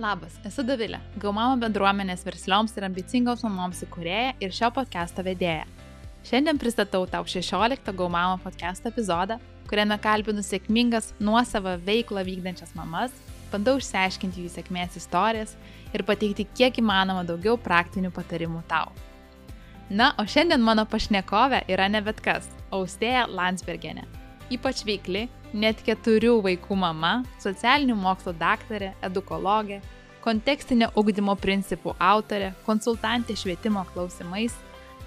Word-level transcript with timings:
Labas, 0.00 0.38
esu 0.48 0.62
Davilė, 0.64 0.96
Gaumama 1.20 1.58
bendruomenės 1.60 2.22
verslioms 2.24 2.72
ir 2.78 2.86
ambicingoms 2.86 3.42
mamoms 3.44 3.82
įkūrėja 3.84 4.30
ir 4.40 4.54
šio 4.56 4.70
podcast'o 4.72 5.20
vedėja. 5.26 5.66
Šiandien 6.24 6.56
pristatau 6.60 7.02
tau 7.10 7.26
16 7.28 7.92
Gaumama 7.98 8.38
podcast'o 8.40 8.88
epizodą, 8.88 9.36
kuriame 9.68 9.98
kalbinu 10.00 10.40
sėkmingas 10.46 11.10
nuosavą 11.20 11.74
veiklą 11.84 12.24
vykdančias 12.24 12.72
mamas, 12.78 13.12
bandau 13.52 13.76
išsiaiškinti 13.76 14.46
jų 14.46 14.54
sėkmės 14.54 14.96
istorijas 15.02 15.52
ir 15.92 16.06
pateikti 16.08 16.48
kiek 16.48 16.80
įmanoma 16.80 17.26
daugiau 17.28 17.58
praktinių 17.60 18.08
patarimų 18.16 18.64
tau. 18.72 18.88
Na, 19.92 20.14
o 20.16 20.24
šiandien 20.24 20.64
mano 20.64 20.86
pašnekovė 20.88 21.66
yra 21.68 21.92
ne 21.92 22.00
bet 22.00 22.24
kas- 22.24 22.48
Austėja 22.78 23.28
Landsbergenė. 23.28 24.08
Ypač 24.50 24.82
veikli, 24.82 25.28
net 25.54 25.82
keturių 25.86 26.40
vaikų 26.42 26.76
mama, 26.78 27.20
socialinių 27.42 27.94
mokslo 27.98 28.32
daktarė, 28.34 28.92
edukologė, 29.06 29.78
kontekstinio 30.24 30.90
ugdymo 30.98 31.36
principų 31.38 31.94
autorė, 32.02 32.50
konsultantė 32.66 33.36
švietimo 33.38 33.84
klausimais, 33.92 34.56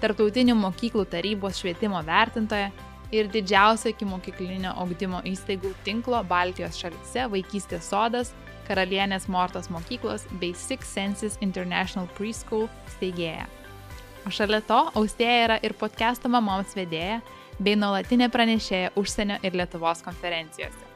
tartautinių 0.00 0.56
mokyklų 0.58 1.04
tarybos 1.12 1.60
švietimo 1.60 2.00
vertintoja 2.06 2.70
ir 3.14 3.28
didžiausio 3.30 3.92
iki 3.92 4.08
mokyklinio 4.08 4.72
ugdymo 4.82 5.20
įstaigų 5.28 5.74
tinklo 5.84 6.22
Baltijos 6.28 6.80
šalyse 6.80 7.28
vaikystės 7.36 7.92
sodas, 7.92 8.32
karalienės 8.68 9.28
Mortos 9.28 9.68
mokyklos 9.70 10.24
bei 10.40 10.54
Six 10.56 10.88
Senses 10.88 11.38
International 11.44 12.08
Preschool 12.16 12.66
steigėja. 12.96 13.44
O 14.24 14.32
šalia 14.32 14.62
to 14.64 14.80
Austėja 14.96 15.40
yra 15.44 15.56
ir 15.60 15.76
podcast'o 15.76 16.30
mamoms 16.32 16.72
vedėja 16.76 17.20
bei 17.58 17.76
nuolatinė 17.78 18.28
pranešėja 18.32 18.92
užsienio 18.98 19.38
ir 19.42 19.56
Lietuvos 19.58 20.02
konferencijose. 20.04 20.90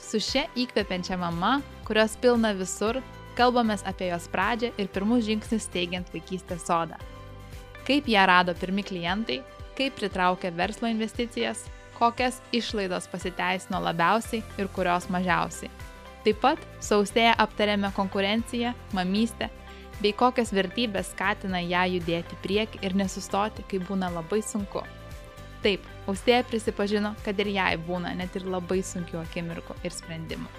Su 0.00 0.20
šia 0.20 0.44
įkvepiančia 0.60 1.16
mama, 1.18 1.58
kurios 1.88 2.16
pilna 2.20 2.52
visur, 2.56 3.00
kalbamės 3.38 3.82
apie 3.88 4.10
jos 4.10 4.28
pradžią 4.30 4.72
ir 4.78 4.90
pirmus 4.92 5.24
žingsnius 5.26 5.66
teigiant 5.72 6.10
vaikystės 6.14 6.66
sodą. 6.68 6.98
Kaip 7.84 8.08
ją 8.08 8.26
rado 8.28 8.54
pirmi 8.56 8.84
klientai, 8.86 9.40
kaip 9.78 9.96
pritraukė 9.98 10.52
verslo 10.54 10.88
investicijas, 10.88 11.64
kokias 11.98 12.40
išlaidos 12.52 13.08
pasiteisino 13.10 13.80
labiausiai 13.82 14.42
ir 14.58 14.70
kurios 14.76 15.08
mažiausiai. 15.12 15.70
Taip 16.24 16.40
pat 16.40 16.62
saustėje 16.80 17.34
aptarėme 17.36 17.90
konkurenciją, 17.96 18.72
mamystę 18.96 19.50
bei 20.00 20.12
kokias 20.16 20.52
vertybės 20.54 21.12
skatina 21.12 21.60
ją 21.62 21.84
judėti 21.96 22.38
prieki 22.42 22.80
ir 22.86 22.96
nesustoti, 22.98 23.64
kai 23.68 23.82
būna 23.84 24.10
labai 24.14 24.40
sunku. 24.42 24.82
Taip, 25.64 25.86
Austėja 26.04 26.44
prisipažino, 26.44 27.14
kad 27.24 27.38
ir 27.40 27.48
jai 27.54 27.72
būna 27.80 28.12
net 28.18 28.34
ir 28.36 28.44
labai 28.44 28.82
sunkių 28.84 29.22
akimirkų 29.22 29.78
ir 29.80 29.94
sprendimų. 29.96 30.50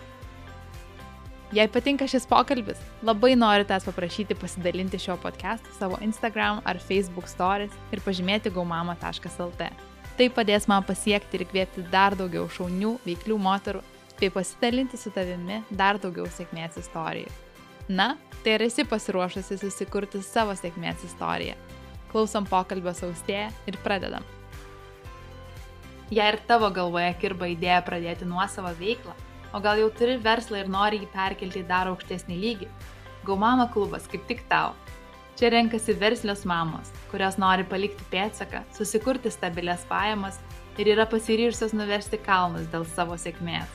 Jei 1.53 1.70
patinka 1.70 2.08
šis 2.09 2.25
pokalbis, 2.25 2.80
labai 3.06 3.36
noriu 3.38 3.67
tęs 3.70 3.86
paprašyti 3.86 4.34
pasidalinti 4.42 4.97
šio 5.00 5.14
podcast'o 5.22 5.70
savo 5.78 6.00
Instagram 6.02 6.64
ar 6.66 6.81
Facebook 6.81 7.30
stories 7.30 7.75
ir 7.94 8.02
pažymėti 8.02 8.50
gaumama.lt. 8.52 9.70
Tai 10.16 10.28
padės 10.34 10.66
man 10.72 10.84
pasiekti 10.88 11.38
ir 11.38 11.45
kvėpti 11.52 11.86
dar 11.94 12.17
daugiau 12.17 12.50
šaunių, 12.50 12.95
veiklių 13.06 13.38
moterų, 13.45 13.84
bei 14.19 14.31
pasidalinti 14.34 14.97
su 14.97 15.14
tavimi 15.14 15.62
dar 15.69 16.02
daugiau 16.02 16.25
sėkmės 16.34 16.80
istorijų. 16.81 17.30
Na, 17.88 18.16
tai 18.42 18.58
ar 18.58 18.66
esi 18.66 18.88
pasiruošusi 18.90 19.59
susikurti 19.62 20.23
savo 20.25 20.56
sėkmės 20.58 21.06
istoriją? 21.06 21.59
Klausom 22.09 22.50
pokalbio 22.50 22.95
saustėje 22.97 23.52
ir 23.69 23.78
pradedam. 23.86 24.25
Jei 26.14 26.28
ir 26.30 26.38
tavo 26.45 26.67
galvoje 26.70 27.14
kirba 27.17 27.48
idėja 27.50 27.80
pradėti 27.86 28.28
nuosavą 28.30 28.75
veiklą, 28.78 29.16
o 29.58 29.61
gal 29.64 29.80
jau 29.81 29.88
turi 29.89 30.20
verslą 30.22 30.59
ir 30.62 30.67
nori 30.70 31.00
jį 31.02 31.08
perkelti 31.14 31.64
į 31.64 31.70
dar 31.70 31.89
aukštesnį 31.89 32.38
lygį, 32.42 32.67
Gaumama 33.25 33.66
klubas 33.73 34.03
kaip 34.06 34.28
tik 34.30 34.44
tau. 34.52 34.75
Čia 35.36 35.50
renkasi 35.50 35.95
verslios 35.97 36.44
mamos, 36.45 36.91
kurios 37.09 37.40
nori 37.41 37.66
palikti 37.66 38.06
pėdsaką, 38.12 38.62
susikurti 38.78 39.31
stabilės 39.34 39.81
pajamas 39.90 40.38
ir 40.78 40.91
yra 40.94 41.07
pasiryžusios 41.09 41.74
nuversti 41.74 42.19
kalnus 42.22 42.69
dėl 42.69 42.85
savo 42.94 43.18
sėkmės. 43.18 43.72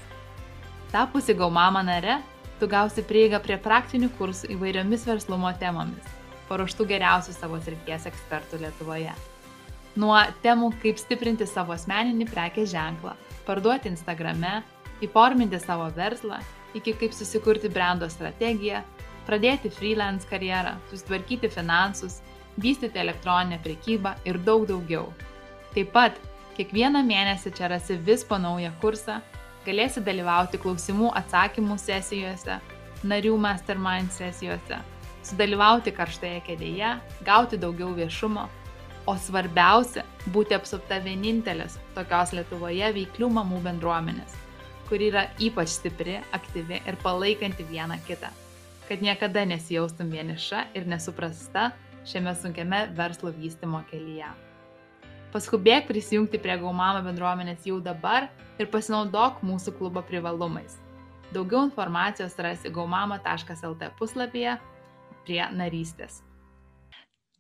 Tapusi 0.95 1.35
Gaumama 1.35 1.83
nare, 1.83 2.21
tu 2.63 2.71
gausi 2.71 3.03
prieigą 3.03 3.43
prie 3.43 3.59
praktinių 3.59 4.13
kursų 4.21 4.55
įvairiomis 4.55 5.09
verslumo 5.11 5.51
temomis, 5.59 6.15
paruoštų 6.47 6.87
geriausių 6.95 7.35
savo 7.35 7.59
srities 7.67 8.07
ekspertų 8.13 8.63
Lietuvoje. 8.63 9.19
Nuo 9.99 10.15
temų, 10.45 10.71
kaip 10.83 11.01
stiprinti 11.03 11.47
savo 11.51 11.75
asmeninį 11.75 12.29
prekės 12.31 12.71
ženklą, 12.71 13.17
parduoti 13.47 13.91
Instagrame, 13.91 14.61
įforminti 15.03 15.59
savo 15.59 15.89
verslą, 15.97 16.39
iki 16.79 16.95
kaip 16.95 17.15
susikurti 17.17 17.69
brando 17.73 18.07
strategiją, 18.11 18.85
pradėti 19.27 19.71
freelance 19.75 20.29
karjerą, 20.31 20.77
susitvarkyti 20.93 21.51
finansus, 21.51 22.21
vystyti 22.61 23.03
elektroninę 23.03 23.59
prekybą 23.65 24.15
ir 24.31 24.39
daug 24.47 24.69
daugiau. 24.71 25.09
Taip 25.75 25.91
pat 25.95 26.23
kiekvieną 26.55 27.03
mėnesį 27.07 27.51
čia 27.59 27.73
rasi 27.75 27.99
vis 27.99 28.23
po 28.23 28.39
naują 28.39 28.71
kursą, 28.83 29.19
galėsi 29.67 30.05
dalyvauti 30.07 30.63
klausimų 30.63 31.11
atsakymų 31.19 31.81
sesijose, 31.83 32.61
narių 33.03 33.35
mastermind 33.43 34.15
sesijose, 34.15 34.79
sudalyvauti 35.27 35.91
karštoje 35.99 36.39
kėdėje, 36.47 36.95
gauti 37.27 37.59
daugiau 37.59 37.91
viešumo 37.99 38.47
o 39.11 39.17
svarbiausia- 39.19 40.05
būti 40.35 40.55
apsupta 40.55 41.01
vienintelės 41.03 41.79
tokios 41.97 42.33
Lietuvoje 42.37 42.93
veiklių 42.95 43.31
mamų 43.39 43.63
bendruomenės, 43.65 44.37
kuri 44.89 45.09
yra 45.11 45.25
ypač 45.43 45.75
stipri, 45.75 46.21
aktyvi 46.33 46.79
ir 46.87 46.99
palaikanti 47.03 47.67
vieną 47.67 47.99
kitą, 48.07 48.31
kad 48.89 49.03
niekada 49.03 49.45
nesijaustum 49.45 50.11
vieniša 50.11 50.67
ir 50.75 50.87
nesuprasta 50.87 51.73
šiame 52.07 52.35
sunkiame 52.35 52.85
verslo 52.95 53.33
vystimo 53.35 53.83
kelyje. 53.91 54.31
Paskubėk 55.33 55.87
prisijungti 55.87 56.39
prie 56.43 56.57
Gaumama 56.59 57.03
bendruomenės 57.03 57.67
jau 57.67 57.81
dabar 57.81 58.29
ir 58.59 58.67
pasinaudok 58.67 59.43
mūsų 59.47 59.77
klubo 59.79 60.03
privalumais. 60.03 60.79
Daugiau 61.35 61.63
informacijos 61.69 62.35
rasi 62.39 62.71
gaumama.lt 62.71 63.93
puslapyje 63.99 64.59
prie 65.25 65.45
narystės. 65.55 66.23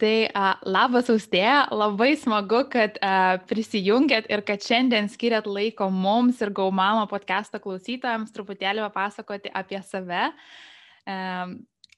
Tai 0.01 0.15
a, 0.33 0.55
labas 0.65 1.11
austėja, 1.13 1.67
labai 1.77 2.15
smagu, 2.17 2.63
kad 2.73 2.95
a, 3.05 3.37
prisijungėt 3.51 4.31
ir 4.33 4.41
kad 4.49 4.63
šiandien 4.65 5.11
skiriat 5.13 5.45
laiko 5.45 5.91
mums 5.93 6.41
ir 6.41 6.53
Gaumamo 6.57 7.03
podcast'o 7.11 7.61
klausytojams 7.61 8.33
truputėlį 8.33 8.87
papasakoti 8.87 9.53
apie 9.53 9.83
save. 9.85 10.31
E, 11.05 11.19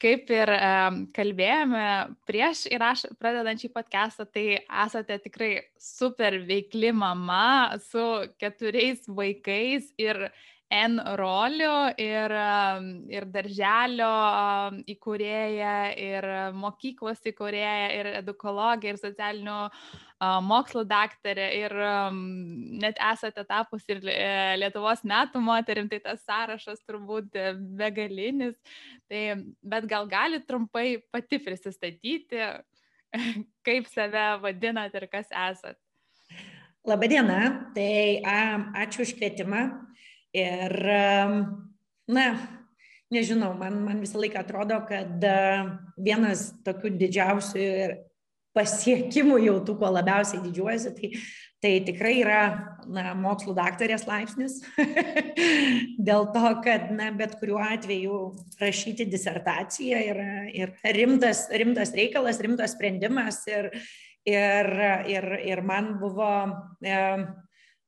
kaip 0.02 0.32
ir 0.34 0.50
e, 0.56 0.72
kalbėjome 1.14 1.84
prieš 2.26 2.64
įraš, 2.74 3.04
pradedant 3.22 3.62
šį 3.62 3.70
podcastą, 3.76 4.26
tai 4.26 4.46
esate 4.66 5.20
tikrai 5.28 5.52
super 5.78 6.40
veikli 6.48 6.90
mama 6.90 7.78
su 7.86 8.02
keturiais 8.42 9.06
vaikais 9.06 9.92
ir 10.02 10.24
N 10.72 10.96
rolių 11.18 11.74
ir, 12.00 12.32
ir 13.12 13.26
darželio 13.28 14.12
įkūrėja, 14.88 15.74
ir 16.00 16.26
mokyklos 16.56 17.20
įkūrėja, 17.28 17.90
ir 17.98 18.08
edukologija, 18.22 18.94
ir 18.94 19.00
socialinių 19.02 19.58
mokslo 20.46 20.84
daktarė, 20.88 21.46
ir 21.58 21.76
net 22.80 23.00
esate 23.12 23.44
tapus 23.48 23.84
ir 23.90 24.00
e, 24.06 24.56
Lietuvos 24.60 25.02
metų 25.04 25.42
moterim, 25.44 25.90
tai 25.90 25.98
tas 26.04 26.22
sąrašas 26.24 26.80
turbūt 26.86 27.36
begalinis. 27.78 28.56
Tai, 29.10 29.22
bet 29.60 29.88
gal 29.90 30.08
gali 30.08 30.40
trumpai 30.46 31.02
pati 31.12 31.42
prisistatyti, 31.42 32.44
kaip 33.66 33.90
save 33.92 34.28
vadinat 34.44 34.94
ir 34.96 35.08
kas 35.12 35.28
esat. 35.28 35.76
Labadiena, 36.82 37.70
tai 37.76 38.18
ačiū 38.82 39.04
už 39.04 39.14
kvietimą. 39.18 39.91
Ir, 40.32 40.72
na, 42.08 42.26
nežinau, 43.12 43.52
man, 43.58 43.82
man 43.84 44.00
visą 44.00 44.22
laiką 44.22 44.40
atrodo, 44.40 44.78
kad 44.88 45.26
vienas 46.00 46.48
tokių 46.64 46.94
didžiausių 47.02 47.66
pasiekimų 48.56 49.38
jau 49.46 49.56
tų, 49.64 49.76
kuo 49.80 49.88
labiausiai 49.92 50.42
didžiuojasi, 50.44 50.92
tai, 50.96 51.10
tai 51.64 51.72
tikrai 51.86 52.14
yra 52.20 52.40
na, 52.84 53.12
mokslo 53.16 53.54
daktarės 53.56 54.04
laipsnis. 54.08 54.58
Dėl 56.08 56.28
to, 56.34 56.44
kad 56.64 56.90
na, 56.92 57.10
bet 57.16 57.38
kuriuo 57.40 57.62
atveju 57.64 58.18
rašyti 58.60 59.08
disertaciją 59.08 60.02
yra 60.12 60.30
ir 60.52 60.74
rimtas, 60.98 61.46
rimtas 61.52 61.94
reikalas, 61.96 62.42
rimtas 62.44 62.76
sprendimas. 62.76 63.40
Ir, 63.48 63.72
ir, 64.28 64.72
ir, 65.10 65.30
ir 65.48 65.64
man 65.66 65.94
buvo 66.02 66.32
e, 66.84 66.98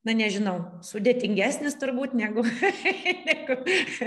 na 0.05 0.13
nežinau, 0.17 0.59
sudėtingesnis 0.85 1.79
turbūt 1.81 2.15
negu, 2.19 2.45
negu, 3.29 3.57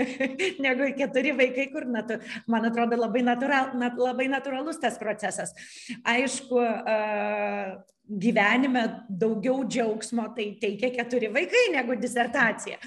negu 0.64 0.90
keturi 0.98 1.34
vaikai, 1.38 1.68
kur, 1.74 1.88
natu, 1.90 2.20
man 2.50 2.70
atrodo, 2.70 2.98
labai, 3.00 3.24
natural, 3.26 3.74
nat, 3.78 3.98
labai 3.98 4.28
natūralus 4.30 4.80
tas 4.82 4.98
procesas. 5.00 5.54
Aišku, 6.06 6.62
gyvenime 8.08 8.86
daugiau 9.10 9.62
džiaugsmo 9.68 10.30
tai 10.36 10.52
teikia 10.60 10.94
keturi 10.94 11.30
vaikai 11.34 11.68
negu 11.74 11.98
disertacija. 11.98 12.78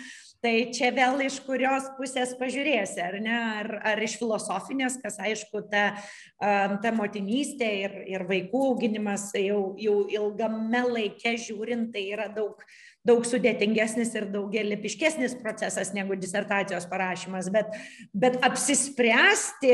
Tai 0.41 0.53
čia 0.73 0.87
vėl 0.89 1.19
iš 1.21 1.35
kurios 1.45 1.85
pusės 1.99 2.31
pažiūrėsi, 2.39 2.97
ar 2.97 3.19
ne, 3.21 3.33
ar, 3.61 3.67
ar 3.91 3.99
iš 4.01 4.15
filosofinės, 4.17 4.95
kas 5.03 5.19
aišku, 5.21 5.61
ta, 5.69 5.83
ta 6.41 6.93
motinystė 6.97 7.67
ir, 7.83 7.93
ir 8.09 8.25
vaikų 8.25 8.63
auginimas 8.71 9.27
jau, 9.37 9.75
jau 9.77 9.99
ilgame 10.09 10.81
laike 10.87 11.35
žiūrint, 11.43 11.91
tai 11.93 12.07
yra 12.15 12.25
daug, 12.33 12.57
daug 13.07 13.25
sudėtingesnis 13.25 14.11
ir 14.13 14.27
daugialipiškesnis 14.29 15.33
procesas 15.41 15.89
negu 15.95 16.13
disertacijos 16.19 16.85
parašymas, 16.89 17.49
bet, 17.53 17.71
bet 18.13 18.37
apsispręsti 18.45 19.71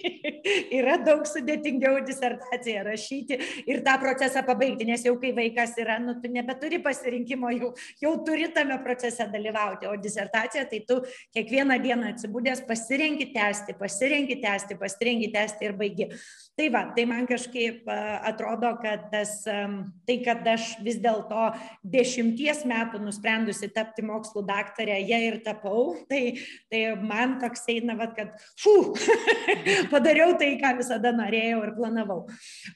yra 0.78 0.96
daug 1.06 1.22
sudėtingiau 1.28 2.00
disertaciją 2.06 2.82
rašyti 2.88 3.38
ir 3.70 3.82
tą 3.86 3.94
procesą 4.02 4.42
pabaigti, 4.46 4.88
nes 4.88 5.06
jau 5.06 5.14
kai 5.22 5.30
vaikas 5.36 5.76
yra, 5.78 6.00
nu, 6.02 6.16
tu 6.18 6.30
nebeturi 6.34 6.80
pasirinkimo, 6.82 7.52
jau, 7.54 7.70
jau 8.02 8.14
turi 8.26 8.50
tame 8.54 8.80
procese 8.82 9.28
dalyvauti, 9.30 9.86
o 9.86 9.94
disertacija 10.02 10.66
tai 10.66 10.82
tu 10.88 10.98
kiekvieną 11.36 11.78
dieną 11.84 12.10
atsibūdęs 12.14 12.64
pasirenki 12.66 13.30
tęsti, 13.36 13.78
pasirenki 13.78 14.40
tęsti, 14.42 14.78
pasirenki 14.82 15.30
tęsti 15.34 15.70
ir 15.70 15.78
baigi. 15.78 16.10
Tai 16.58 16.68
va, 16.74 16.82
tai 16.90 17.06
man 17.06 17.26
kažkaip 17.30 17.86
atrodo, 18.26 18.74
kad 18.82 19.06
tas, 19.12 19.38
tai, 19.46 20.16
kad 20.26 20.42
aš 20.56 20.72
vis 20.82 20.98
dėlto 20.98 21.52
dešimties 21.86 22.47
dešimties 22.48 22.64
metų 22.68 23.00
nusprendusi 23.02 23.68
tapti 23.72 24.02
mokslų 24.02 24.44
daktarė, 24.46 24.98
ją 25.04 25.18
ir 25.28 25.40
tapau, 25.44 25.96
tai, 26.10 26.38
tai 26.70 26.96
man 26.96 27.38
toks 27.40 27.66
eina, 27.68 27.96
vat, 27.96 28.14
kad, 28.16 28.34
fu, 28.58 28.94
padariau 29.92 30.36
tai, 30.38 30.56
ką 30.60 30.78
visada 30.78 31.12
norėjau 31.12 31.64
ir 31.66 31.74
planavau. 31.76 32.26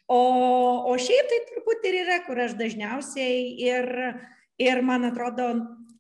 O, 0.09 0.21
o 0.89 0.97
šiaip 0.97 1.29
tai 1.29 1.41
turbūt 1.51 1.87
ir 1.89 2.01
yra, 2.05 2.21
kur 2.27 2.39
aš 2.39 2.57
dažniausiai 2.59 3.57
ir, 3.63 3.89
ir 4.59 4.83
man 4.83 5.09
atrodo, 5.09 5.53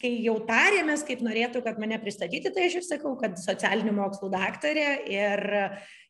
kai 0.02 0.16
jau 0.24 0.40
tarėmės, 0.42 1.04
kaip 1.06 1.22
norėtų, 1.22 1.62
kad 1.62 1.78
mane 1.78 1.98
pristatyti, 2.02 2.50
tai 2.50 2.66
aš 2.66 2.80
ir 2.80 2.86
sakau, 2.86 3.14
kad 3.20 3.38
socialinių 3.38 3.94
mokslų 3.94 4.32
daktarė 4.32 4.88
ir 5.06 5.44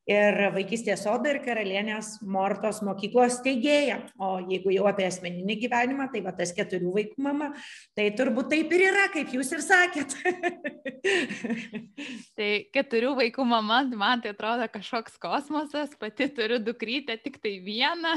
ir 0.09 0.39
vaikystės 0.55 1.05
sodo 1.05 1.31
ir 1.31 1.39
karalienės 1.45 2.17
Mortos 2.27 2.81
mokyklos 2.83 3.39
steigėja. 3.39 4.01
O 4.19 4.35
jeigu 4.51 4.73
jau 4.75 4.89
apie 4.91 5.07
asmeninį 5.07 5.57
gyvenimą, 5.63 6.09
tai 6.13 6.23
va 6.25 6.35
tas 6.37 6.53
keturių 6.57 6.91
vaikų 6.97 7.23
mama, 7.23 7.53
tai 7.99 8.09
turbūt 8.19 8.51
taip 8.53 8.75
ir 8.75 8.87
yra, 8.89 9.07
kaip 9.15 9.31
jūs 9.37 9.53
ir 9.55 9.63
sakėt. 9.65 10.17
tai 12.39 12.51
keturių 12.75 13.15
vaikų 13.21 13.47
mama, 13.47 13.83
man 13.95 14.25
tai 14.25 14.35
atrodo 14.35 14.67
kažkoks 14.73 15.19
kosmosas, 15.23 15.95
pati 16.01 16.29
turiu 16.35 16.59
dukrytę 16.63 17.19
tik 17.23 17.39
tai 17.43 17.57
vieną, 17.63 18.17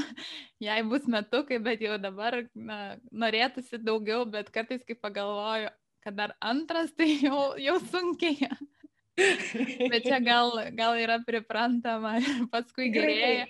jai 0.63 0.81
bus 0.89 1.05
metukai, 1.11 1.61
bet 1.61 1.85
jau 1.85 1.99
dabar 2.01 2.41
na, 2.55 2.97
norėtųsi 3.13 3.81
daugiau, 3.81 4.25
bet 4.29 4.49
kartais, 4.53 4.81
kai 4.87 4.97
pagalvoju, 4.97 5.69
kad 6.05 6.17
dar 6.17 6.35
antras, 6.41 6.93
tai 6.97 7.13
jau, 7.21 7.51
jau 7.61 7.77
sunkiai. 7.91 8.49
Bet 9.15 10.03
čia 10.03 10.19
gal, 10.23 10.51
gal 10.75 10.97
yra 10.99 11.21
priprantama 11.25 12.17
ir 12.19 12.47
paskui 12.51 12.91
gerėja. 12.93 13.47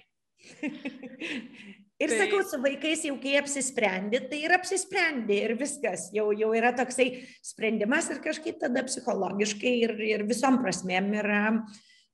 Ir 1.95 2.12
tai... 2.12 2.17
sakau, 2.19 2.41
su 2.44 2.59
vaikais 2.59 3.06
jau 3.07 3.15
kai 3.23 3.38
apsisprendi, 3.39 4.19
tai 4.27 4.41
ir 4.44 4.53
apsisprendi 4.57 5.38
ir 5.47 5.53
viskas, 5.56 6.09
jau, 6.15 6.27
jau 6.35 6.50
yra 6.57 6.73
toksai 6.75 7.07
sprendimas 7.39 8.09
ir 8.12 8.19
kažkaip 8.23 8.59
tada 8.59 8.83
psichologiškai 8.83 9.73
ir, 9.85 9.94
ir 10.03 10.25
visom 10.27 10.59
prasmėm 10.59 11.07
yra, 11.21 11.44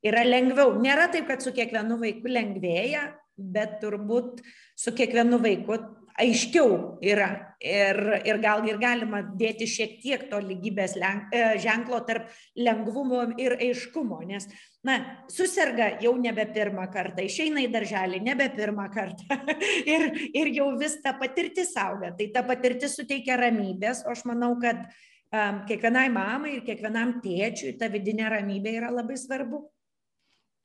yra 0.06 0.26
lengviau. 0.28 0.76
Nėra 0.84 1.10
taip, 1.14 1.26
kad 1.32 1.42
su 1.42 1.54
kiekvienu 1.58 1.98
vaiku 2.04 2.30
lengvėja, 2.30 3.08
bet 3.42 3.80
turbūt 3.82 4.44
su 4.78 4.94
kiekvienu 4.94 5.42
vaiku 5.42 5.80
aiškiau 6.20 6.98
yra 7.06 7.30
ir, 7.62 8.00
ir 8.26 8.40
gal 8.42 8.66
ir 8.68 8.80
galima 8.82 9.22
dėti 9.38 9.68
šiek 9.70 10.00
tiek 10.02 10.26
to 10.32 10.40
lygybės 10.42 10.98
e, 10.98 11.44
ženklo 11.62 12.02
tarp 12.08 12.30
lengvumo 12.56 13.24
ir 13.38 13.56
aiškumo, 13.60 14.22
nes, 14.28 14.48
na, 14.84 14.98
susirga 15.30 15.98
jau 16.02 16.16
nebe 16.18 16.46
pirmą 16.54 16.88
kartą, 16.94 17.24
išeina 17.24 17.62
į 17.64 17.72
darželį 17.72 18.22
nebe 18.26 18.50
pirmą 18.56 18.90
kartą 18.94 19.40
ir, 19.94 20.10
ir 20.34 20.52
jau 20.56 20.72
vis 20.80 20.98
ta 21.04 21.14
patirtis 21.20 21.76
auga, 21.78 22.12
tai 22.18 22.32
ta 22.34 22.44
patirtis 22.44 22.98
suteikia 22.98 23.40
ramybės, 23.40 24.06
o 24.06 24.16
aš 24.16 24.26
manau, 24.30 24.56
kad 24.62 24.90
kiekvienai 25.32 26.10
mamai 26.12 26.58
ir 26.58 26.66
kiekvienam 26.68 27.22
tėčiui 27.24 27.78
ta 27.80 27.88
vidinė 27.88 28.28
ramybė 28.34 28.76
yra 28.82 28.92
labai 28.92 29.16
svarbu. 29.16 29.64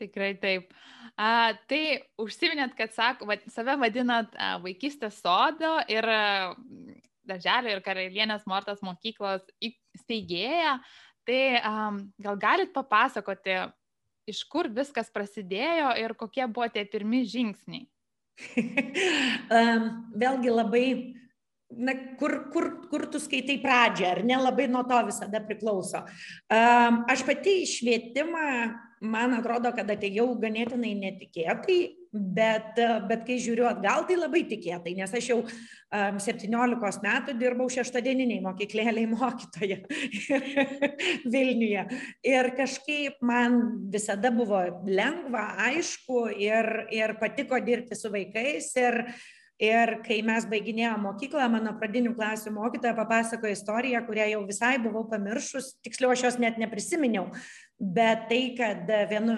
Tikrai 0.02 0.34
taip. 0.40 0.72
A, 1.16 1.56
tai 1.70 2.04
užsiminėt, 2.20 2.74
kad 2.76 2.92
sako, 2.92 3.28
va, 3.30 3.38
save 3.52 3.78
vadinat 3.80 4.34
a, 4.36 4.56
vaikystės 4.60 5.22
sodo 5.22 5.78
ir 5.88 6.04
darželio 7.26 7.72
ir 7.72 7.82
karalienės 7.84 8.44
Mortos 8.46 8.82
mokyklos 8.84 9.46
steigėja. 10.02 10.76
Tai 11.26 11.40
a, 11.56 11.74
gal 12.22 12.40
galit 12.40 12.74
papasakoti, 12.76 13.56
iš 14.28 14.44
kur 14.50 14.68
viskas 14.68 15.08
prasidėjo 15.14 15.94
ir 16.02 16.14
kokie 16.18 16.44
buvo 16.50 16.68
tie 16.72 16.84
pirmi 16.84 17.24
žingsniai? 17.24 17.86
Vėlgi 20.20 20.52
labai 20.52 20.86
na, 21.70 21.94
kur, 22.20 22.50
kur, 22.52 22.68
kur 22.90 23.06
tu 23.10 23.20
skaitai 23.22 23.56
pradžią, 23.62 24.10
ar 24.12 24.20
ne, 24.26 24.36
labai 24.38 24.68
nuo 24.70 24.84
to 24.86 24.98
visada 25.08 25.40
priklauso. 25.42 26.04
Aš 26.52 27.24
pati 27.26 27.62
į 27.62 27.70
švietimą 27.70 28.50
man 29.04 29.34
atrodo, 29.36 29.72
kad 29.76 29.90
atėjau 29.92 30.28
ganėtinai 30.40 30.94
netikėtai, 30.98 31.78
bet, 32.16 32.78
bet 33.08 33.24
kai 33.26 33.36
žiūriu 33.42 33.66
atgal, 33.68 34.06
tai 34.08 34.16
labai 34.16 34.42
tikėtai, 34.48 34.94
nes 34.96 35.12
aš 35.18 35.30
jau 35.32 35.38
um, 35.42 36.20
17 36.22 37.04
metų 37.04 37.36
dirbau 37.36 37.68
šeštadieniniai 37.72 38.40
mokyklėliai 38.44 39.08
mokytoje 39.10 39.82
Vilniuje. 41.32 41.86
Ir 42.24 42.50
kažkaip 42.56 43.20
man 43.26 43.60
visada 43.92 44.32
buvo 44.34 44.62
lengva, 44.88 45.50
aišku 45.68 46.28
ir, 46.40 46.86
ir 46.94 47.16
patiko 47.20 47.60
dirbti 47.60 47.98
su 47.98 48.12
vaikais. 48.14 48.72
Ir, 48.80 49.02
Ir 49.56 50.02
kai 50.04 50.18
mes 50.20 50.44
baiginėjome 50.50 51.00
mokyklą, 51.00 51.46
mano 51.48 51.70
pradinių 51.80 52.10
klasių 52.18 52.50
mokytoja 52.52 52.92
papasakojo 52.92 53.54
istoriją, 53.54 54.02
kurią 54.04 54.26
jau 54.34 54.40
visai 54.44 54.74
buvau 54.84 55.06
pamiršus, 55.08 55.70
tiksliau 55.80 56.10
aš 56.12 56.24
jos 56.26 56.34
net 56.42 56.58
neprisiminiau, 56.60 57.30
bet 57.80 58.26
tai, 58.28 58.40
kad 58.58 58.90
vienu, 59.08 59.32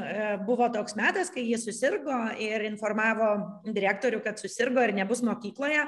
buvo 0.46 0.66
toks 0.74 0.96
metas, 0.98 1.30
kai 1.30 1.44
jis 1.46 1.62
susirgo 1.68 2.16
ir 2.42 2.64
informavo 2.66 3.28
direktorių, 3.62 4.18
kad 4.24 4.42
susirgo 4.42 4.82
ir 4.82 4.92
nebus 4.96 5.22
mokykloje, 5.26 5.84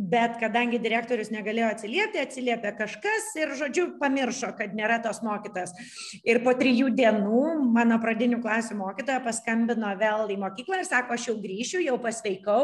bet 0.00 0.38
kadangi 0.40 0.80
direktorius 0.80 1.28
negalėjo 1.34 1.68
atsiliepti, 1.74 2.22
atsiliepė 2.24 2.72
kažkas 2.78 3.28
ir, 3.36 3.52
žodžiu, 3.60 3.84
pamiršo, 4.00 4.54
kad 4.56 4.72
nėra 4.76 4.96
tos 5.04 5.20
mokytas. 5.20 5.76
Ir 6.24 6.40
po 6.40 6.56
trijų 6.56 6.88
dienų 6.96 7.44
mano 7.76 8.00
pradinių 8.00 8.40
klasių 8.40 8.80
mokytoja 8.80 9.20
paskambino 9.28 9.92
vėl 10.00 10.32
į 10.32 10.40
mokyklą 10.40 10.80
ir 10.80 10.88
sako, 10.88 11.20
aš 11.20 11.28
jau 11.30 11.36
grįšiu, 11.44 11.84
jau 11.84 12.00
pasveikau 12.00 12.62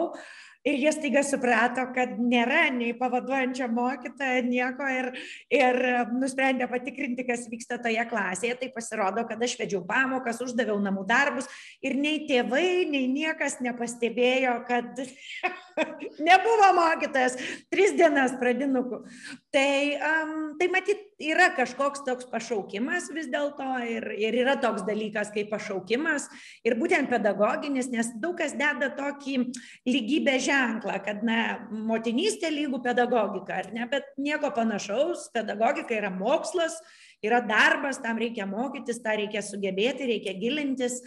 ir 0.65 0.79
jie 0.81 0.93
staiga 0.97 1.23
suprato, 1.27 1.85
kad 1.95 2.17
nėra 2.21 2.67
nei 2.73 2.95
pavaduojančio 2.97 3.69
mokytojo, 3.73 4.45
nieko 4.49 4.89
ir, 4.89 5.11
ir 5.53 5.81
nusprendė 6.15 6.69
patikrinti, 6.71 7.27
kas 7.29 7.45
vyksta 7.53 7.79
toje 7.85 8.05
klasėje. 8.11 8.57
Tai 8.63 8.71
pasirodo, 8.77 9.27
kad 9.29 9.45
aš 9.45 9.59
vedžiau 9.61 9.83
pamokas, 9.89 10.41
uždaviau 10.45 10.79
namų 10.83 11.05
darbus 11.09 11.51
ir 11.85 11.99
nei 12.01 12.25
tėvai, 12.29 12.87
nei 12.91 13.07
niekas 13.13 13.61
nepastebėjo, 13.65 14.57
kad 14.69 15.05
nebuvo 16.29 16.69
mokytojas 16.79 17.37
tris 17.73 17.95
dienas 17.99 18.35
pradinukų. 18.41 19.01
Tai, 19.55 19.75
um, 20.11 20.35
tai 20.59 20.69
matyt, 20.73 21.03
yra 21.23 21.51
kažkoks 21.55 22.03
toks 22.07 22.29
pašaukimas 22.31 23.09
vis 23.15 23.29
dėlto 23.31 23.67
ir, 23.87 24.09
ir 24.19 24.39
yra 24.43 24.57
toks 24.61 24.85
dalykas 24.87 25.31
kaip 25.35 25.51
pašaukimas 25.53 26.27
ir 26.67 26.77
būtent 26.81 27.11
pedagoginis, 27.13 27.91
nes 27.93 28.11
daug 28.23 28.37
kas 28.39 28.57
deda 28.59 28.91
tokį 28.97 29.37
lygybę 29.89 30.37
ženklą, 30.43 30.99
kad, 31.07 31.23
na, 31.27 31.39
motinystė 31.71 32.51
lygų 32.55 32.83
pedagogika, 32.85 33.63
ar 33.63 33.73
ne, 33.75 33.87
bet 33.91 34.11
nieko 34.19 34.51
panašaus, 34.55 35.29
pedagogika 35.35 35.95
yra 35.97 36.11
mokslas, 36.15 36.81
yra 37.25 37.41
darbas, 37.45 38.03
tam 38.05 38.19
reikia 38.21 38.47
mokytis, 38.49 39.01
tą 39.05 39.15
reikia 39.21 39.43
sugebėti, 39.45 40.09
reikia 40.11 40.35
gilintis. 40.37 41.01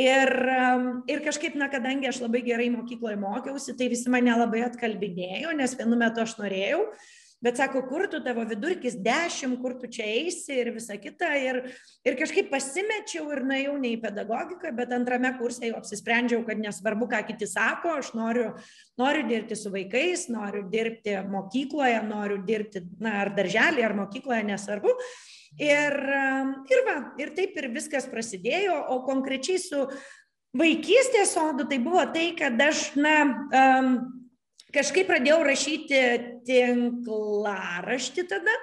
Ir, 0.00 0.30
um, 0.48 0.84
ir 1.10 1.20
kažkaip, 1.24 1.56
na, 1.58 1.68
kadangi 1.68 2.08
aš 2.08 2.22
labai 2.22 2.40
gerai 2.46 2.70
mokykloje 2.72 3.18
mokiausi, 3.20 3.76
tai 3.76 3.90
visi 3.92 4.12
mane 4.12 4.32
labai 4.32 4.62
atkalbinėjo, 4.68 5.50
nes 5.58 5.74
vienu 5.76 5.98
metu 5.98 6.22
aš 6.22 6.36
norėjau, 6.38 6.84
bet 7.44 7.58
sako, 7.58 7.82
kur 7.88 8.06
tu 8.12 8.20
tavo 8.24 8.44
vidurkis 8.48 8.96
dešimt, 9.02 9.58
kur 9.60 9.74
tu 9.80 9.90
čia 9.92 10.06
eisi 10.08 10.56
ir 10.62 10.70
visa 10.76 10.96
kita. 11.00 11.32
Ir, 11.42 11.58
ir 12.06 12.16
kažkaip 12.20 12.48
pasimečiau 12.52 13.26
ir 13.34 13.42
nuėjau 13.50 13.74
ne 13.82 13.90
į 13.96 13.98
pedagogiką, 14.04 14.72
bet 14.78 14.94
antrame 14.96 15.34
kurse 15.40 15.68
jau 15.68 15.80
apsisprendžiau, 15.80 16.46
kad 16.48 16.62
nesvarbu, 16.62 17.10
ką 17.10 17.24
kiti 17.32 17.50
sako, 17.50 17.98
aš 18.00 18.14
noriu, 18.16 18.46
noriu 19.00 19.26
dirbti 19.28 19.58
su 19.58 19.74
vaikais, 19.74 20.28
noriu 20.32 20.64
dirbti 20.70 21.18
mokykloje, 21.28 22.00
noriu 22.08 22.40
dirbti, 22.46 22.86
na, 23.02 23.18
ar 23.26 23.34
darželį, 23.36 23.84
ar 23.88 23.98
mokykloje, 24.04 24.46
nesvarbu. 24.54 24.96
Ir, 25.58 25.96
ir 26.70 26.82
va, 26.86 26.96
ir 27.20 27.34
taip 27.36 27.56
ir 27.58 27.68
viskas 27.74 28.06
prasidėjo, 28.08 28.76
o 28.94 29.00
konkrečiai 29.04 29.58
su 29.60 29.82
vaikystės 30.56 31.34
sodu 31.34 31.66
tai 31.68 31.80
buvo 31.82 32.04
tai, 32.14 32.30
kad 32.38 32.60
aš, 32.62 32.84
na, 32.98 33.16
um, 33.50 33.90
kažkaip 34.74 35.10
pradėjau 35.10 35.40
rašyti 35.46 36.00
tinklaraštį 36.48 38.26
tada, 38.30 38.54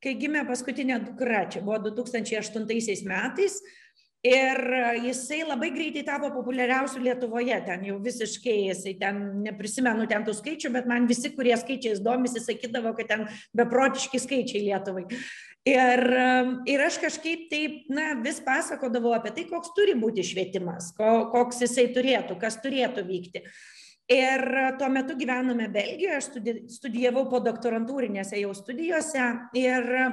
kai 0.00 0.16
gimė 0.20 0.46
paskutinė 0.48 1.02
dukra, 1.04 1.44
čia 1.52 1.62
buvo 1.64 1.78
2008 1.90 3.06
metais. 3.08 3.60
Ir 4.20 4.58
jisai 5.00 5.38
labai 5.48 5.70
greitai 5.72 6.02
tapo 6.04 6.28
populiariausiu 6.34 7.00
Lietuvoje, 7.00 7.56
ten 7.64 7.86
jau 7.88 7.94
visiškai, 8.04 8.56
jisai 8.66 8.92
ten, 9.00 9.20
neprisimenu 9.46 10.04
ten 10.10 10.26
tų 10.26 10.34
skaičių, 10.36 10.72
bet 10.74 10.90
man 10.90 11.06
visi, 11.08 11.30
kurie 11.32 11.54
skaičiais 11.56 12.02
domisi, 12.04 12.42
sakydavo, 12.44 12.92
kad 12.98 13.08
ten 13.08 13.24
beprotiški 13.56 14.20
skaičiai 14.20 14.66
Lietuvai. 14.66 15.06
Ir, 15.68 16.04
ir 16.68 16.84
aš 16.84 17.00
kažkaip 17.00 17.48
taip, 17.48 17.80
na, 17.92 18.10
vis 18.20 18.42
pasakodavau 18.44 19.14
apie 19.16 19.32
tai, 19.36 19.48
koks 19.48 19.72
turi 19.76 19.96
būti 19.96 20.24
švietimas, 20.24 20.92
koks 20.96 21.64
jisai 21.64 21.88
turėtų, 21.96 22.36
kas 22.40 22.60
turėtų 22.60 23.04
vykti. 23.08 23.44
Ir 24.10 24.42
tuo 24.80 24.88
metu 24.90 25.14
gyvenome 25.14 25.68
Belgijoje, 25.70 26.16
aš 26.16 26.28
studijavau 26.74 27.28
po 27.30 27.38
doktorantūrinėse 27.44 28.40
jau 28.40 28.50
studijose 28.58 29.26
ir 29.54 29.86
e, 29.94 30.06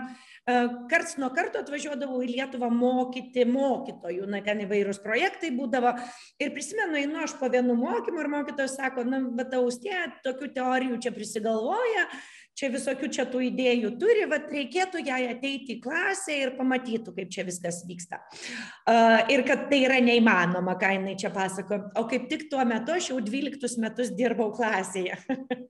karts 0.88 1.18
nuo 1.20 1.27
karto 1.36 1.60
atvažiuodavau 1.60 2.22
į 2.24 2.32
Lietuvą 2.38 2.70
mokyti 2.72 3.44
mokytojų, 3.50 4.30
na 4.32 4.39
ten 4.46 4.63
įvairūs 4.63 5.01
projektai 5.04 5.51
būdavo. 5.56 5.92
Ir 6.39 6.54
prisimenu, 6.56 6.96
einu 7.01 7.22
aš 7.25 7.36
po 7.39 7.50
vienu 7.51 7.75
mokymu 7.75 8.24
ir 8.24 8.32
mokytojas 8.32 8.77
sako, 8.80 9.04
na, 9.08 9.20
bet 9.36 9.56
austė, 9.58 10.08
tokių 10.24 10.51
teorijų 10.56 11.00
čia 11.04 11.12
prisigalvoja, 11.16 12.06
čia 12.58 12.70
visokių 12.74 13.10
čia 13.13 13.25
tų 13.30 13.44
idėjų 13.50 13.92
turi, 14.01 14.24
bet 14.32 14.48
reikėtų 14.54 15.04
jai 15.06 15.20
ateiti 15.34 15.75
į 15.75 15.82
klasę 15.84 16.38
ir 16.39 16.54
pamatytų, 16.58 17.13
kaip 17.20 17.34
čia 17.34 17.46
viskas 17.48 17.84
vyksta. 17.89 18.22
Uh, 18.88 19.27
ir 19.34 19.44
kad 19.48 19.68
tai 19.70 19.84
yra 19.84 20.00
neįmanoma, 20.01 20.77
ką 20.80 20.94
jinai 20.96 21.18
čia 21.20 21.30
pasako. 21.36 21.84
O 22.00 22.08
kaip 22.10 22.30
tik 22.32 22.48
tuo 22.51 22.63
metu 22.66 22.96
aš 22.96 23.12
jau 23.12 23.20
12 23.22 23.84
metus 23.84 24.16
dirbau 24.16 24.50
klasėje. 24.56 25.20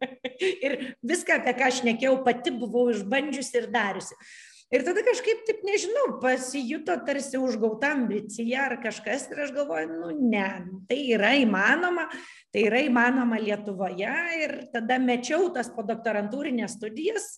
ir 0.65 0.77
viską, 1.01 1.41
apie 1.41 1.57
ką 1.57 1.71
aš 1.71 1.81
nekėjau, 1.87 2.19
pati 2.23 2.53
buvau 2.55 2.87
išbandžiusi 2.93 3.59
ir 3.63 3.67
dariusi. 3.73 4.21
Ir 4.67 4.83
tada 4.83 4.99
kažkaip, 4.99 5.45
taip 5.47 5.61
nežinau, 5.63 6.17
pasijuto 6.19 6.97
tarsi 7.07 7.39
užgauta 7.39 7.93
ambicija 7.95 8.65
ar 8.65 8.73
kažkas 8.83 9.29
ir 9.31 9.45
aš 9.45 9.53
galvoju, 9.55 9.93
nu 10.01 10.09
ne, 10.27 10.47
tai 10.89 10.97
yra 11.15 11.29
įmanoma, 11.39 12.09
tai 12.51 12.65
yra 12.67 12.81
įmanoma 12.83 13.39
Lietuvoje 13.39 14.17
ir 14.41 14.57
tada 14.73 14.97
mečiau 14.99 15.47
tas 15.55 15.71
podoktorantūrinės 15.71 16.75
studijas 16.75 17.37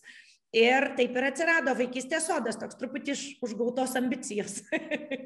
Ir 0.50 0.88
taip 0.98 1.14
ir 1.14 1.26
atsirado 1.28 1.76
vaikystės 1.78 2.24
sodas, 2.26 2.56
toks 2.58 2.78
truputį 2.80 3.12
iš 3.14 3.20
užgautos 3.46 3.92
ambicijos. 4.00 4.56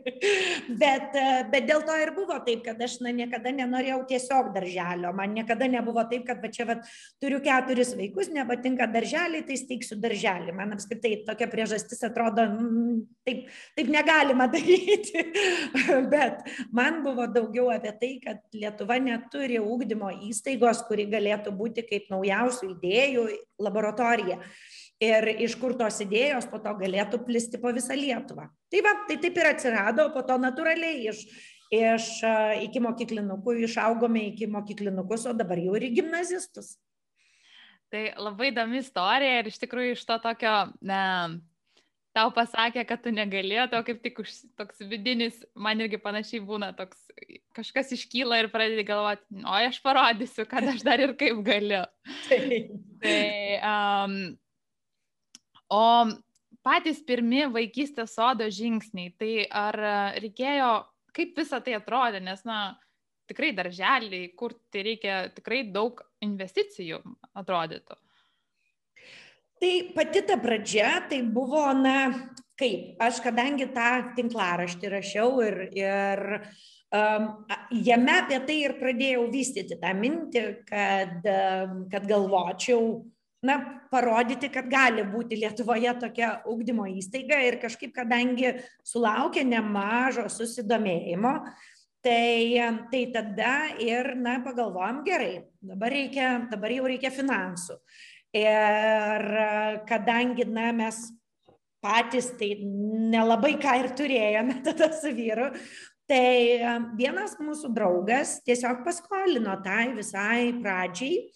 bet, 0.81 1.15
bet 1.53 1.63
dėl 1.69 1.85
to 1.87 1.95
ir 2.01 2.11
buvo 2.11 2.35
taip, 2.43 2.65
kad 2.65 2.81
aš 2.83 2.97
na, 3.05 3.13
niekada 3.15 3.53
nenorėjau 3.55 4.01
tiesiog 4.09 4.49
darželio. 4.51 5.13
Man 5.15 5.31
niekada 5.37 5.69
nebuvo 5.71 6.03
taip, 6.11 6.25
kad 6.27 6.43
va, 6.43 6.51
čia 6.51 6.67
va, 6.67 6.75
turiu 7.23 7.39
keturis 7.45 7.93
vaikus, 7.95 8.33
nepatinka 8.35 8.89
darželiai, 8.91 9.45
tai 9.47 9.61
steigsiu 9.61 9.95
darželį. 10.03 10.57
Man 10.59 10.75
apskritai 10.75 11.13
tokia 11.23 11.47
priežastis 11.55 12.03
atrodo, 12.03 12.43
mm, 12.43 12.99
taip, 13.23 13.47
taip 13.79 13.95
negalima 13.95 14.49
daryti. 14.57 15.23
bet 16.11 16.43
man 16.75 16.99
buvo 17.07 17.31
daugiau 17.31 17.71
apie 17.71 17.95
tai, 18.03 18.13
kad 18.27 18.43
Lietuva 18.51 18.99
neturi 18.99 19.63
ūkdymo 19.63 20.11
įstaigos, 20.27 20.83
kuri 20.91 21.07
galėtų 21.15 21.55
būti 21.55 21.87
kaip 21.87 22.11
naujausių 22.11 22.73
idėjų 22.75 23.27
laboratorija 23.63 24.41
ir 25.13 25.29
iš 25.45 25.55
kur 25.61 25.75
tos 25.79 25.99
idėjos 26.03 26.47
po 26.51 26.59
to 26.63 26.73
galėtų 26.79 27.21
plisti 27.27 27.59
po 27.61 27.73
visą 27.75 27.97
Lietuvą. 27.97 28.49
Tai 28.71 28.83
va, 28.85 28.93
tai 29.09 29.17
taip 29.23 29.39
ir 29.39 29.49
atsirado, 29.53 30.07
po 30.15 30.23
to 30.27 30.37
natūraliai 30.41 31.09
iš, 31.11 31.23
iš 31.73 32.09
iki 32.65 32.81
mokyklinukų 32.83 33.57
išaugome 33.67 34.27
iki 34.31 34.49
mokyklinukus, 34.51 35.27
o 35.29 35.35
dabar 35.37 35.61
jau 35.61 35.77
ir 35.79 35.89
į 35.89 35.93
gimnazistus. 36.01 36.75
Tai 37.93 38.07
labai 38.17 38.49
įdomi 38.49 38.79
istorija 38.81 39.41
ir 39.41 39.49
iš 39.51 39.59
tikrųjų 39.61 39.93
iš 39.93 40.05
to 40.09 40.15
tokio, 40.23 40.53
ne, 40.81 41.01
tau 42.13 42.31
pasakė, 42.33 42.85
kad 42.89 43.01
tu 43.03 43.11
negalėjai, 43.13 43.67
to 43.69 43.81
kaip 43.85 43.99
tik 44.05 44.21
už, 44.23 44.31
toks 44.57 44.81
vidinis, 44.89 45.39
man 45.53 45.81
irgi 45.83 45.99
panašiai 46.01 46.41
būna, 46.45 46.71
toks 46.77 46.99
kažkas 47.57 47.93
iškyla 47.97 48.41
ir 48.41 48.49
pradedi 48.53 48.85
galvoti, 48.87 49.25
o 49.41 49.57
aš 49.57 49.77
parodysiu, 49.85 50.45
kad 50.49 50.65
aš 50.73 50.85
dar 50.85 51.01
ir 51.05 51.15
kaip 51.19 51.41
galiu. 51.45 51.83
tai, 52.29 53.19
um, 53.59 54.17
O 55.73 55.83
patys 56.63 57.01
pirmi 57.05 57.47
vaikystės 57.51 58.15
sodo 58.15 58.47
žingsniai, 58.53 59.13
tai 59.19 59.33
ar 59.49 59.77
reikėjo, 60.21 60.71
kaip 61.15 61.37
visą 61.37 61.59
tai 61.63 61.77
atrodė, 61.79 62.21
nes, 62.23 62.43
na, 62.47 62.75
tikrai 63.29 63.53
darželiai, 63.55 64.31
kur 64.37 64.55
tai 64.73 64.85
reikia 64.89 65.19
tikrai 65.35 65.63
daug 65.73 66.01
investicijų, 66.23 67.01
atrodytų. 67.39 67.97
Tai 69.63 69.73
pati 69.95 70.23
ta 70.27 70.35
pradžia, 70.43 70.89
tai 71.07 71.21
buvo, 71.23 71.63
na, 71.77 72.11
kaip, 72.59 72.97
aš 73.01 73.21
kadangi 73.23 73.69
tą 73.73 73.89
tinklaraštį 74.17 74.91
rašiau 74.91 75.37
ir, 75.45 75.59
ir 75.77 76.23
um, 76.91 77.29
jame 77.71 78.17
apie 78.17 78.41
tai 78.47 78.57
ir 78.65 78.75
pradėjau 78.81 79.23
vystyti 79.31 79.79
tą 79.79 79.93
mintį, 79.95 80.43
kad, 80.67 81.15
um, 81.23 81.85
kad 81.93 82.09
galvočiau, 82.09 83.05
na, 83.43 83.57
parodyti, 83.91 84.49
kad 84.53 84.69
gali 84.71 85.03
būti 85.07 85.37
Lietuvoje 85.41 85.91
tokia 86.01 86.31
ugdymo 86.49 86.87
įstaiga 86.95 87.41
ir 87.43 87.59
kažkaip, 87.61 87.91
kadangi 87.95 88.55
sulaukė 88.87 89.43
nemažo 89.47 90.25
susidomėjimo, 90.31 91.33
tai, 92.03 92.59
tai 92.91 93.03
tada 93.13 93.55
ir, 93.83 94.13
na, 94.19 94.39
pagalvojom 94.45 95.03
gerai, 95.07 95.43
dabar, 95.63 95.91
reikia, 95.93 96.33
dabar 96.51 96.75
jau 96.75 96.87
reikia 96.87 97.11
finansų. 97.13 97.77
Ir 98.33 99.27
kadangi, 99.87 100.47
na, 100.49 100.71
mes 100.73 101.03
patys 101.83 102.31
tai 102.39 102.55
nelabai 103.11 103.57
ką 103.61 103.75
ir 103.81 103.91
turėjome 103.97 104.61
tada 104.67 104.89
su 104.95 105.11
vyru, 105.15 105.51
tai 106.07 106.63
vienas 106.99 107.35
mūsų 107.39 107.71
draugas 107.75 108.37
tiesiog 108.47 108.83
paskolino 108.87 109.55
tai 109.63 109.89
visai 109.95 110.53
pradžiai 110.63 111.27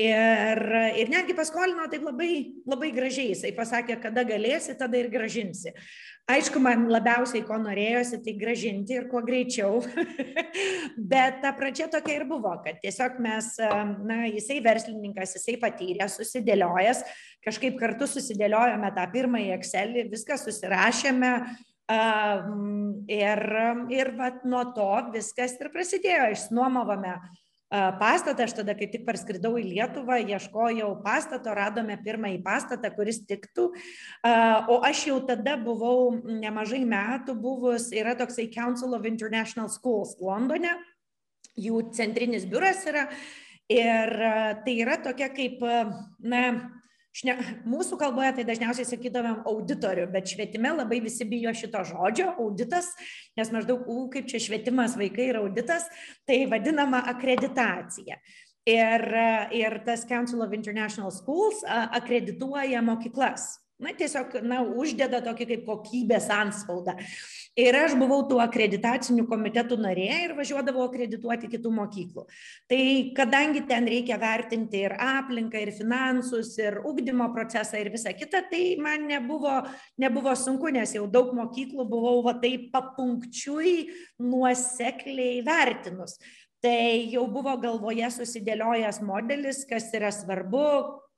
Ir, 0.00 0.60
ir 0.96 1.10
netgi 1.12 1.34
paskolino 1.36 1.84
taip 1.92 2.06
labai, 2.06 2.30
labai 2.68 2.88
gražiai. 2.96 3.34
Jisai 3.34 3.50
pasakė, 3.56 3.98
kada 4.00 4.22
galėsi, 4.24 4.72
tada 4.78 4.96
ir 4.96 5.10
gražinsi. 5.12 5.74
Aišku, 6.30 6.60
man 6.62 6.86
labiausiai 6.88 7.42
ko 7.44 7.58
norėjosi, 7.60 8.20
tai 8.24 8.32
gražinti 8.38 8.96
ir 8.96 9.08
kuo 9.10 9.20
greičiau. 9.26 9.82
Bet 11.12 11.40
ta 11.42 11.52
pradžia 11.58 11.90
tokia 11.92 12.20
ir 12.20 12.24
buvo, 12.30 12.52
kad 12.64 12.78
tiesiog 12.80 13.18
mes, 13.20 13.50
na, 14.06 14.22
jisai 14.30 14.60
verslininkas, 14.64 15.34
jisai 15.36 15.58
patyrė, 15.60 16.08
susidėliojęs, 16.08 17.02
kažkaip 17.44 17.76
kartu 17.82 18.08
susidėliojome 18.08 18.94
tą 18.96 19.04
pirmąjį 19.12 19.52
Excel, 19.58 19.98
viską 20.14 20.40
susirašėme. 20.40 21.34
Ir, 23.10 23.40
ir 23.90 24.14
vat, 24.16 24.44
nuo 24.46 24.62
to 24.76 24.90
viskas 25.10 25.58
ir 25.58 25.72
prasidėjo. 25.74 26.30
Išnuomavome 26.36 27.18
pastatą, 27.70 28.44
aš 28.44 28.56
tada, 28.58 28.74
kai 28.74 28.88
tik 28.90 29.04
parskridau 29.06 29.54
į 29.60 29.64
Lietuvą, 29.68 30.18
ieškojau 30.26 30.90
pastato, 31.04 31.54
radome 31.54 31.96
pirmąjį 32.02 32.40
pastatą, 32.42 32.90
kuris 32.96 33.22
tiktų, 33.30 33.68
o 34.74 34.80
aš 34.86 35.04
jau 35.10 35.20
tada 35.28 35.54
buvau 35.60 36.16
nemažai 36.18 36.82
metų 36.88 37.36
buvus, 37.38 37.90
yra 37.94 38.16
toksai 38.18 38.48
Council 38.50 38.96
of 38.98 39.06
International 39.06 39.70
Schools 39.70 40.16
Londone, 40.18 40.74
jų 41.60 41.86
centrinis 41.94 42.48
biuras 42.50 42.82
yra. 42.90 43.06
Ir 43.70 44.10
tai 44.66 44.72
yra 44.82 44.96
tokia 44.98 45.28
kaip, 45.30 45.60
na, 46.26 46.40
Šne, 47.10 47.34
mūsų 47.66 47.96
kalboje 47.98 48.36
tai 48.36 48.44
dažniausiai 48.46 48.86
sakytumėm 48.86 49.40
auditorių, 49.50 50.04
bet 50.12 50.30
švietime 50.30 50.70
labai 50.76 51.00
visi 51.02 51.26
bijo 51.26 51.50
šito 51.58 51.82
žodžio, 51.88 52.28
auditas, 52.38 52.92
nes 53.38 53.50
maždaug, 53.50 53.82
u, 53.90 54.04
kaip 54.12 54.28
čia 54.30 54.38
švietimas 54.42 54.94
vaikai 54.98 55.32
ir 55.32 55.40
auditas, 55.40 55.88
tai 56.28 56.44
vadinama 56.50 57.02
akreditacija. 57.10 58.20
Ir, 58.70 59.02
ir 59.56 59.80
tas 59.82 60.04
Council 60.06 60.44
of 60.44 60.54
International 60.54 61.10
Schools 61.10 61.64
akredituoja 61.66 62.84
mokyklas 62.84 63.56
na, 63.80 63.94
tiesiog, 63.96 64.36
na, 64.44 64.60
uždeda 64.62 65.22
tokį 65.24 65.46
kaip 65.54 65.64
kokybės 65.68 66.28
anspaudą. 66.34 66.96
Ir 67.58 67.74
aš 67.74 67.96
buvau 67.98 68.20
tų 68.30 68.36
akreditacinių 68.44 69.24
komitetų 69.26 69.74
narė 69.82 70.06
ir 70.24 70.34
važiuodavau 70.38 70.84
akredituoti 70.86 71.48
kitų 71.50 71.72
mokyklų. 71.74 72.22
Tai 72.70 72.82
kadangi 73.16 73.64
ten 73.66 73.88
reikia 73.90 74.20
vertinti 74.22 74.84
ir 74.84 74.94
aplinką, 74.94 75.58
ir 75.58 75.72
finansus, 75.74 76.52
ir 76.62 76.78
ugdymo 76.86 77.26
procesą, 77.34 77.80
ir 77.82 77.90
visą 77.90 78.14
kitą, 78.14 78.44
tai 78.52 78.76
man 78.78 79.08
nebuvo, 79.10 79.56
nebuvo 79.98 80.36
sunku, 80.38 80.70
nes 80.70 80.94
jau 80.94 81.08
daug 81.10 81.34
mokyklų 81.34 81.88
buvau 81.90 82.22
va 82.28 82.36
taip 82.38 82.70
papunkčiui 82.70 83.74
nuosekliai 84.22 85.42
vertinus. 85.42 86.20
Tai 86.62 87.10
jau 87.10 87.24
buvo 87.32 87.56
galvoje 87.58 88.06
susidėliojęs 88.14 89.00
modelis, 89.02 89.64
kas 89.66 89.88
yra 89.96 90.12
svarbu, 90.12 90.66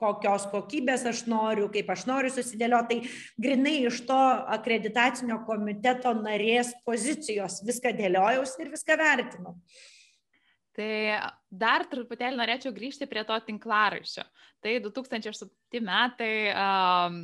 kokios 0.02 0.48
kokybės 0.50 1.06
aš 1.08 1.24
noriu, 1.30 1.68
kaip 1.72 1.90
aš 1.94 2.04
noriu 2.10 2.32
susidėlioti, 2.34 2.98
tai 2.98 3.44
grinai 3.46 3.78
iš 3.86 4.02
to 4.08 4.20
akreditacinio 4.56 5.40
komiteto 5.46 6.14
narės 6.18 6.74
pozicijos 6.86 7.60
viską 7.66 7.94
dėliojausi 7.98 8.62
ir 8.64 8.72
viską 8.74 8.98
vertinau. 9.00 9.56
Tai 10.72 10.92
dar 11.52 11.84
truputėlį 11.88 12.38
norėčiau 12.40 12.72
grįžti 12.72 13.06
prie 13.08 13.26
to 13.28 13.36
tinklaraščio. 13.46 14.24
Tai 14.64 14.76
2008 14.86 15.82
metai, 15.84 16.32
um, 16.56 17.18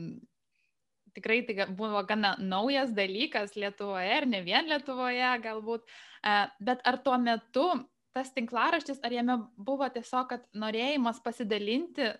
tikrai 1.16 1.40
tai 1.48 1.66
buvo 1.72 2.02
gana 2.06 2.34
naujas 2.38 2.92
dalykas 2.94 3.56
Lietuvoje 3.56 4.18
ir 4.20 4.26
ne 4.28 4.42
vien 4.46 4.68
Lietuvoje 4.70 5.32
galbūt, 5.44 5.86
e, 6.22 6.34
bet 6.60 6.84
ar 6.86 7.00
tuo 7.02 7.16
metu 7.18 7.66
tas 8.14 8.30
tinklaraštis, 8.34 9.00
ar 9.04 9.14
jame 9.14 9.38
buvo 9.56 9.86
tiesiog, 9.94 10.28
kad 10.30 10.46
norėjimas 10.54 11.20
pasidalinti 11.24 12.12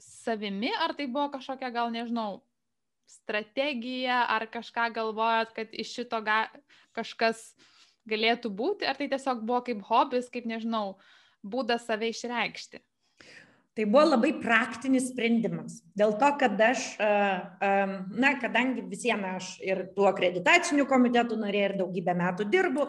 savimi, 0.00 0.70
ar 0.80 0.94
tai 0.98 1.06
buvo 1.06 1.28
kažkokia 1.36 1.70
gal 1.74 1.92
nežinau, 1.94 2.40
strategija, 3.10 4.24
ar 4.30 4.46
kažką 4.50 4.90
galvojat, 4.94 5.54
kad 5.56 5.72
iš 5.72 5.94
šito 5.98 6.20
ga, 6.26 6.44
kažkas 6.96 7.50
galėtų 8.10 8.52
būti, 8.54 8.86
ar 8.88 8.98
tai 8.98 9.10
tiesiog 9.10 9.42
buvo 9.46 9.64
kaip 9.66 9.82
hobis, 9.88 10.30
kaip 10.32 10.46
nežinau, 10.48 10.96
būdas 11.42 11.86
save 11.88 12.10
išreikšti? 12.14 12.80
Tai 13.70 13.86
buvo 13.86 14.02
labai 14.02 14.32
praktinis 14.42 15.06
sprendimas. 15.12 15.78
Dėl 15.96 16.16
to, 16.18 16.28
kad 16.40 16.58
aš, 16.66 16.88
na, 17.00 18.32
kadangi 18.42 18.82
visiems 18.90 19.28
aš 19.30 19.50
ir 19.62 19.84
tų 19.94 20.08
akreditacinių 20.10 20.88
komitetų 20.90 21.38
narė 21.38 21.62
ir 21.68 21.76
daugybę 21.78 22.16
metų 22.18 22.48
dirbu, 22.50 22.88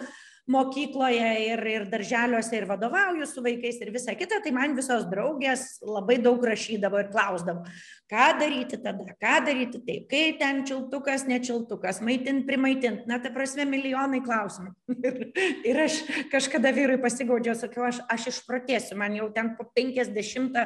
mokykloje 0.50 1.30
ir, 1.46 1.62
ir 1.70 1.86
darželiuose 1.92 2.58
ir 2.58 2.66
vadovauju 2.70 3.28
su 3.30 3.44
vaikais 3.46 3.78
ir 3.82 3.92
visa 3.94 4.16
kita, 4.18 4.42
tai 4.44 4.54
man 4.56 4.74
visos 4.78 5.06
draugės 5.12 5.82
labai 5.86 6.18
daug 6.22 6.42
rašydavo 6.46 7.02
ir 7.02 7.12
klausdavo, 7.14 7.66
ką 8.12 8.28
daryti 8.40 8.80
tada, 8.82 9.16
ką 9.22 9.36
daryti 9.46 9.82
taip, 9.86 10.08
kaip 10.12 10.40
ten 10.42 10.64
čiltukas, 10.68 11.28
nečiltukas, 11.30 12.02
maitint, 12.06 12.46
primaitint, 12.48 13.06
na, 13.10 13.20
ta 13.22 13.32
prasme, 13.34 13.68
milijonai 13.70 14.24
klausimų. 14.26 14.74
ir, 15.08 15.20
ir 15.68 15.84
aš 15.86 16.02
kažkada 16.34 16.74
vyrui 16.76 16.98
pasigaudžiau, 17.04 17.56
sakiau, 17.60 17.86
aš, 17.92 18.02
aš 18.12 18.32
išprotėsiu, 18.34 18.98
man 19.00 19.16
jau 19.20 19.30
ten 19.36 19.54
po 19.60 19.68
50 19.78 20.58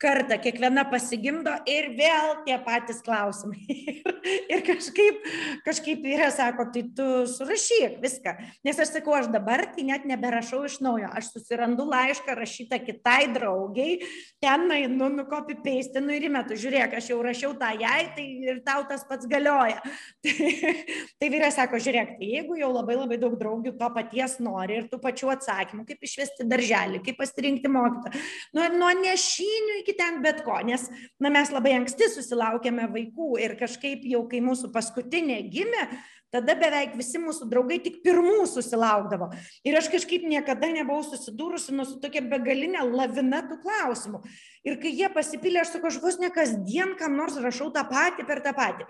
kartą 0.00 0.38
kiekviena 0.40 0.86
pasigimdo 0.88 1.52
ir 1.68 1.92
vėl 1.98 2.40
tie 2.46 2.56
patys 2.64 3.02
klausimai. 3.04 3.60
ir 4.52 4.64
kažkaip, 4.66 5.22
kažkaip 5.66 6.02
vyras 6.04 6.38
sako, 6.38 6.68
tai 6.74 6.84
tu 6.96 7.06
surašyk 7.30 7.98
viską. 8.02 8.34
Nes 8.66 8.78
aš 8.78 8.94
sakau, 8.96 9.17
aš 9.18 9.28
dabar 9.32 9.64
tai 9.74 9.84
net 9.88 10.06
neberašau 10.08 10.62
iš 10.68 10.78
naujo. 10.84 11.08
Aš 11.18 11.32
susirandu 11.34 11.86
laišką 11.88 12.36
rašytą 12.38 12.78
kitai 12.84 13.28
draugiai, 13.34 13.98
ten 14.42 14.66
nu, 14.94 15.08
nukopi 15.12 15.58
peistinu 15.64 16.14
ir 16.14 16.28
įmetu. 16.28 16.56
Žiūrėk, 16.58 16.96
aš 16.98 17.10
jau 17.12 17.18
rašiau 17.24 17.54
tą 17.60 17.70
jai, 17.78 18.10
tai 18.16 18.26
ir 18.48 18.60
tau 18.66 18.84
tas 18.88 19.04
pats 19.08 19.28
galioja. 19.30 19.80
tai, 20.24 20.84
tai 21.20 21.30
vyras 21.32 21.58
sako, 21.58 21.80
žiūrėk, 21.82 22.16
tai 22.20 22.30
jeigu 22.34 22.58
jau 22.60 22.70
labai 22.72 22.98
labai 22.98 23.18
daug 23.20 23.36
draugių 23.38 23.74
to 23.78 23.90
paties 23.94 24.38
nori 24.44 24.78
ir 24.80 24.88
tų 24.90 25.00
pačių 25.02 25.32
atsakymų, 25.36 25.86
kaip 25.88 26.08
išvesti 26.08 26.46
darželį, 26.48 27.02
kaip 27.06 27.18
pasirinkti 27.20 27.70
mokytą, 27.72 28.12
nuo, 28.56 28.68
nuo 28.78 28.92
nešinių 29.02 29.80
iki 29.82 29.96
ten 29.98 30.22
bet 30.24 30.44
ko, 30.46 30.58
nes 30.66 30.88
na, 31.20 31.32
mes 31.32 31.52
labai 31.54 31.74
anksti 31.80 32.10
susilaukėme 32.14 32.88
vaikų 32.94 33.34
ir 33.44 33.56
kažkaip 33.60 34.06
jau, 34.08 34.24
kai 34.30 34.42
mūsų 34.44 34.72
paskutinė 34.74 35.42
gimė, 35.52 35.88
tada 36.34 36.54
beveik 36.58 36.96
visi 36.98 37.20
mūsų 37.22 37.48
draugai 37.50 37.78
tik 37.84 38.00
pirmų 38.04 38.46
susilaukdavo. 38.50 39.30
Ir 39.66 39.78
aš 39.80 39.90
kažkaip 39.92 40.26
niekada 40.28 40.70
nebuvau 40.72 41.04
susidūrusi 41.06 41.76
nu, 41.76 41.86
su 41.88 41.98
tokia 42.02 42.22
begalinė 42.26 42.84
lavina 42.88 43.42
tų 43.48 43.60
klausimų. 43.64 44.22
Ir 44.68 44.80
kai 44.82 44.92
jie 44.92 45.08
pasipylė, 45.12 45.62
aš 45.62 45.76
sakau, 45.76 45.92
aš 45.92 46.00
vos 46.04 46.18
ne 46.20 46.32
kasdien 46.34 46.96
kam 47.00 47.16
nors 47.16 47.38
rašau 47.40 47.70
tą 47.74 47.86
patį 47.88 48.28
per 48.28 48.42
tą 48.44 48.54
patį. 48.56 48.88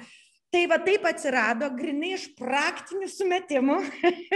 Tai 0.49 0.63
va 0.65 0.79
taip 0.81 1.03
atsirado, 1.05 1.67
grinai 1.77 2.15
iš 2.17 2.23
praktinių 2.39 3.05
sumetimų. 3.13 3.75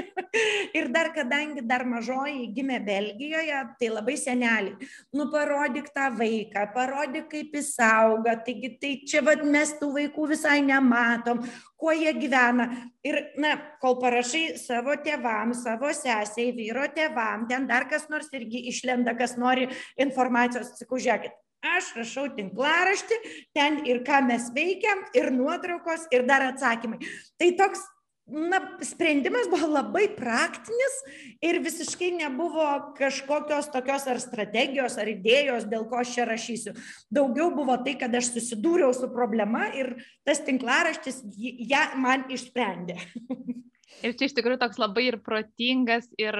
ir 0.79 0.91
dar, 0.93 1.09
kadangi 1.17 1.63
dar 1.65 1.87
mažoji 1.89 2.51
gimė 2.53 2.83
Belgijoje, 2.85 3.61
tai 3.81 3.89
labai 3.89 4.19
seneliai. 4.21 4.91
Nu, 5.17 5.31
parodyk 5.33 5.89
tą 5.97 6.11
vaiką, 6.19 6.67
parodyk, 6.75 7.31
kaip 7.33 7.57
jis 7.57 7.73
auga. 7.87 8.37
Taigi, 8.45 8.75
tai 8.83 8.93
čia 9.09 9.25
vad 9.25 9.41
mes 9.55 9.73
tų 9.81 9.89
vaikų 9.97 10.29
visai 10.35 10.59
nematom, 10.67 11.41
kuo 11.81 11.97
jie 11.97 12.13
gyvena. 12.21 12.69
Ir, 13.09 13.23
na, 13.41 13.57
kol 13.81 13.97
parašai 14.03 14.59
savo 14.61 14.99
tėvam, 15.01 15.57
savo 15.57 15.95
sesiai, 15.97 16.53
vyro 16.59 16.85
tėvam, 16.93 17.49
ten 17.49 17.65
dar 17.71 17.89
kas 17.89 18.11
nors 18.13 18.29
irgi 18.37 18.67
išlenda, 18.69 19.17
kas 19.17 19.39
nori 19.41 19.71
informacijos, 19.97 20.77
sakau, 20.77 21.01
žiūrėkit 21.01 21.41
aš 21.63 21.93
rašau 22.01 22.29
tinklaraštį, 22.37 23.19
ten 23.57 23.83
ir 23.89 24.03
ką 24.07 24.23
mes 24.27 24.51
veikiam, 24.55 25.07
ir 25.17 25.31
nuotraukos, 25.35 26.09
ir 26.15 26.27
dar 26.29 26.45
atsakymai. 26.51 27.01
Tai 27.41 27.51
toks 27.59 27.85
na, 28.27 28.61
sprendimas 28.81 29.49
buvo 29.51 29.67
labai 29.69 30.07
praktinis 30.17 30.99
ir 31.43 31.59
visiškai 31.63 32.13
nebuvo 32.21 32.95
kažkokios 32.99 33.71
tokios 33.75 34.07
ar 34.09 34.21
strategijos, 34.23 34.97
ar 35.01 35.11
idėjos, 35.11 35.67
dėl 35.71 35.89
ko 35.91 36.01
aš 36.03 36.15
čia 36.17 36.27
rašysiu. 36.29 36.75
Daugiau 37.13 37.51
buvo 37.55 37.77
tai, 37.85 37.97
kad 38.01 38.15
aš 38.15 38.33
susidūriau 38.37 38.95
su 38.97 39.11
problema 39.13 39.69
ir 39.77 39.95
tas 40.27 40.43
tinklaraštis 40.47 41.23
ją 41.37 41.85
man 42.03 42.29
išsprendė. 42.33 42.99
Ir 44.03 44.17
čia 44.19 44.27
iš 44.27 44.33
tikrųjų 44.35 44.59
toks 44.59 44.81
labai 44.81 45.05
ir 45.11 45.19
protingas, 45.23 46.09
ir 46.19 46.35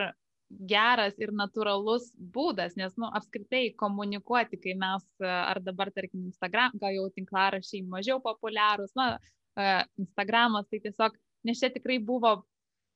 geras 0.69 1.19
ir 1.21 1.33
natūralus 1.37 2.11
būdas, 2.35 2.77
nes, 2.77 2.95
nu, 3.01 3.09
apskritai 3.19 3.73
komunikuoti, 3.79 4.59
kai 4.63 4.75
mes, 4.79 5.05
e, 5.23 5.29
ar 5.29 5.61
dabar, 5.65 5.91
tarkim, 5.95 6.27
Instagram, 6.31 6.77
gal 6.81 6.97
jau 6.97 7.09
tinklarašiai 7.17 7.85
mažiau 7.89 8.21
populiarūs, 8.25 8.93
na, 8.99 9.09
e, 9.57 9.69
Instagramas, 10.03 10.69
tai 10.71 10.83
tiesiog, 10.85 11.17
nes 11.49 11.63
čia 11.63 11.73
tikrai 11.75 11.99
buvo 12.03 12.41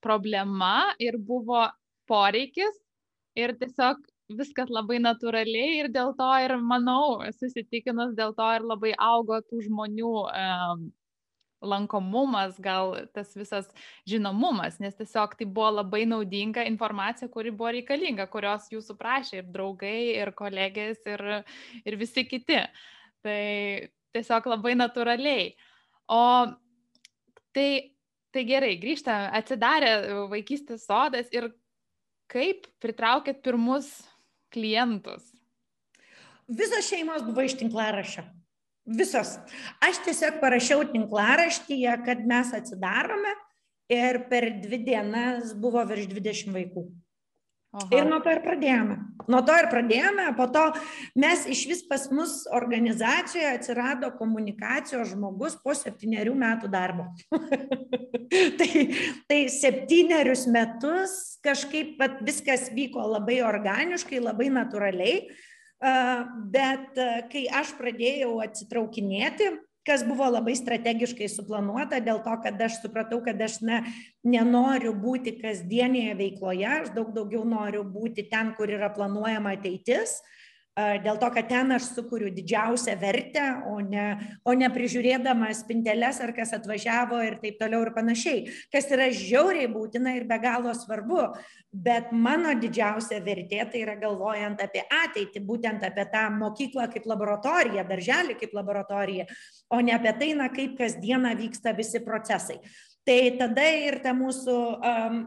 problema 0.05 0.93
ir 1.03 1.19
buvo 1.19 1.65
poreikis 2.07 2.77
ir 3.37 3.57
tiesiog 3.61 4.05
viskas 4.39 4.71
labai 4.73 4.99
natūraliai 5.03 5.81
ir 5.81 5.89
dėl 5.95 6.13
to 6.19 6.29
ir, 6.43 6.57
manau, 6.59 7.23
susitikinus, 7.39 8.15
dėl 8.19 8.35
to 8.39 8.47
ir 8.59 8.67
labai 8.67 8.93
augo 8.99 9.39
tų 9.51 9.63
žmonių 9.69 10.15
um, 10.27 10.87
lankomumas, 11.69 12.59
gal 12.63 12.95
tas 13.15 13.35
visas 13.37 13.69
žinomumas, 14.09 14.79
nes 14.83 14.97
tiesiog 14.99 15.35
tai 15.39 15.49
buvo 15.49 15.73
labai 15.81 16.05
naudinga 16.09 16.65
informacija, 16.69 17.29
kuri 17.33 17.53
buvo 17.55 17.75
reikalinga, 17.77 18.29
kurios 18.33 18.71
jūsų 18.73 18.97
prašė 19.01 19.41
ir 19.41 19.51
draugai, 19.53 20.01
ir 20.23 20.33
kolegės, 20.39 21.03
ir, 21.11 21.25
ir 21.85 21.99
visi 22.01 22.27
kiti. 22.29 22.63
Tai 23.27 23.43
tiesiog 24.17 24.51
labai 24.55 24.77
natūraliai. 24.79 25.51
O 26.13 26.23
tai, 27.57 27.69
tai 28.33 28.45
gerai, 28.49 28.75
grįžtame, 28.81 29.31
atsidarė 29.41 29.93
vaikystės 30.31 30.87
sodas 30.87 31.33
ir 31.35 31.51
kaip 32.31 32.69
pritraukėt 32.83 33.43
pirmus 33.45 33.91
klientus? 34.55 35.33
Visos 36.47 36.87
šeimos 36.87 37.25
buvo 37.27 37.43
iš 37.43 37.57
tinklaraščio. 37.59 38.23
Visos. 38.87 39.35
Aš 39.83 39.99
tiesiog 40.07 40.39
parašiau 40.41 40.85
tinklaraštyje, 40.93 41.97
kad 42.07 42.23
mes 42.27 42.53
atsidarome 42.55 43.35
ir 43.91 44.23
per 44.31 44.53
dvi 44.63 44.79
dienas 44.87 45.55
buvo 45.59 45.83
virš 45.87 46.07
20 46.13 46.55
vaikų. 46.55 46.87
Aha. 47.77 47.89
Ir 47.93 48.07
nuo 48.09 48.23
to 48.25 48.33
ir 48.33 48.39
pradėjome. 48.41 48.95
Nuo 49.29 49.41
to 49.45 49.57
ir 49.59 49.67
pradėjome, 49.69 50.25
po 50.39 50.47
to 50.55 50.63
mes 51.19 51.43
iš 51.51 51.65
vis 51.69 51.83
pas 51.85 52.07
mus 52.15 52.39
organizacijoje 52.57 53.51
atsirado 53.51 54.13
komunikacijos 54.17 55.11
žmogus 55.11 55.59
po 55.61 55.75
septyniarių 55.77 56.37
metų 56.41 56.71
darbo. 56.73 57.09
tai, 58.61 58.71
tai 59.29 59.41
septynerius 59.53 60.47
metus 60.49 61.19
kažkaip 61.45 62.01
viskas 62.25 62.71
vyko 62.73 63.03
labai 63.17 63.43
organiškai, 63.45 64.23
labai 64.25 64.49
natūraliai 64.55 65.19
bet 65.81 67.01
kai 67.33 67.47
aš 67.53 67.75
pradėjau 67.79 68.39
atsitraukinėti, 68.45 69.51
kas 69.87 70.03
buvo 70.03 70.27
labai 70.27 70.57
strategiškai 70.59 71.29
suplanuota 71.31 72.01
dėl 72.03 72.19
to, 72.25 72.33
kad 72.43 72.63
aš 72.67 72.81
supratau, 72.83 73.21
kad 73.23 73.39
aš 73.39 73.61
na, 73.63 73.83
nenoriu 74.27 74.97
būti 74.99 75.37
kasdienėje 75.39 76.17
veikloje, 76.19 76.67
aš 76.67 76.91
daug 76.97 77.13
daugiau 77.15 77.45
noriu 77.47 77.85
būti 77.85 78.27
ten, 78.31 78.51
kur 78.59 78.73
yra 78.73 78.91
planuojama 78.91 79.55
ateitis. 79.55 80.19
Uh, 80.19 80.46
dėl 80.77 81.17
to, 81.17 81.29
kad 81.33 81.47
ten 81.49 81.73
aš 81.73 81.89
sukuriu 81.97 82.29
didžiausią 82.35 82.97
vertę, 83.01 83.45
o 83.73 83.79
ne, 83.81 84.07
o 84.45 84.53
ne 84.53 84.69
prižiūrėdama 84.73 85.49
spinteles 85.57 86.21
ar 86.21 86.35
kas 86.37 86.53
atvažiavo 86.53 87.23
ir 87.25 87.39
taip 87.41 87.57
toliau 87.61 87.87
ir 87.87 87.93
panašiai, 87.97 88.43
kas 88.73 88.91
yra 88.93 89.09
žiauriai 89.09 89.71
būtina 89.73 90.13
ir 90.19 90.27
be 90.29 90.37
galo 90.43 90.75
svarbu. 90.77 91.31
Bet 91.73 92.13
mano 92.13 92.53
didžiausia 92.61 93.23
vertė 93.25 93.63
tai 93.73 93.85
yra 93.85 93.97
galvojant 94.01 94.61
apie 94.65 94.85
ateitį, 94.85 95.43
būtent 95.49 95.87
apie 95.89 96.05
tą 96.13 96.27
mokyklą 96.37 96.91
kaip 96.93 97.09
laboratoriją, 97.09 97.85
darželį 97.89 98.37
kaip 98.41 98.53
laboratoriją, 98.57 99.27
o 99.73 99.81
ne 99.81 99.97
apie 99.97 100.13
tai, 100.21 100.31
na, 100.37 100.51
kaip 100.53 100.77
kasdieną 100.77 101.33
vyksta 101.41 101.73
visi 101.77 102.05
procesai. 102.05 102.61
Tai 103.07 103.19
tada 103.39 103.63
ir 103.71 104.01
ta 104.03 104.11
mūsų 104.19 104.55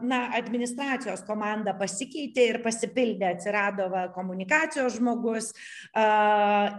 na, 0.04 0.18
administracijos 0.36 1.22
komanda 1.24 1.72
pasikeitė 1.80 2.44
ir 2.50 2.58
pasipildė, 2.60 3.30
atsirado 3.32 3.86
va, 3.88 4.02
komunikacijos 4.12 4.98
žmogus 4.98 5.48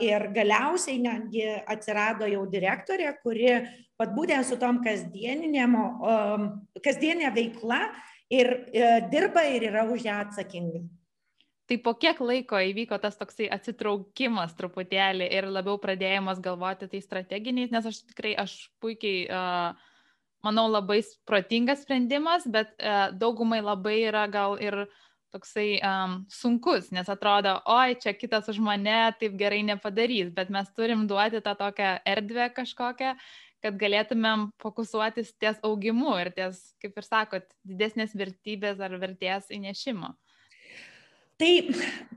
ir 0.05 0.27
galiausiai 0.35 0.99
netgi 1.01 1.47
atsirado 1.73 2.29
jau 2.29 2.45
direktorė, 2.53 3.15
kuri 3.25 3.49
pat 3.97 4.13
būtent 4.13 4.45
su 4.45 4.59
tom 4.61 4.83
kasdieninė 4.85 5.65
veikla 7.33 7.81
ir 8.31 8.53
e, 8.69 9.01
dirba 9.11 9.43
ir 9.49 9.71
yra 9.73 9.89
už 9.89 10.05
ją 10.05 10.21
atsakinga. 10.27 10.85
Tai 11.65 11.77
po 11.81 11.93
kiek 11.97 12.19
laiko 12.21 12.59
įvyko 12.61 12.97
tas 13.01 13.17
toksai 13.17 13.49
atsitraukimas 13.49 14.53
truputėlį 14.57 15.27
ir 15.33 15.47
labiau 15.49 15.77
pradėjimas 15.81 16.41
galvoti 16.43 16.89
tai 16.91 17.01
strateginiais, 17.01 17.71
nes 17.73 17.85
aš 17.87 18.03
tikrai, 18.09 18.33
aš 18.37 18.57
puikiai, 18.83 19.25
uh, 19.31 19.90
manau, 20.45 20.67
labai 20.71 21.01
protingas 21.27 21.83
sprendimas, 21.85 22.47
bet 22.49 22.73
uh, 22.79 23.09
daugumai 23.13 23.61
labai 23.61 24.01
yra 24.09 24.25
gal 24.31 24.57
ir 24.61 24.85
toksai 25.31 25.79
um, 25.79 26.17
sunkus, 26.29 26.89
nes 26.91 27.07
atrodo, 27.09 27.55
oi, 27.71 27.95
čia 28.01 28.11
kitas 28.17 28.49
už 28.51 28.59
mane 28.59 29.13
taip 29.19 29.37
gerai 29.39 29.61
nepadarys, 29.63 30.31
bet 30.35 30.51
mes 30.51 30.67
turim 30.75 31.05
duoti 31.07 31.39
tą 31.45 31.55
tokią 31.55 31.93
erdvę 32.13 32.49
kažkokią, 32.57 33.13
kad 33.63 33.77
galėtumėm 33.79 34.49
fokusuotis 34.61 35.31
ties 35.39 35.61
augimu 35.63 36.17
ir 36.19 36.31
ties, 36.35 36.59
kaip 36.83 36.97
ir 36.97 37.07
sakot, 37.07 37.47
didesnės 37.67 38.17
vertybės 38.17 38.81
ar 38.83 38.97
vertės 38.99 39.47
įnešimo. 39.53 40.11
Tai 41.41 41.53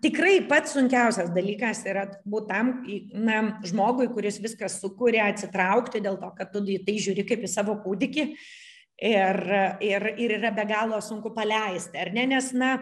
tikrai 0.05 0.43
pats 0.45 0.75
sunkiausias 0.77 1.31
dalykas 1.33 1.81
yra 1.89 2.05
būt 2.29 2.49
tam 2.51 2.75
na, 3.17 3.39
žmogui, 3.65 4.11
kuris 4.13 4.37
viską 4.43 4.69
sukūrė, 4.69 5.23
atsitraukti 5.25 6.03
dėl 6.05 6.19
to, 6.21 6.29
kad 6.37 6.51
tu 6.53 6.61
į 6.61 6.83
tai 6.85 6.99
žiūri 7.01 7.25
kaip 7.31 7.47
į 7.47 7.49
savo 7.49 7.79
kūdikį 7.81 8.27
ir, 8.29 9.41
ir, 9.81 10.07
ir 10.21 10.37
yra 10.37 10.53
be 10.53 10.67
galo 10.69 11.01
sunku 11.01 11.33
paleisti, 11.33 11.97
ar 12.03 12.13
ne? 12.13 12.27
Nes, 12.35 12.51
na, 12.53 12.75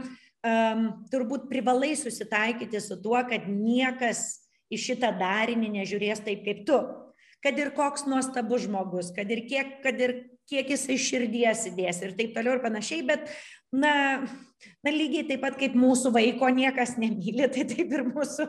um, 0.42 0.88
turbūt 1.12 1.46
privalai 1.52 1.94
susitaikyti 2.00 2.83
su 2.83 2.98
tuo, 3.05 3.20
kad 3.31 3.46
niekas 3.46 4.42
į 4.72 4.81
šitą 4.83 5.12
darinį 5.22 5.76
nežiūrės 5.78 6.24
taip 6.26 6.42
kaip 6.48 6.66
tu. 6.66 6.83
Kad 7.42 7.59
ir 7.59 7.72
koks 7.74 8.05
nuostabus 8.11 8.66
žmogus, 8.66 9.14
kad 9.14 9.31
ir 9.31 9.46
kiek, 9.46 9.78
kad 9.83 9.98
ir 9.98 10.18
kiek 10.50 10.74
jisai 10.74 10.98
širdies 10.98 11.68
įdės 11.70 12.02
ir 12.02 12.14
taip 12.18 12.35
toliau 12.35 12.59
ir 12.59 12.62
panašiai, 12.62 13.02
bet, 13.07 13.31
na, 13.72 13.92
Na 14.82 14.90
lygiai 14.90 15.22
taip 15.28 15.42
pat 15.44 15.54
kaip 15.61 15.76
mūsų 15.78 16.11
vaiko 16.14 16.48
niekas 16.50 16.96
nemyli, 16.98 17.46
tai 17.54 17.62
taip 17.70 17.92
ir 17.94 18.02
mūsų, 18.08 18.48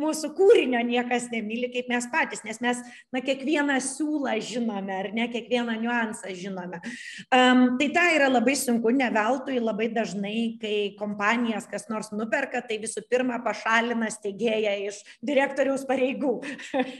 mūsų 0.00 0.30
kūrinio 0.36 0.80
niekas 0.88 1.26
nemyli, 1.28 1.68
kaip 1.74 1.90
mes 1.92 2.06
patys, 2.08 2.40
nes 2.46 2.60
mes 2.64 2.80
na, 3.12 3.20
kiekvieną 3.24 3.76
siūlą 3.84 4.38
žinome, 4.44 4.94
ar 4.96 5.10
ne, 5.12 5.26
kiekvieną 5.28 5.74
niuansą 5.82 6.32
žinome. 6.36 6.80
Um, 7.28 7.76
tai 7.80 7.90
tai 7.92 8.06
yra 8.16 8.30
labai 8.32 8.54
sunku, 8.56 8.94
ne 8.96 9.10
veltui 9.12 9.58
labai 9.60 9.90
dažnai, 9.92 10.56
kai 10.62 10.72
kompanijas 10.96 11.68
kas 11.68 11.84
nors 11.92 12.08
nuperka, 12.16 12.64
tai 12.64 12.80
visų 12.80 13.04
pirma 13.12 13.36
pašalina 13.44 14.08
steigėją 14.14 14.72
iš 14.88 15.02
direktoriaus 15.20 15.84
pareigų. 15.88 16.32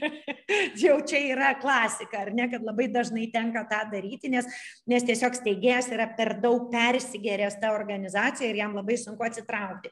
Jau 0.83 0.99
čia 1.09 1.23
yra 1.31 1.55
klasika, 1.57 2.21
ar 2.21 2.33
ne, 2.37 2.45
kad 2.53 2.61
labai 2.69 2.85
dažnai 2.93 3.31
tenka 3.33 3.65
tą 3.73 3.81
daryti, 3.95 4.29
nes, 4.29 4.45
nes 4.85 5.09
tiesiog 5.09 5.41
steigėjas 5.41 5.89
yra 5.97 6.05
per 6.13 6.35
daug 6.45 6.69
persigeręs 6.69 7.48
tą 7.57 7.73
organizaciją 7.73 8.29
situaciją 8.29 8.49
ir 8.49 8.55
jam 8.55 8.75
labai 8.75 8.97
sunku 8.97 9.23
atsitraukti. 9.23 9.89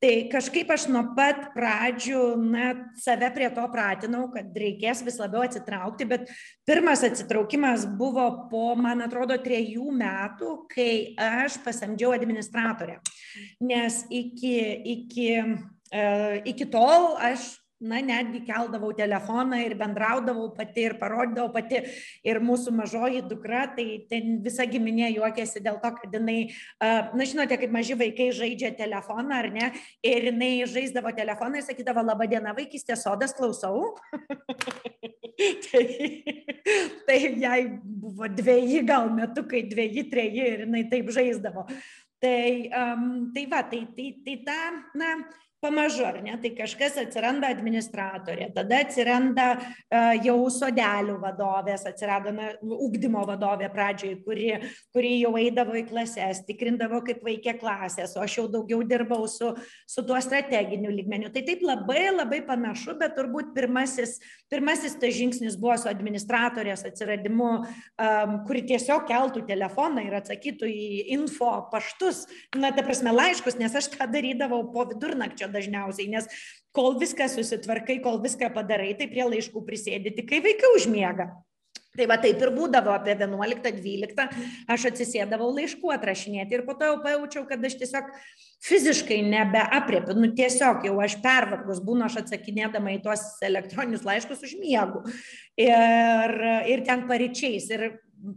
Tai 0.00 0.28
kažkaip 0.30 0.70
aš 0.70 0.88
nuo 0.92 1.02
pat 1.16 1.52
pradžių, 1.54 2.22
na, 2.36 2.74
save 3.00 3.30
prie 3.34 3.48
to 3.50 3.64
pratinau, 3.72 4.26
kad 4.32 4.52
reikės 4.52 5.02
vis 5.04 5.18
labiau 5.18 5.44
atsitraukti, 5.46 6.04
bet 6.04 6.30
pirmas 6.66 7.02
atsitraukimas 7.06 7.86
buvo 7.86 8.48
po, 8.50 8.74
man 8.76 9.02
atrodo, 9.02 9.38
trejų 9.40 9.90
metų, 9.96 10.66
kai 10.72 11.14
aš 11.16 11.60
pasamdžiau 11.64 12.12
administratorę. 12.12 13.00
Nes 13.60 14.04
iki, 14.10 14.56
iki, 14.96 15.30
uh, 15.40 16.36
iki 16.44 16.68
tol 16.68 17.16
aš 17.16 17.54
na 17.80 18.00
netgi 18.00 18.40
keldavau 18.46 18.92
telefoną 18.96 19.58
ir 19.60 19.74
bendraudavau 19.76 20.48
pati 20.56 20.86
ir 20.88 20.94
parodydavau 21.00 21.52
pati 21.52 21.82
ir 22.24 22.40
mūsų 22.40 22.72
mažoji 22.78 23.20
dukra, 23.28 23.66
tai 23.76 24.06
ten 24.08 24.38
visa 24.44 24.64
giminė 24.68 25.10
juokėsi 25.12 25.60
dėl 25.64 25.76
to, 25.82 25.92
kad 25.98 26.16
jinai, 26.16 26.38
na 26.80 27.28
žinote, 27.28 27.58
kaip 27.60 27.74
maži 27.74 27.98
vaikai 27.98 28.30
žaidžia 28.36 28.72
telefoną 28.78 29.42
ar 29.42 29.50
ne, 29.52 29.70
ir 30.00 30.30
jinai 30.30 30.52
žaisdavo 30.70 31.12
telefoną 31.16 31.60
ir 31.60 31.68
sakydavo, 31.68 32.06
laba 32.06 32.28
diena, 32.30 32.56
vaikystės 32.56 33.04
sodas, 33.04 33.36
klausau. 33.36 33.92
tai, 35.68 35.84
tai 37.04 37.20
jai 37.36 37.60
buvo 37.84 38.30
dviejį 38.32 38.86
gal 38.88 39.12
metukai, 39.12 39.66
dviejį, 39.68 40.08
treji 40.12 40.50
ir 40.54 40.64
jinai 40.64 40.86
taip 40.88 41.12
žaisdavo. 41.12 41.68
Tai, 42.16 42.44
um, 42.72 43.26
tai 43.34 43.42
va, 43.50 43.60
tai, 43.68 43.82
tai, 43.92 44.06
tai 44.24 44.38
ta, 44.46 44.56
na, 44.96 45.10
pamažu, 45.64 46.04
ar 46.06 46.20
ne, 46.24 46.34
tai 46.40 46.52
kažkas 46.56 46.98
atsiranda 47.00 47.50
administratorė, 47.52 48.50
tada 48.54 48.80
atsiranda 48.84 49.46
uh, 49.56 50.12
jau 50.24 50.36
sodelių 50.52 51.16
vadovės, 51.22 51.86
atsirado 51.88 52.32
na, 52.34 52.52
ugdymo 52.60 53.24
vadovė 53.28 53.70
pradžioj, 53.72 54.16
kuri, 54.26 54.50
kuri 54.94 55.12
jau 55.22 55.32
eidavo 55.40 55.76
į 55.80 55.86
klases, 55.88 56.42
tikrindavo, 56.48 57.00
kaip 57.06 57.24
veikia 57.26 57.56
klasės, 57.58 58.16
o 58.16 58.24
aš 58.24 58.38
jau 58.40 58.46
daugiau 58.52 58.82
dirbau 58.86 59.26
su, 59.30 59.52
su 59.88 60.04
tuo 60.06 60.20
strateginiu 60.22 60.92
lygmeniu. 60.92 61.32
Tai 61.34 61.44
taip 61.46 61.64
labai 61.66 62.08
labai 62.12 62.42
panašu, 62.46 62.96
bet 63.00 63.16
turbūt 63.18 63.52
pirmasis, 63.56 64.18
pirmasis 64.52 64.98
tas 65.00 65.14
žingsnis 65.16 65.58
buvo 65.60 65.76
su 65.80 65.90
administratorės 65.90 66.84
atsiradimu, 66.88 67.50
um, 67.64 68.36
kuri 68.48 68.64
tiesiog 68.70 69.06
keltų 69.08 69.46
telefoną 69.48 70.06
ir 70.06 70.18
atsakytų 70.20 70.70
į 70.70 70.86
info 71.16 71.52
paštus, 71.72 72.24
na, 72.56 72.72
ta 72.76 72.84
prasme, 72.86 73.14
laiškus, 73.14 73.58
nes 73.60 73.74
aš 73.76 73.90
tą 73.94 74.08
darydavau 74.10 74.62
po 74.72 74.86
vidurnakčio 74.90 75.45
dažniausiai, 75.52 76.10
nes 76.12 76.28
kol 76.76 76.96
viską 77.00 77.28
susitvarkai, 77.32 78.00
kol 78.04 78.20
viską 78.24 78.52
padarai, 78.54 78.92
tai 78.98 79.08
prie 79.10 79.24
laiškų 79.28 79.64
prisėdi 79.66 80.14
tik 80.16 80.30
kai 80.30 80.42
vaikai 80.44 80.74
užmiega. 80.76 81.30
Tai 81.96 82.06
va 82.10 82.18
taip 82.20 82.42
ir 82.44 82.52
būdavo 82.52 82.92
apie 82.92 83.14
11-12, 83.16 84.26
aš 84.72 84.86
atsisėdavau 84.90 85.48
laiškų 85.56 85.92
atrašinėti 85.94 86.58
ir 86.58 86.64
po 86.66 86.74
to 86.76 86.90
jau 86.90 86.98
pajaučiau, 87.04 87.46
kad 87.48 87.64
aš 87.64 87.78
tiesiog 87.80 88.10
fiziškai 88.66 89.22
nebeapriepiu, 89.24 90.16
nu 90.18 90.28
tiesiog 90.36 90.84
jau 90.88 90.96
aš 91.04 91.16
pervargus 91.24 91.80
būnu, 91.84 92.04
aš 92.06 92.20
atsakinėdama 92.24 92.98
į 92.98 93.02
tuos 93.06 93.24
elektroninius 93.46 94.04
laiškus 94.04 94.44
užmiegu 94.48 95.06
ir, 95.56 96.36
ir 96.68 96.84
ten 96.84 97.06
paryčiais. 97.08 97.70
Ir 97.72 97.88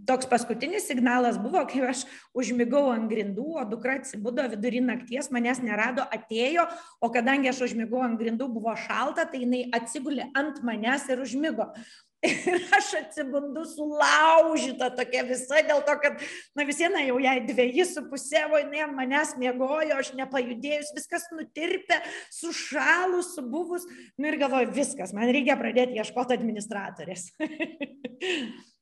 toks 0.08 0.28
paskutinis 0.30 0.88
signalas 0.88 1.38
buvo, 1.42 1.62
kai 1.70 1.86
aš 1.92 2.04
užmigau 2.38 2.90
ant 2.94 3.10
grindų, 3.12 3.48
o 3.62 3.64
dukra 3.70 4.00
atsibudo 4.00 4.46
vidury 4.52 4.82
nakties, 4.84 5.32
manęs 5.34 5.64
nerado, 5.64 6.06
atėjo, 6.14 6.68
o 7.02 7.10
kadangi 7.14 7.52
aš 7.52 7.64
užmigau 7.70 8.04
ant 8.06 8.20
grindų, 8.20 8.50
buvo 8.60 8.76
šalta, 8.88 9.28
tai 9.30 9.46
jinai 9.46 9.66
atsigulė 9.76 10.30
ant 10.38 10.62
manęs 10.66 11.10
ir 11.10 11.24
užmigo. 11.26 11.72
Ir 12.28 12.66
aš 12.76 12.90
atsibundu 12.98 13.62
sulaužyta 13.64 14.90
tokia 14.92 15.22
visa, 15.24 15.62
dėl 15.64 15.80
to, 15.88 15.94
kad, 16.04 16.18
na 16.52 16.66
vis 16.68 16.82
viena 16.82 17.00
jau 17.06 17.16
jai 17.24 17.38
dviejį 17.48 17.86
su 17.88 18.04
pusė, 18.12 18.42
o 18.52 18.60
jinai 18.60 18.82
ant 18.84 18.98
manęs 18.98 19.32
mėgojo, 19.40 20.02
aš 20.02 20.10
nepajudėjus, 20.20 20.92
viskas 20.98 21.30
nutirpė, 21.32 22.02
sušalus, 22.36 23.32
subuvus. 23.38 23.88
Nu 24.20 24.28
ir 24.28 24.40
galvoju, 24.42 24.74
viskas, 24.76 25.16
man 25.16 25.32
reikia 25.32 25.56
pradėti 25.62 25.96
ieškoti 26.04 26.36
administratorės. 26.36 27.30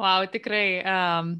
Wow, 0.00 0.24
tikrai 0.32 0.80
um, 0.80 1.34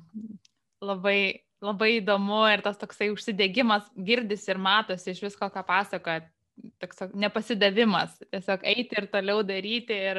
labai, 0.85 1.41
labai 1.65 1.95
įdomu 2.01 2.43
ir 2.53 2.61
tas 2.65 2.77
toksai 2.81 3.09
užsidėgymas 3.15 3.87
girdis 3.97 4.45
ir 4.51 4.61
matosi 4.61 5.15
iš 5.15 5.23
visko, 5.25 5.49
ką 5.49 5.65
pasakojat. 5.65 6.29
Toks 6.77 7.07
nepasidavimas, 7.17 8.19
tiesiog 8.29 8.67
eiti 8.69 8.99
ir 9.01 9.07
toliau 9.09 9.41
daryti 9.49 9.97
ir, 9.97 10.19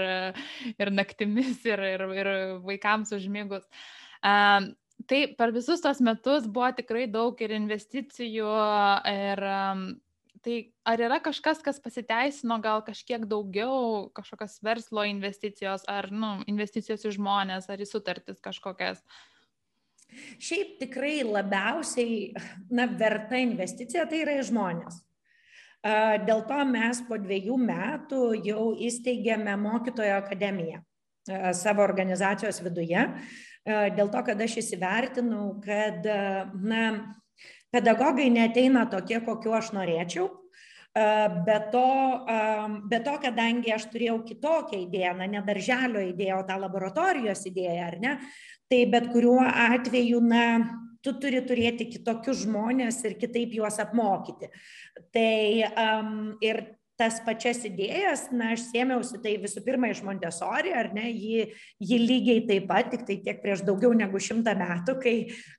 ir 0.74 0.90
naktimis, 0.90 1.60
ir, 1.70 1.84
ir, 1.86 2.04
ir 2.18 2.30
vaikams 2.66 3.14
užmygus. 3.14 3.68
Um, 4.26 4.72
tai 5.06 5.20
per 5.38 5.54
visus 5.54 5.84
tos 5.84 6.02
metus 6.02 6.48
buvo 6.50 6.72
tikrai 6.80 7.06
daug 7.14 7.38
ir 7.46 7.54
investicijų, 7.60 8.56
ir 9.12 9.46
um, 9.52 9.86
Tai 10.42 10.56
ar 10.90 11.02
yra 11.06 11.20
kažkas, 11.22 11.60
kas 11.62 11.78
pasiteisino, 11.84 12.58
gal 12.64 12.82
kažkiek 12.86 13.28
daugiau, 13.30 14.08
kažkokios 14.18 14.58
verslo 14.66 15.04
investicijos, 15.06 15.86
ar 15.86 16.10
nu, 16.10 16.40
investicijos 16.50 17.06
į 17.06 17.14
žmonės, 17.20 17.70
ar 17.70 17.84
į 17.84 17.86
sutartis 17.86 18.42
kažkokias? 18.42 19.04
Šiaip 20.42 20.80
tikrai 20.82 21.22
labiausiai 21.24 22.34
na, 22.74 22.90
verta 22.90 23.38
investicija 23.38 24.08
tai 24.10 24.24
yra 24.26 24.40
į 24.42 24.48
žmonės. 24.50 24.98
Dėl 26.26 26.44
to 26.50 26.66
mes 26.70 27.00
po 27.08 27.22
dviejų 27.22 27.56
metų 27.62 28.26
jau 28.46 28.66
įsteigėme 28.90 29.56
mokytojo 29.62 30.18
akademiją 30.20 30.82
savo 31.54 31.86
organizacijos 31.86 32.60
viduje, 32.66 33.06
dėl 33.66 34.10
to, 34.10 34.22
kad 34.26 34.42
aš 34.42 34.58
įsivertinau, 34.62 35.62
kad 35.62 36.06
na, 36.58 36.86
pedagogai 37.72 38.30
neteina 38.34 38.86
tokie, 38.92 39.20
kokiu 39.26 39.56
aš 39.58 39.72
norėčiau. 39.78 40.30
Be 40.92 41.58
to, 41.72 41.88
be 42.92 43.00
to, 43.00 43.14
kadangi 43.24 43.72
aš 43.72 43.86
turėjau 43.94 44.18
kitokią 44.28 44.82
idėją, 44.90 45.14
na, 45.22 45.28
ne 45.32 45.40
darželio 45.46 46.02
idėją, 46.10 46.42
o 46.42 46.48
tą 46.50 46.58
laboratorijos 46.60 47.46
idėją, 47.48 47.86
ar 47.86 47.96
ne, 48.04 48.18
tai 48.68 48.82
bet 48.92 49.08
kuriuo 49.14 49.40
atveju, 49.40 50.20
na, 50.20 50.44
tu 51.02 51.16
turi 51.18 51.40
turėti 51.48 51.88
kitokius 51.94 52.44
žmonės 52.44 53.00
ir 53.08 53.16
kitaip 53.22 53.56
juos 53.56 53.80
apmokyti. 53.82 54.52
Tai 55.16 55.32
um, 55.72 56.12
ir 56.44 56.62
tas 57.02 57.18
pačias 57.26 57.64
idėjas, 57.66 58.28
na, 58.30 58.52
aš 58.54 58.68
sėmiausi 58.70 59.18
tai 59.24 59.34
visų 59.42 59.64
pirma 59.66 59.90
iš 59.90 60.04
Montessori, 60.06 60.74
ar 60.78 60.92
ne, 60.94 61.08
ji, 61.10 61.48
ji 61.82 61.98
lygiai 62.02 62.44
taip 62.50 62.68
pat, 62.70 62.92
tik 62.94 63.08
tai 63.08 63.18
tiek 63.26 63.40
prieš 63.42 63.66
daugiau 63.66 63.96
negu 63.98 64.22
šimtą 64.22 64.54
metų, 64.60 65.00
kai, 65.02 65.16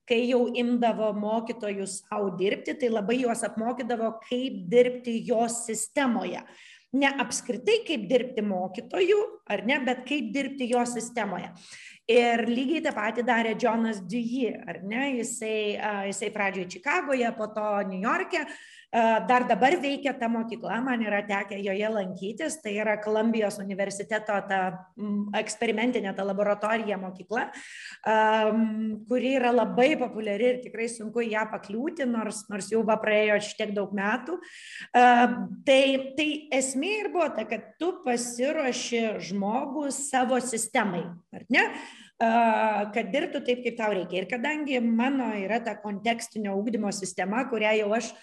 kai 0.07 0.20
jau 0.28 0.44
imdavo 0.62 1.11
mokytojus 1.18 2.05
savo 2.05 2.31
dirbti, 2.38 2.76
tai 2.78 2.92
labai 2.92 3.24
juos 3.24 3.42
apmokydavo, 3.48 4.14
kaip 4.28 4.62
dirbti 4.70 5.18
jos 5.26 5.64
sistemoje 5.66 6.44
ne 6.92 7.09
apskritai 7.24 7.78
kaip 7.87 8.05
dirbti 8.09 8.42
mokytoju, 8.44 9.20
ar 9.48 9.64
ne, 9.64 9.78
bet 9.87 10.05
kaip 10.09 10.28
dirbti 10.35 10.68
jo 10.72 10.83
sistemoje. 10.88 11.48
Ir 12.12 12.44
lygiai 12.50 12.83
tą 12.85 12.92
patį 12.96 13.24
darė 13.24 13.55
Jonas 13.57 14.02
Dewey, 14.05 14.52
ar 14.68 14.83
ne, 14.85 15.07
jisai, 15.22 15.78
jisai 16.11 16.28
pradžioje 16.35 16.74
Čikagoje, 16.76 17.31
po 17.38 17.48
to 17.55 17.68
New 17.88 18.02
York'e, 18.02 18.44
dar 18.92 19.46
dabar 19.48 19.72
veikia 19.81 20.12
ta 20.12 20.28
mokykla, 20.28 20.83
man 20.85 21.00
yra 21.00 21.22
tekę 21.24 21.57
joje 21.64 21.88
lankytis, 21.88 22.59
tai 22.61 22.74
yra 22.76 22.98
Kolumbijos 23.00 23.57
universiteto 23.62 24.37
ta 24.48 24.59
eksperimentinė, 25.38 26.12
ta 26.12 26.26
laboratorija 26.28 26.98
mokykla, 27.00 27.46
kuri 29.09 29.31
yra 29.38 29.52
labai 29.55 29.94
populiari 29.96 30.50
ir 30.50 30.61
tikrai 30.66 30.90
sunku 30.92 31.24
ją 31.24 31.46
pakliūti, 31.55 32.05
nors, 32.05 32.44
nors 32.52 32.68
jau 32.72 32.83
va 32.85 32.98
praėjo 33.00 33.40
šitiek 33.48 33.72
daug 33.72 33.94
metų. 33.96 34.37
Tai, 34.92 35.81
tai 36.18 36.28
esmė 36.52 36.92
ir 36.98 37.11
buvo 37.16 37.31
ta, 37.33 37.46
kad 37.48 37.72
tu 37.81 37.94
pasiruoši 38.05 39.02
žmogų 39.31 39.88
savo 39.96 40.40
sistemai, 40.44 41.07
ar 41.33 41.48
ne? 41.48 41.64
kad 42.92 43.09
dirbtų 43.11 43.40
taip, 43.42 43.64
kaip 43.64 43.74
tau 43.81 43.88
reikia. 43.96 44.20
Ir 44.20 44.28
kadangi 44.31 44.76
mano 44.85 45.33
yra 45.40 45.57
ta 45.64 45.72
kontekstinio 45.81 46.52
ūkdymo 46.61 46.92
sistema, 46.94 47.40
kurią 47.50 47.72
jau 47.81 47.88
aš 47.96 48.12
uh, 48.12 48.20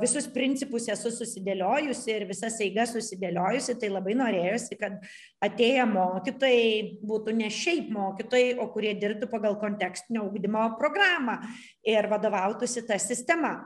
visus 0.00 0.28
principus 0.30 0.86
esu 0.92 1.10
susidėliojusi 1.10 2.12
ir 2.12 2.26
visas 2.28 2.60
eigas 2.62 2.92
susidėliojusi, 2.94 3.74
tai 3.80 3.90
labai 3.90 4.14
norėjusi, 4.18 4.78
kad 4.78 5.00
atėję 5.42 5.88
mokytojai 5.90 7.00
būtų 7.02 7.34
ne 7.34 7.50
šiaip 7.50 7.90
mokytojai, 7.94 8.54
o 8.62 8.68
kurie 8.70 8.94
dirbtų 8.94 9.28
pagal 9.32 9.58
kontekstinio 9.58 10.28
ūkdymo 10.28 10.68
programą 10.78 11.40
ir 11.82 12.06
vadovautųsi 12.12 12.86
tą 12.86 12.98
sistemą. 13.02 13.58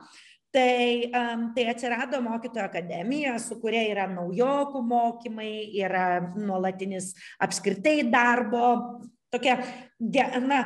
Tai, 0.51 1.07
um, 1.15 1.43
tai 1.55 1.69
atsirado 1.71 2.19
mokytojo 2.25 2.65
akademija, 2.65 3.37
su 3.39 3.61
kuria 3.63 3.85
yra 3.87 4.09
naujokų 4.11 4.81
mokymai, 4.83 5.53
yra 5.79 6.33
nuolatinis 6.35 7.13
apskritai 7.39 8.01
darbo, 8.11 8.73
tokia, 9.31 9.61
na, 10.01 10.61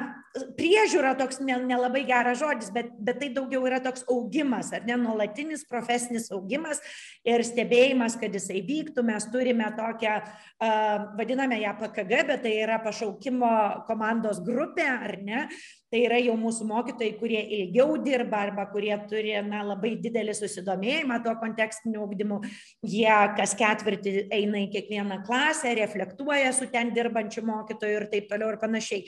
priežiūra 0.59 1.15
toks 1.19 1.41
nelabai 1.43 2.03
ne 2.03 2.09
geras 2.09 2.39
žodis, 2.41 2.71
bet, 2.75 2.91
bet 3.03 3.21
tai 3.23 3.29
daugiau 3.35 3.67
yra 3.67 3.81
toks 3.83 4.05
augimas, 4.11 4.73
ar 4.75 4.83
ne, 4.87 4.97
nuolatinis 4.99 5.65
profesinis 5.67 6.31
augimas 6.35 6.81
ir 7.27 7.43
stebėjimas, 7.47 8.17
kad 8.19 8.35
jisai 8.35 8.63
vyktų. 8.67 9.05
Mes 9.07 9.27
turime 9.31 9.69
tokią, 9.77 10.17
uh, 10.23 11.15
vadiname 11.19 11.61
ją 11.63 11.75
PKG, 11.79 12.25
bet 12.31 12.45
tai 12.47 12.57
yra 12.65 12.81
pašaukimo 12.83 13.87
komandos 13.89 14.43
grupė, 14.45 14.87
ar 14.87 15.19
ne. 15.23 15.47
Tai 15.95 16.01
yra 16.03 16.19
jau 16.19 16.35
mūsų 16.35 16.65
mokytojai, 16.67 17.13
kurie 17.21 17.39
ilgiau 17.55 17.95
dirba 18.03 18.41
arba 18.49 18.65
kurie 18.73 18.95
turi 19.07 19.37
na, 19.47 19.61
labai 19.63 19.93
didelį 20.03 20.35
susidomėjimą 20.35 21.21
tuo 21.23 21.37
kontekstiniu 21.39 22.03
ugdymu. 22.03 22.41
Jie 22.83 23.15
kas 23.39 23.55
ketvirtį 23.59 24.25
eina 24.35 24.65
į 24.65 24.73
kiekvieną 24.73 25.21
klasę, 25.29 25.71
reflektuoja 25.79 26.51
su 26.57 26.67
ten 26.73 26.91
dirbančiu 26.97 27.45
mokytoju 27.47 28.01
ir 28.01 28.09
taip 28.11 28.27
toliau 28.33 28.51
ir 28.51 28.59
panašiai. 28.59 29.07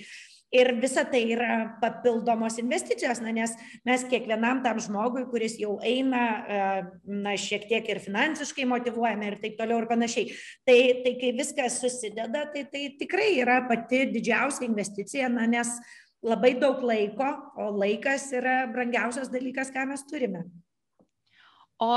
Ir 0.57 0.71
visa 0.81 1.05
tai 1.09 1.21
yra 1.35 1.57
papildomos 1.83 2.57
investicijos, 2.62 3.21
na, 3.21 3.33
nes 3.35 3.53
mes 3.87 4.05
kiekvienam 4.09 4.62
tam 4.64 4.81
žmogui, 4.83 5.27
kuris 5.31 5.59
jau 5.61 5.77
eina, 5.85 6.23
e, 6.47 6.61
na, 7.27 7.37
šiek 7.40 7.66
tiek 7.69 7.88
ir 7.92 8.01
finansiškai 8.05 8.66
motivuojame 8.71 9.31
ir 9.31 9.38
taip 9.42 9.59
toliau 9.61 9.83
ir 9.83 9.88
panašiai. 9.90 10.33
Tai, 10.69 10.79
tai 11.05 11.14
kai 11.21 11.33
viskas 11.37 11.81
susideda, 11.83 12.47
tai, 12.55 12.64
tai 12.73 12.88
tikrai 13.01 13.35
yra 13.42 13.61
pati 13.69 14.07
didžiausia 14.14 14.64
investicija, 14.69 15.31
na, 15.33 15.45
nes 15.51 15.77
labai 16.27 16.55
daug 16.61 16.81
laiko, 16.87 17.29
o 17.61 17.71
laikas 17.77 18.31
yra 18.37 18.62
brangiausias 18.73 19.31
dalykas, 19.33 19.73
ką 19.75 19.87
mes 19.90 20.07
turime. 20.09 20.47
O 21.83 21.90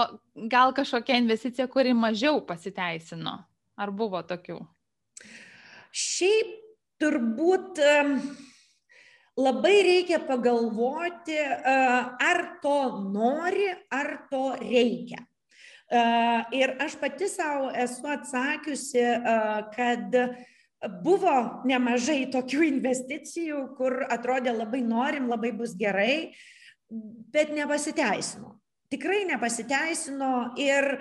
gal 0.51 0.73
kažkokia 0.75 1.17
investicija, 1.21 1.67
kuri 1.71 1.93
mažiau 1.95 2.41
pasiteisino? 2.45 3.37
Ar 3.79 3.91
buvo 3.95 4.19
tokių? 4.27 4.59
Šiaip 5.95 6.57
turbūt 6.99 7.79
labai 9.39 9.75
reikia 9.87 10.19
pagalvoti, 10.27 11.39
ar 11.39 12.39
to 12.63 12.77
nori, 13.07 13.69
ar 13.91 14.13
to 14.31 14.45
reikia. 14.59 15.23
Ir 16.53 16.75
aš 16.83 16.99
pati 17.01 17.29
savo 17.31 17.71
esu 17.73 18.05
atsakiusi, 18.11 19.05
kad 19.73 20.17
buvo 21.03 21.63
nemažai 21.67 22.27
tokių 22.31 22.61
investicijų, 22.67 23.63
kur 23.79 24.03
atrodė 24.05 24.53
labai 24.53 24.83
norim, 24.85 25.31
labai 25.31 25.51
bus 25.55 25.73
gerai, 25.79 26.35
bet 27.33 27.55
nepasiteisino. 27.55 28.53
Tikrai 28.89 29.23
nepasiteisino 29.29 30.53
ir, 30.57 30.99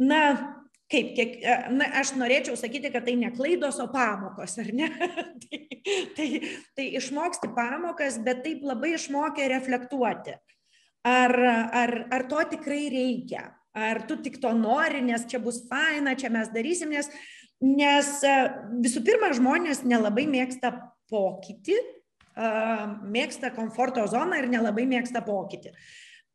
na, 0.00 0.22
kaip, 0.90 1.12
kiek, 1.16 1.36
e, 1.42 1.56
na, 1.74 1.88
aš 2.00 2.14
norėčiau 2.18 2.56
sakyti, 2.58 2.90
kad 2.92 3.06
tai 3.06 3.16
ne 3.18 3.30
klaidos, 3.34 3.78
o 3.82 3.86
pamokos, 3.92 4.56
ar 4.62 4.70
ne? 4.76 4.90
tai, 5.44 5.60
tai, 6.16 6.28
tai 6.76 6.88
išmoksti 7.00 7.52
pamokas, 7.56 8.18
bet 8.26 8.42
taip 8.46 8.64
labai 8.66 8.94
išmokė 8.96 9.48
reflektuoti. 9.54 10.36
Ar, 11.06 11.32
ar, 11.80 11.94
ar 12.12 12.26
to 12.28 12.42
tikrai 12.56 12.82
reikia? 12.92 13.46
Ar 13.70 14.02
tu 14.08 14.18
tik 14.20 14.40
to 14.42 14.50
nori, 14.56 15.00
nes 15.06 15.24
čia 15.30 15.38
bus 15.40 15.62
faina, 15.70 16.16
čia 16.18 16.28
mes 16.34 16.50
darysim, 16.52 16.90
nes, 16.92 17.08
nes 17.62 18.12
e, 18.26 18.36
visų 18.82 19.04
pirma, 19.06 19.30
žmonės 19.36 19.84
nelabai 19.86 20.26
mėgsta 20.30 20.74
pokytį, 21.10 21.78
mėgsta 23.10 23.50
komforto 23.52 24.04
zoną 24.08 24.38
ir 24.38 24.46
nelabai 24.48 24.86
mėgsta 24.88 25.20
pokytį. 25.26 25.72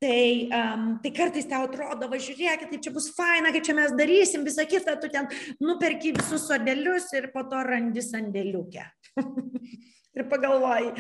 Tai, 0.04 0.50
um, 0.52 0.88
tai 1.00 1.12
kartais 1.16 1.48
tau 1.48 1.70
atrodo, 1.70 2.10
va 2.12 2.18
žiūrėkit, 2.20 2.68
kaip 2.68 2.82
čia 2.84 2.92
bus 2.92 3.08
faina, 3.16 3.54
kaip 3.56 3.64
čia 3.64 3.78
mes 3.78 3.94
darysim, 3.96 4.44
visą 4.44 4.66
kitą, 4.68 4.98
tu 5.00 5.08
ten 5.14 5.30
nuperki 5.64 6.12
visus 6.18 6.50
sodelius 6.50 7.08
ir 7.16 7.30
po 7.32 7.46
to 7.48 7.62
randi 7.64 8.04
sandėliukę. 8.04 8.84
ir 10.20 10.28
pagalvoji, 10.32 10.92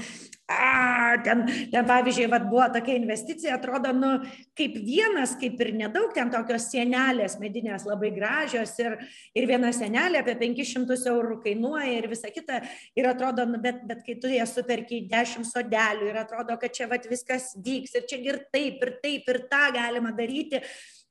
a, 0.47 1.17
ten, 1.23 1.41
ten 1.71 1.85
pavyzdžiui, 1.89 2.27
vat, 2.29 2.43
buvo 2.49 2.65
tokia 2.73 2.99
investicija, 2.99 3.55
atrodo, 3.57 3.89
nu, 3.97 4.11
kaip 4.57 4.75
vienas, 4.85 5.33
kaip 5.41 5.61
ir 5.65 5.71
nedaug, 5.79 6.11
ten 6.13 6.29
tokios 6.33 6.67
sienelės 6.69 7.39
medinės 7.41 7.87
labai 7.89 8.11
gražios 8.13 8.75
ir, 8.83 8.99
ir 9.33 9.47
viena 9.49 9.71
sienelė 9.73 10.21
apie 10.21 10.35
500 10.43 10.99
eurų 11.09 11.39
kainuoja 11.47 11.95
ir 11.97 12.09
visa 12.11 12.29
kita. 12.33 12.61
Ir 12.97 13.09
atrodo, 13.09 13.47
nu, 13.49 13.61
bet, 13.63 13.81
bet 13.89 14.05
kai 14.05 14.19
tu 14.21 14.29
jas 14.29 14.53
superki 14.53 15.01
10 15.09 15.49
sodelių 15.49 16.11
ir 16.11 16.21
atrodo, 16.21 16.59
kad 16.61 16.77
čia 16.77 16.89
vat, 16.93 17.09
viskas 17.09 17.55
vyks 17.65 17.97
ir 17.97 18.05
čia 18.05 18.21
ir 18.21 18.43
taip, 18.53 18.85
ir 18.85 18.95
taip, 19.01 19.33
ir 19.33 19.41
tą 19.49 19.65
galima 19.73 20.13
daryti 20.13 20.61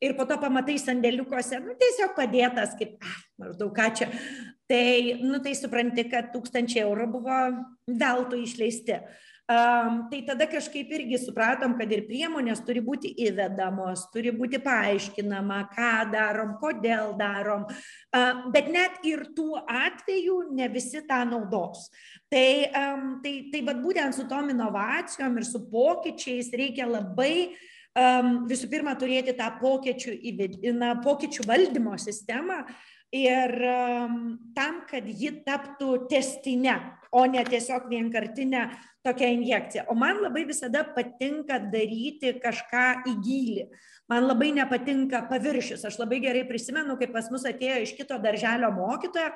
ir 0.04 0.14
po 0.18 0.28
to 0.28 0.38
pamatai 0.38 0.78
sandėliukuose, 0.78 1.58
nu, 1.64 1.74
tiesiog 1.80 2.14
padėtas, 2.16 2.74
kaip, 2.78 2.98
ah, 3.02 3.20
maždaug 3.40 3.74
ką 3.74 3.90
čia. 3.98 4.10
Tai, 4.70 4.88
nu, 5.20 5.42
tai 5.44 5.52
supranti, 5.58 6.06
kad 6.08 6.30
tūkstančiai 6.32 6.86
eurų 6.86 7.10
buvo 7.18 7.38
veltui 7.88 8.44
išleisti. 8.46 9.00
Um, 9.00 9.23
tai 9.46 10.22
tada 10.24 10.46
kažkaip 10.48 10.88
irgi 10.96 11.18
supratom, 11.20 11.74
kad 11.76 11.90
ir 11.92 12.06
priemonės 12.08 12.62
turi 12.64 12.80
būti 12.80 13.10
įvedamos, 13.26 14.06
turi 14.14 14.32
būti 14.32 14.56
paaiškinama, 14.64 15.58
ką 15.74 15.90
darom, 16.12 16.54
kodėl 16.62 17.12
darom, 17.18 17.66
bet 18.54 18.70
net 18.72 19.04
ir 19.04 19.26
tų 19.36 19.60
atvejų 19.60 20.38
ne 20.56 20.68
visi 20.72 21.04
tą 21.04 21.20
naudos. 21.28 21.90
Tai, 22.32 22.48
tai, 23.20 23.34
tai 23.52 23.60
vad 23.68 23.84
būtent 23.84 24.16
su 24.16 24.24
tom 24.30 24.48
inovacijom 24.48 25.36
ir 25.36 25.44
su 25.44 25.60
pokyčiais 25.68 26.48
reikia 26.56 26.88
labai 26.88 27.52
um, 27.92 28.46
visų 28.48 28.70
pirma 28.72 28.96
turėti 28.96 29.36
tą 29.36 29.52
pokyčių, 29.60 30.16
na, 30.72 30.94
pokyčių 31.04 31.44
valdymo 31.46 31.98
sistemą 32.00 32.62
ir 33.14 33.54
um, 33.62 34.18
tam, 34.56 34.82
kad 34.90 35.06
ji 35.06 35.30
taptų 35.46 36.08
testinė, 36.10 36.74
o 37.14 37.22
ne 37.30 37.44
tiesiog 37.46 37.86
vienkartinė 37.92 38.64
tokia 39.06 39.28
injekcija. 39.36 39.84
O 39.92 39.94
man 39.98 40.18
labai 40.24 40.42
visada 40.48 40.82
patinka 40.96 41.60
daryti 41.70 42.34
kažką 42.42 42.86
į 43.06 43.14
gilį. 43.22 43.66
Man 44.10 44.26
labai 44.26 44.50
nepatinka 44.56 45.22
paviršius. 45.30 45.86
Aš 45.86 46.00
labai 46.02 46.18
gerai 46.24 46.42
prisimenu, 46.48 46.98
kai 47.00 47.08
pas 47.12 47.30
mus 47.32 47.46
atėjo 47.48 47.84
iš 47.84 47.94
kito 47.96 48.18
darželio 48.20 48.72
mokytoja, 48.74 49.30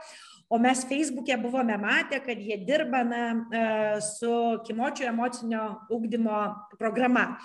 o 0.48 0.58
mes 0.58 0.84
Facebook'e 0.84 1.36
buvome 1.38 1.78
matę, 1.78 2.20
kad 2.20 2.38
jie 2.38 2.58
dirba 2.58 3.04
na, 3.04 3.22
e, 3.52 4.00
su 4.00 4.58
kimočio 4.66 5.06
emocinio 5.06 5.80
ugdymo 5.90 6.54
programa. 6.78 7.36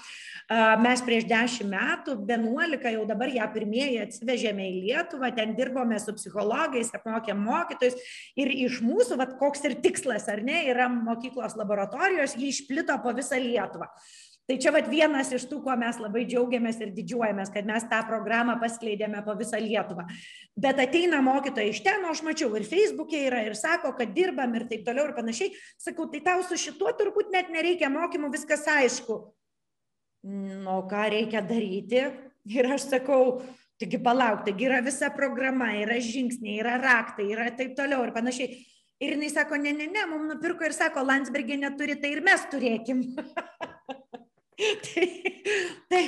E, 0.50 0.60
mes 0.80 1.04
prieš 1.04 1.28
dešimt 1.28 1.72
metų, 1.74 2.18
11 2.30 2.94
jau 2.96 3.06
dabar 3.10 3.32
ją 3.34 3.50
pirmieji 3.54 4.00
atsivežėme 4.06 4.68
į 4.70 4.82
Lietuvą, 4.88 5.34
ten 5.36 5.56
dirbome 5.58 6.00
su 6.00 6.16
psichologais, 6.16 6.94
apmokėm 6.96 7.44
mokytojus 7.44 8.00
ir 8.40 8.54
iš 8.66 8.80
mūsų, 8.86 9.20
vat, 9.20 9.36
koks 9.40 9.68
ir 9.68 9.80
tikslas, 9.84 10.30
ar 10.32 10.44
ne, 10.44 10.64
yra 10.72 10.88
mokyklos 10.88 11.58
laboratorijos, 11.60 12.38
jį 12.40 12.54
išplito 12.56 12.96
po 13.04 13.12
visą 13.16 13.42
Lietuvą. 13.42 13.92
Tai 14.44 14.58
čia 14.60 14.74
vat 14.76 14.90
vienas 14.92 15.30
iš 15.32 15.46
tų, 15.48 15.62
kuo 15.64 15.74
mes 15.80 15.96
labai 16.04 16.26
džiaugiamės 16.28 16.82
ir 16.84 16.90
didžiuojamės, 16.98 17.52
kad 17.54 17.68
mes 17.68 17.86
tą 17.88 18.02
programą 18.10 18.58
paskleidėme 18.60 19.22
po 19.24 19.38
visą 19.40 19.60
Lietuvą. 19.64 20.04
Bet 20.60 20.82
ateina 20.84 21.22
mokytojai 21.24 21.72
iš 21.72 21.80
ten, 21.86 22.04
aš 22.10 22.26
mačiau 22.28 22.50
ir 22.60 22.66
Facebook'e 22.68 23.22
yra, 23.30 23.40
ir 23.48 23.56
sako, 23.56 23.94
kad 23.96 24.12
dirbam 24.12 24.52
ir 24.60 24.66
taip 24.68 24.84
toliau 24.84 25.08
ir 25.08 25.14
panašiai. 25.16 25.54
Sakau, 25.80 26.10
tai 26.12 26.20
tau 26.26 26.44
su 26.44 26.60
šituo 26.60 26.92
turbūt 27.00 27.32
net 27.32 27.54
nereikia 27.56 27.88
mokymų, 27.94 28.34
viskas 28.34 28.68
aišku. 28.68 29.16
Nu, 30.28 30.76
ką 30.92 31.06
reikia 31.14 31.40
daryti? 31.48 32.02
Ir 32.52 32.68
aš 32.76 32.90
sakau, 32.92 33.46
taigi 33.80 34.02
palauk, 34.04 34.44
taigi 34.44 34.68
yra 34.68 34.82
visa 34.84 35.08
programa, 35.16 35.70
yra 35.80 36.02
žingsniai, 36.04 36.58
yra 36.60 36.76
raktai, 36.84 37.30
yra 37.32 37.48
taip 37.56 37.78
toliau 37.80 38.04
ir 38.04 38.12
panašiai. 38.16 38.60
Ir 39.04 39.16
jinai 39.16 39.32
sako, 39.32 39.56
ne, 39.60 39.72
ne, 39.76 39.88
ne, 39.92 40.04
mums 40.12 40.34
nupirko 40.34 40.68
ir 40.68 40.76
sako, 40.76 41.04
Landsbergė 41.08 41.56
neturi, 41.64 41.96
tai 42.00 42.12
ir 42.18 42.22
mes 42.28 42.44
turėkim. 42.52 43.08
tai, 44.86 45.08
tai, 45.90 46.04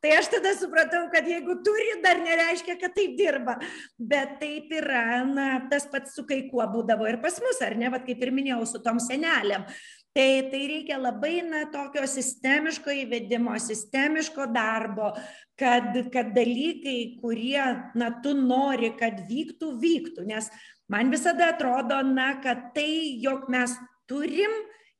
tai 0.00 0.12
aš 0.16 0.30
tada 0.32 0.54
supratau, 0.56 1.06
kad 1.12 1.26
jeigu 1.28 1.58
turi, 1.64 1.98
dar 2.04 2.20
nereiškia, 2.22 2.78
kad 2.80 2.94
taip 2.96 3.16
dirba. 3.18 3.58
Bet 3.98 4.38
taip 4.40 4.72
yra, 4.72 5.24
na, 5.28 5.48
tas 5.70 5.86
pats 5.92 6.16
su 6.16 6.24
kai 6.28 6.44
kuo 6.50 6.64
būdavo 6.70 7.08
ir 7.10 7.20
pas 7.22 7.36
mus, 7.44 7.60
ar 7.64 7.76
ne, 7.78 7.90
Vat 7.94 8.06
kaip 8.06 8.22
ir 8.24 8.32
minėjau, 8.34 8.64
su 8.66 8.80
tom 8.82 8.98
senelėm. 9.02 9.66
Tai, 10.14 10.28
tai 10.50 10.60
reikia 10.70 10.96
labai, 11.02 11.40
na, 11.42 11.64
tokio 11.72 12.04
sistemiško 12.06 12.92
įvedimo, 13.02 13.56
sistemiško 13.58 14.46
darbo, 14.54 15.10
kad, 15.58 15.90
kad 16.14 16.30
dalykai, 16.36 17.18
kurie, 17.18 17.64
na, 17.98 18.12
tu 18.22 18.36
nori, 18.38 18.92
kad 18.98 19.24
vyktų, 19.28 19.72
vyktų. 19.82 20.28
Nes 20.30 20.48
man 20.90 21.10
visada 21.12 21.50
atrodo, 21.52 21.98
na, 22.06 22.36
kad 22.44 22.70
tai, 22.76 23.18
jog 23.24 23.50
mes 23.52 23.74
turim, 24.10 24.54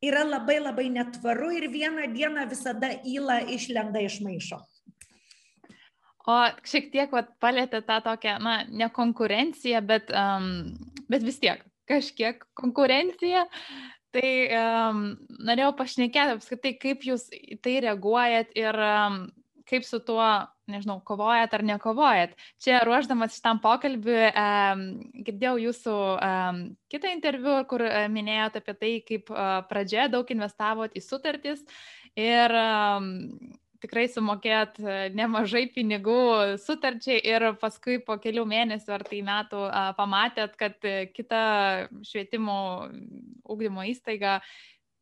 yra 0.09 0.25
labai 0.27 0.61
labai 0.61 0.89
netvaru 0.93 1.51
ir 1.57 1.69
vieną 1.73 2.09
dieną 2.15 2.47
visada 2.51 2.93
įla 3.05 3.41
išlenda 3.57 4.03
iš 4.05 4.21
maišo. 4.25 4.61
O 6.25 6.37
šiek 6.65 6.89
tiek 6.93 7.13
vat, 7.13 7.35
palėtė 7.43 7.83
tą 7.85 7.99
tokią, 8.05 8.39
na, 8.41 8.55
ne 8.69 8.89
konkurenciją, 8.93 9.83
bet, 9.85 10.09
um, 10.09 10.73
bet 11.13 11.25
vis 11.27 11.37
tiek 11.43 11.61
kažkiek 11.91 12.41
konkurenciją. 12.57 13.45
Tai 14.15 14.31
um, 14.57 15.01
norėjau 15.43 15.73
pašnekėti 15.77 16.37
apskritai, 16.39 16.77
kaip 16.81 17.03
jūs 17.05 17.27
į 17.35 17.59
tai 17.61 17.81
reaguojat 17.83 18.55
ir 18.57 18.79
um, 18.79 19.19
kaip 19.69 19.85
su 19.85 19.99
tuo, 20.07 20.29
nežinau, 20.71 20.99
kovojat 21.05 21.55
ar 21.57 21.65
nekovojat. 21.67 22.37
Čia 22.63 22.83
ruoždamas 22.87 23.37
šitam 23.37 23.61
pokalbiui, 23.65 24.31
um, 24.31 24.85
girdėjau 25.27 25.57
jūsų 25.67 25.97
um, 26.15 26.63
kitą 26.93 27.13
interviu, 27.15 27.59
kur 27.71 27.85
uh, 27.87 28.05
minėjot 28.13 28.61
apie 28.63 28.77
tai, 28.81 28.95
kaip 29.07 29.35
uh, 29.35 29.61
pradžioje 29.69 30.09
daug 30.15 30.33
investavot 30.37 30.97
į 30.97 31.05
sutartis 31.05 31.65
ir 32.17 32.55
um, 32.57 33.13
tikrai 33.85 34.07
sumokėt 34.09 34.79
nemažai 35.13 35.67
pinigų 35.75 36.57
sutarčiai 36.63 37.19
ir 37.21 37.51
paskui 37.61 37.99
po 38.01 38.17
kelių 38.23 38.47
mėnesių 38.49 38.95
ar 38.97 39.05
tai 39.05 39.21
metų 39.27 39.65
pamatėt, 39.99 40.55
kad 40.57 40.79
kita 41.13 41.43
švietimo 42.09 42.57
ūkdymo 43.45 43.85
įstaiga 43.91 44.39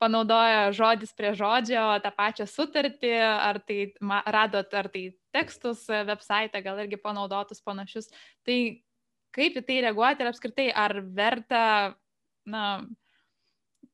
panaudoja 0.03 0.71
žodis 0.75 1.15
prie 1.15 1.31
žodžio 1.39 1.85
tą 2.03 2.11
pačią 2.17 2.47
sutartį, 2.51 3.13
ar 3.23 3.61
tai 3.63 3.93
radot, 4.35 4.75
ar 4.75 4.91
tai 4.93 5.05
tekstus 5.35 5.87
website, 5.89 6.63
gal 6.65 6.83
irgi 6.83 6.99
panaudotus 7.01 7.63
panašius. 7.65 8.11
Tai 8.47 8.59
kaip 9.33 9.57
į 9.61 9.65
tai 9.69 9.79
reaguoti 9.87 10.25
ir 10.25 10.33
apskritai, 10.33 10.69
ar 10.75 10.99
verta, 11.15 11.63
na, 12.49 12.67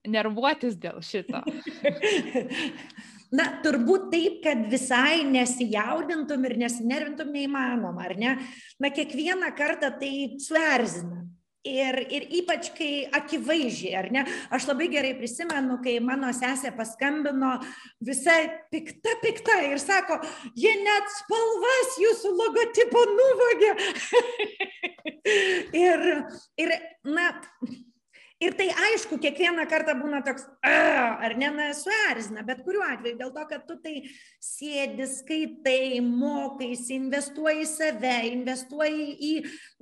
nervuotis 0.08 0.78
dėl 0.80 1.00
šito? 1.04 1.44
Na, 3.28 3.44
turbūt 3.60 4.06
taip, 4.08 4.38
kad 4.40 4.62
visai 4.72 5.20
nesijaudintum 5.28 6.46
ir 6.48 6.54
nesinervintum 6.62 7.28
neįmanoma, 7.34 8.06
ar 8.06 8.14
ne? 8.16 8.30
Na, 8.80 8.88
kiekvieną 8.88 9.50
kartą 9.58 9.90
tai 10.00 10.12
suerzina. 10.40 11.26
Ir, 11.66 11.96
ir 12.14 12.24
ypač, 12.38 12.68
kai 12.76 13.08
akivaizdžiai, 13.18 13.94
ar 13.98 14.06
ne? 14.14 14.22
Aš 14.54 14.68
labai 14.68 14.86
gerai 14.92 15.10
prisimenu, 15.18 15.80
kai 15.82 15.96
mano 15.98 16.30
sesė 16.32 16.70
paskambino 16.76 17.56
visai 18.04 18.46
pikta, 18.70 19.16
pikta 19.24 19.56
ir 19.66 19.82
sako, 19.82 20.20
jie 20.54 20.76
net 20.84 21.10
spalvas 21.16 21.98
jūsų 22.04 22.32
logotipo 22.38 23.02
nuvogė. 23.10 23.74
ir, 25.88 26.08
ir, 26.62 26.74
na, 27.10 27.32
Ir 28.38 28.55
tai 28.55 28.68
aišku, 28.70 29.16
kiekvieną 29.18 29.64
kartą 29.66 29.96
būna 29.98 30.20
toks, 30.22 30.44
ar 30.62 31.33
ne, 31.40 31.48
na, 31.51 31.64
suerzina, 31.74 32.44
bet 32.46 32.61
kuriuo 32.62 32.85
atveju, 32.87 33.16
dėl 33.18 33.33
to, 33.35 33.42
kad 33.51 33.64
tu 33.66 33.74
tai 33.83 33.94
sėdi, 34.38 35.09
skaitai, 35.11 35.98
mokaiesi, 36.07 37.01
investuoji 37.01 37.64
į 37.64 37.70
save, 37.72 38.12
investuoji 38.31 39.09
į, 39.27 39.33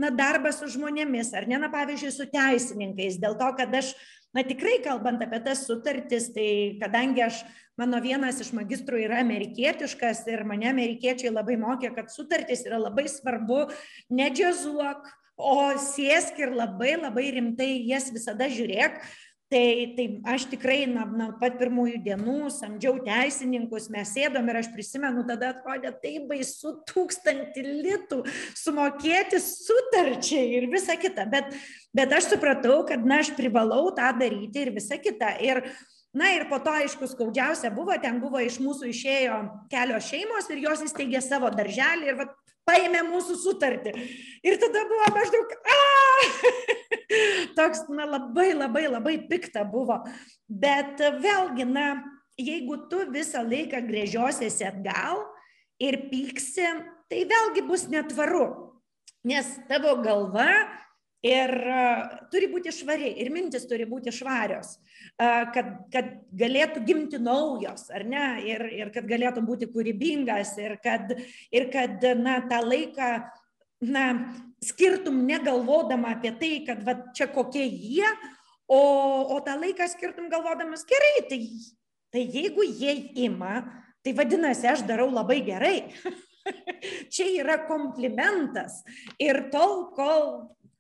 na, 0.01 0.09
darbą 0.09 0.55
su 0.57 0.71
žmonėmis, 0.73 1.35
ar 1.37 1.45
ne, 1.51 1.59
na, 1.61 1.69
pavyzdžiui, 1.75 2.15
su 2.17 2.29
teisininkais, 2.33 3.21
dėl 3.21 3.37
to, 3.37 3.51
kad 3.61 3.77
aš, 3.77 3.93
na, 4.33 4.41
tikrai 4.49 4.79
kalbant 4.89 5.21
apie 5.27 5.43
tas 5.45 5.67
sutartis, 5.69 6.31
tai 6.33 6.49
kadangi 6.81 7.27
aš, 7.29 7.43
mano 7.77 8.01
vienas 8.01 8.41
iš 8.41 8.55
magistrų 8.57 9.05
yra 9.05 9.21
amerikietiškas 9.21 10.25
ir 10.33 10.49
mane 10.49 10.73
amerikiečiai 10.73 11.29
labai 11.29 11.61
mokė, 11.61 11.93
kad 11.93 12.09
sutartis 12.09 12.65
yra 12.65 12.81
labai 12.87 13.05
svarbu, 13.13 13.67
nedžiazuok, 14.17 15.13
o 15.37 15.77
sėsk 15.81 16.41
ir 16.41 16.57
labai 16.57 16.97
labai 16.97 17.31
rimtai 17.37 17.71
jas 17.87 18.11
visada 18.13 18.49
žiūrėk. 18.51 19.01
Tai, 19.47 19.95
tai 19.95 20.05
aš 20.27 20.49
tikrai 20.51 20.89
nuo 20.91 21.05
na, 21.15 21.27
pat 21.39 21.55
pirmųjų 21.61 22.01
dienų 22.03 22.49
samdžiau 22.51 22.97
teisininkus, 23.07 23.85
mes 23.95 24.11
sėdom 24.11 24.49
ir 24.51 24.57
aš 24.59 24.73
prisimenu, 24.73 25.23
tada 25.29 25.53
atrodė 25.53 25.93
taip 26.03 26.25
baisu 26.33 26.73
tūkstantį 26.91 27.63
litų 27.63 28.19
sumokėti 28.59 29.39
sutarčiai 29.39 30.57
ir 30.59 30.67
visa 30.73 30.97
kita. 30.99 31.29
Bet, 31.31 31.55
bet 31.95 32.17
aš 32.19 32.33
supratau, 32.33 32.81
kad 32.89 33.07
na, 33.07 33.21
aš 33.23 33.37
privalau 33.39 33.93
tą 33.95 34.09
daryti 34.19 34.67
ir 34.67 34.73
visa 34.81 34.99
kita. 34.99 35.37
Ir, 35.39 35.63
Na 36.17 36.31
ir 36.33 36.47
po 36.49 36.57
to, 36.65 36.73
aišku, 36.73 37.05
skaudžiausia 37.11 37.69
buvo, 37.77 37.93
ten 38.01 38.23
buvo 38.23 38.41
iš 38.41 38.55
mūsų 38.65 38.89
išėjo 38.89 39.35
kelios 39.69 40.07
šeimos 40.09 40.47
ir 40.49 40.63
jos 40.63 40.87
įsteigė 40.87 41.21
savo 41.21 41.51
darželį 41.53 42.09
ir 42.09 42.17
vat, 42.17 42.31
paėmė 42.67 43.05
mūsų 43.07 43.37
sutartį. 43.41 43.95
Ir 44.47 44.59
tada 44.63 44.83
buvo 44.91 45.09
maždaug, 45.15 45.55
a, 45.57 45.79
toks, 47.59 47.87
na, 47.93 48.09
labai, 48.17 48.51
labai, 48.57 48.87
labai 48.91 49.17
pikta 49.31 49.65
buvo. 49.69 50.03
Bet 50.47 51.01
vėlgi, 51.23 51.67
na, 51.71 51.87
jeigu 52.41 52.83
tu 52.91 53.05
visą 53.13 53.45
laiką 53.47 53.83
grėžiosiesi 53.87 54.67
atgal 54.69 55.23
ir 55.83 56.07
pyksi, 56.11 56.69
tai 57.11 57.25
vėlgi 57.29 57.65
bus 57.69 57.87
netvaru. 57.93 58.49
Nes 59.27 59.49
tavo 59.67 59.97
galva 60.05 60.51
ir 61.27 61.53
turi 62.33 62.51
būti 62.53 62.73
švari, 62.75 63.11
ir 63.23 63.33
mintis 63.35 63.67
turi 63.69 63.89
būti 63.91 64.15
švarios 64.15 64.77
kad, 65.17 65.69
kad 65.93 66.11
galėtų 66.37 66.83
gimti 66.87 67.21
naujos, 67.23 67.89
ar 67.95 68.05
ne, 68.09 68.25
ir, 68.45 68.65
ir 68.75 68.93
kad 68.95 69.07
galėtų 69.09 69.43
būti 69.47 69.69
kūrybingas, 69.73 70.57
ir 70.61 70.77
kad, 70.85 71.15
ir 71.55 71.69
kad 71.73 72.05
na, 72.21 72.39
tą 72.49 72.61
laiką 72.65 73.11
na, 73.87 74.07
skirtum 74.65 75.23
negalvodama 75.29 76.17
apie 76.17 76.35
tai, 76.41 76.53
kad 76.67 76.85
va, 76.85 76.99
čia 77.17 77.29
kokie 77.33 77.65
jie, 77.65 78.09
o, 78.69 78.81
o 79.37 79.41
tą 79.47 79.57
laiką 79.61 79.89
skirtum 79.93 80.31
galvodamas 80.33 80.85
gerai, 80.89 81.15
tai, 81.31 81.41
tai 82.13 82.27
jeigu 82.27 82.67
jie 82.69 82.97
ima, 83.27 83.61
tai 84.05 84.15
vadinasi, 84.17 84.69
aš 84.71 84.85
darau 84.89 85.09
labai 85.13 85.41
gerai. 85.47 85.79
Čia 87.11 87.25
yra 87.43 87.57
komplimentas. 87.67 88.85
Ir 89.19 89.49
tol, 89.51 89.89
kol 89.97 90.29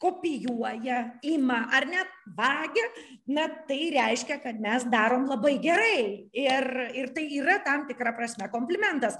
kopijuoja, 0.02 1.18
ima 1.24 1.62
ar 1.72 1.86
net 1.88 2.10
vagia, 2.36 2.84
na 3.32 3.46
tai 3.68 3.90
reiškia, 3.94 4.38
kad 4.42 4.58
mes 4.60 4.84
darom 4.92 5.24
labai 5.30 5.56
gerai. 5.62 6.28
Ir, 6.36 6.66
ir 6.96 7.12
tai 7.16 7.28
yra 7.38 7.60
tam 7.64 7.86
tikra 7.88 8.12
prasme 8.16 8.50
komplimentas. 8.52 9.16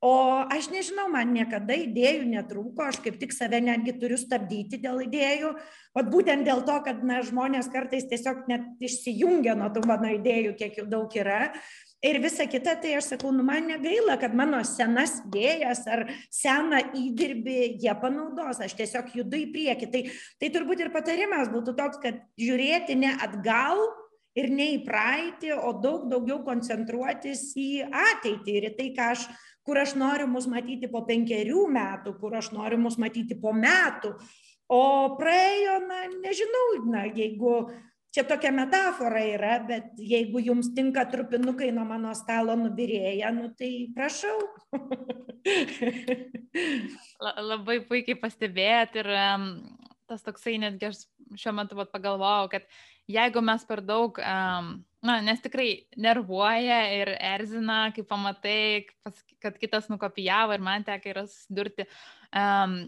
O 0.00 0.40
aš 0.48 0.70
nežinau, 0.72 1.10
man 1.12 1.34
niekada 1.36 1.76
idėjų 1.76 2.24
netrūko, 2.30 2.86
aš 2.88 3.02
kaip 3.04 3.18
tik 3.20 3.34
save 3.36 3.58
netgi 3.60 3.92
turiu 4.00 4.16
stabdyti 4.16 4.78
dėl 4.80 5.02
idėjų, 5.04 5.50
o 5.92 6.04
būtent 6.08 6.48
dėl 6.48 6.64
to, 6.64 6.78
kad 6.86 7.02
na, 7.04 7.18
žmonės 7.20 7.68
kartais 7.72 8.08
tiesiog 8.08 8.46
net 8.48 8.80
išsijungia 8.80 9.52
nuo 9.60 9.68
tų 9.74 9.84
mano 9.90 10.08
idėjų, 10.16 10.54
kiek 10.56 10.80
jų 10.80 10.86
daug 10.88 11.16
yra 11.20 11.50
ir 12.02 12.18
visa 12.22 12.46
kita, 12.48 12.76
tai 12.80 12.94
aš 12.98 13.12
sakau, 13.12 13.30
nu 13.32 13.44
man 13.44 13.68
negaila, 13.68 14.16
kad 14.20 14.34
mano 14.36 14.60
senas 14.64 15.18
idėjas 15.26 15.84
ar 15.90 16.06
seną 16.32 16.80
įdirbį 16.96 17.58
jie 17.82 17.94
panaudos, 18.00 18.62
aš 18.64 18.76
tiesiog 18.78 19.12
judu 19.20 19.40
į 19.42 19.48
priekį. 19.52 19.90
Tai, 19.92 20.02
tai 20.40 20.52
turbūt 20.54 20.84
ir 20.84 20.92
patarimas 20.94 21.52
būtų 21.52 21.76
toks, 21.76 22.00
kad 22.02 22.22
žiūrėti 22.40 22.96
ne 23.00 23.12
atgal 23.20 23.84
ir 24.38 24.50
ne 24.54 24.72
į 24.76 24.82
praeitį, 24.86 25.54
o 25.58 25.74
daug 25.82 26.08
daugiau 26.10 26.40
koncentruotis 26.46 27.50
į 27.58 27.84
ateitį 27.88 28.56
ir 28.56 28.68
į 28.70 28.74
tai, 28.78 28.90
aš, 29.10 29.26
kur 29.66 29.80
aš 29.82 29.96
noriu 29.98 30.28
mus 30.30 30.48
matyti 30.48 30.88
po 30.90 31.04
penkerių 31.08 31.66
metų, 31.74 32.16
kur 32.22 32.38
aš 32.38 32.52
noriu 32.56 32.80
mus 32.80 32.96
matyti 33.00 33.36
po 33.36 33.52
metų. 33.52 34.14
O 34.70 34.82
praėjo, 35.18 35.80
na, 35.82 36.04
nežinau, 36.22 36.66
na, 36.86 37.08
jeigu 37.10 37.72
čia 38.14 38.24
tokia 38.26 38.50
metafora 38.54 39.22
yra, 39.22 39.58
bet 39.66 39.94
jeigu 39.98 40.42
jums 40.42 40.72
tinka 40.74 41.04
trupinukai 41.10 41.70
nuo 41.74 41.84
mano 41.86 42.14
stalo 42.18 42.56
nubirėję, 42.58 43.30
nu 43.36 43.50
tai 43.58 43.72
prašau. 43.94 44.38
Labai 47.50 47.80
puikiai 47.86 48.18
pastebėjot 48.18 49.00
ir 49.02 49.10
um, 49.14 49.48
tas 50.10 50.26
toksai 50.26 50.58
netgi 50.62 50.90
aš 50.90 51.04
šiuo 51.38 51.54
metu 51.54 51.78
vat, 51.78 51.92
pagalvojau, 51.94 52.50
kad 52.50 52.66
jeigu 53.10 53.42
mes 53.44 53.64
per 53.66 53.82
daug, 53.86 54.18
um, 54.18 54.72
na, 55.06 55.18
nes 55.24 55.42
tikrai 55.42 55.68
nervuoja 56.00 56.80
ir 56.98 57.12
erzina, 57.14 57.82
kai 57.94 58.02
pamatai, 58.06 58.86
kad 59.42 59.58
kitas 59.62 59.86
nukopijavo 59.92 60.56
ir 60.56 60.64
man 60.66 60.86
teka 60.86 61.12
yra 61.12 61.26
susidurti, 61.28 61.86
um, 62.34 62.80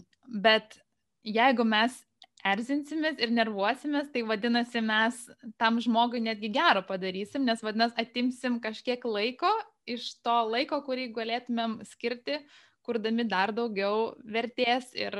bet 0.43 0.81
jeigu 1.23 1.67
mes 1.67 2.03
erzinsimės 2.47 3.21
ir 3.23 3.33
nervuosimės, 3.35 4.11
tai 4.15 4.25
vadinasi, 4.27 4.83
mes 4.85 5.19
tam 5.61 5.79
žmogui 5.83 6.23
netgi 6.23 6.51
gero 6.55 6.83
padarysim, 6.87 7.45
nes 7.47 7.63
vadinasi, 7.63 7.97
atimsim 8.03 8.59
kažkiek 8.63 9.05
laiko 9.07 9.51
iš 9.87 10.09
to 10.23 10.35
laiko, 10.51 10.81
kurį 10.87 11.09
galėtumėm 11.15 11.81
skirti, 11.87 12.41
kurdami 12.87 13.27
dar 13.31 13.55
daugiau 13.55 14.13
vertės 14.27 14.91
ir 14.99 15.15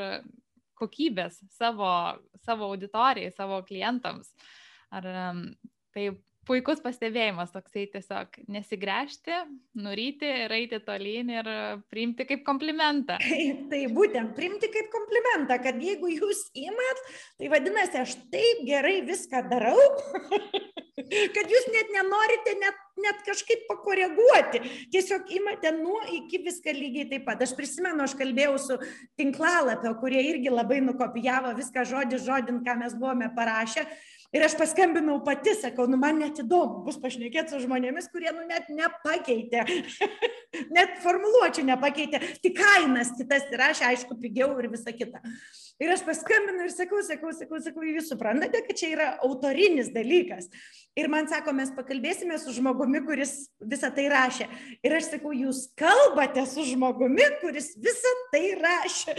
kokybės 0.79 1.39
savo, 1.55 1.93
savo 2.43 2.73
auditorijai, 2.73 3.31
savo 3.37 3.61
klientams. 3.67 4.33
Ar 4.93 5.07
tai 5.95 6.09
puikus 6.49 6.81
pastebėjimas 6.83 7.53
toksai 7.55 7.85
tiesiog 7.93 8.39
nesigręžti, 8.51 9.37
nuryti 9.79 10.29
ir 10.45 10.55
eiti 10.57 10.81
tolyn 10.83 11.31
ir 11.33 11.51
priimti 11.93 12.27
kaip 12.29 12.45
komplimentą. 12.47 13.19
Tai 13.73 13.83
būtent 13.95 14.35
priimti 14.37 14.71
kaip 14.73 14.91
komplimentą, 14.95 15.59
kad 15.63 15.79
jeigu 15.83 16.11
jūs 16.13 16.49
įmat, 16.59 17.03
tai 17.41 17.51
vadinasi, 17.53 18.01
aš 18.03 18.17
taip 18.33 18.63
gerai 18.67 19.01
viską 19.07 19.45
darau, 19.51 19.79
kad 21.37 21.53
jūs 21.55 21.69
net 21.73 21.93
nenorite 21.95 22.57
net, 22.61 22.81
net 23.03 23.23
kažkaip 23.27 23.65
pakoreguoti. 23.71 24.63
Tiesiog 24.93 25.31
imate 25.39 25.73
nuo 25.79 26.01
iki 26.19 26.43
viską 26.45 26.75
lygiai 26.77 27.09
taip 27.13 27.27
pat. 27.29 27.45
Aš 27.47 27.55
prisimenu, 27.59 28.03
aš 28.05 28.17
kalbėjau 28.19 28.57
su 28.61 28.81
tinklalapio, 29.21 29.95
kurie 30.03 30.23
irgi 30.33 30.53
labai 30.53 30.83
nukopijavo 30.85 31.55
viską 31.59 31.87
žodį 31.93 32.21
žodin, 32.27 32.61
ką 32.67 32.77
mes 32.83 32.99
buvome 32.99 33.31
parašę. 33.37 33.87
Ir 34.33 34.45
aš 34.47 34.55
paskambinau 34.57 35.19
pati, 35.27 35.53
sakau, 35.61 35.85
nu 35.91 35.99
man 36.01 36.17
net 36.23 36.39
įdomu 36.41 36.81
bus 36.87 36.97
pašnekėti 37.01 37.53
su 37.53 37.59
žmonėmis, 37.67 38.09
kurie 38.13 38.31
nu 38.33 38.47
net 38.49 38.71
nepakeitė, 38.73 39.67
net 40.77 40.95
formuluočių 41.05 41.67
nepakeitė, 41.69 42.23
tik 42.41 42.57
kainas 42.57 43.13
kitas 43.19 43.45
įrašė, 43.53 43.91
aišku, 43.91 44.17
pigiau 44.23 44.55
ir 44.57 44.71
visa 44.73 44.95
kita. 44.97 45.21
Ir 45.83 45.91
aš 45.91 46.05
paskambinu 46.07 46.63
ir 46.63 46.71
sakau, 46.71 47.01
sakau, 47.03 47.33
sakau, 47.35 47.59
sakau, 47.65 47.83
jūs 47.87 48.13
suprantate, 48.13 48.61
kad 48.69 48.79
čia 48.79 48.93
yra 48.95 49.09
autorinis 49.27 49.91
dalykas. 49.95 50.47
Ir 50.95 51.09
man 51.11 51.27
sako, 51.27 51.55
mes 51.57 51.73
pakalbėsime 51.73 52.37
su 52.39 52.53
žmogumi, 52.55 53.01
kuris 53.07 53.33
visą 53.65 53.89
tai 53.97 54.05
rašė. 54.13 54.47
Ir 54.85 54.95
aš 54.99 55.09
sakau, 55.15 55.33
jūs 55.35 55.65
kalbate 55.81 56.45
su 56.47 56.67
žmogumi, 56.69 57.25
kuris 57.41 57.73
visą 57.83 58.13
tai 58.31 58.45
rašė. 58.61 59.17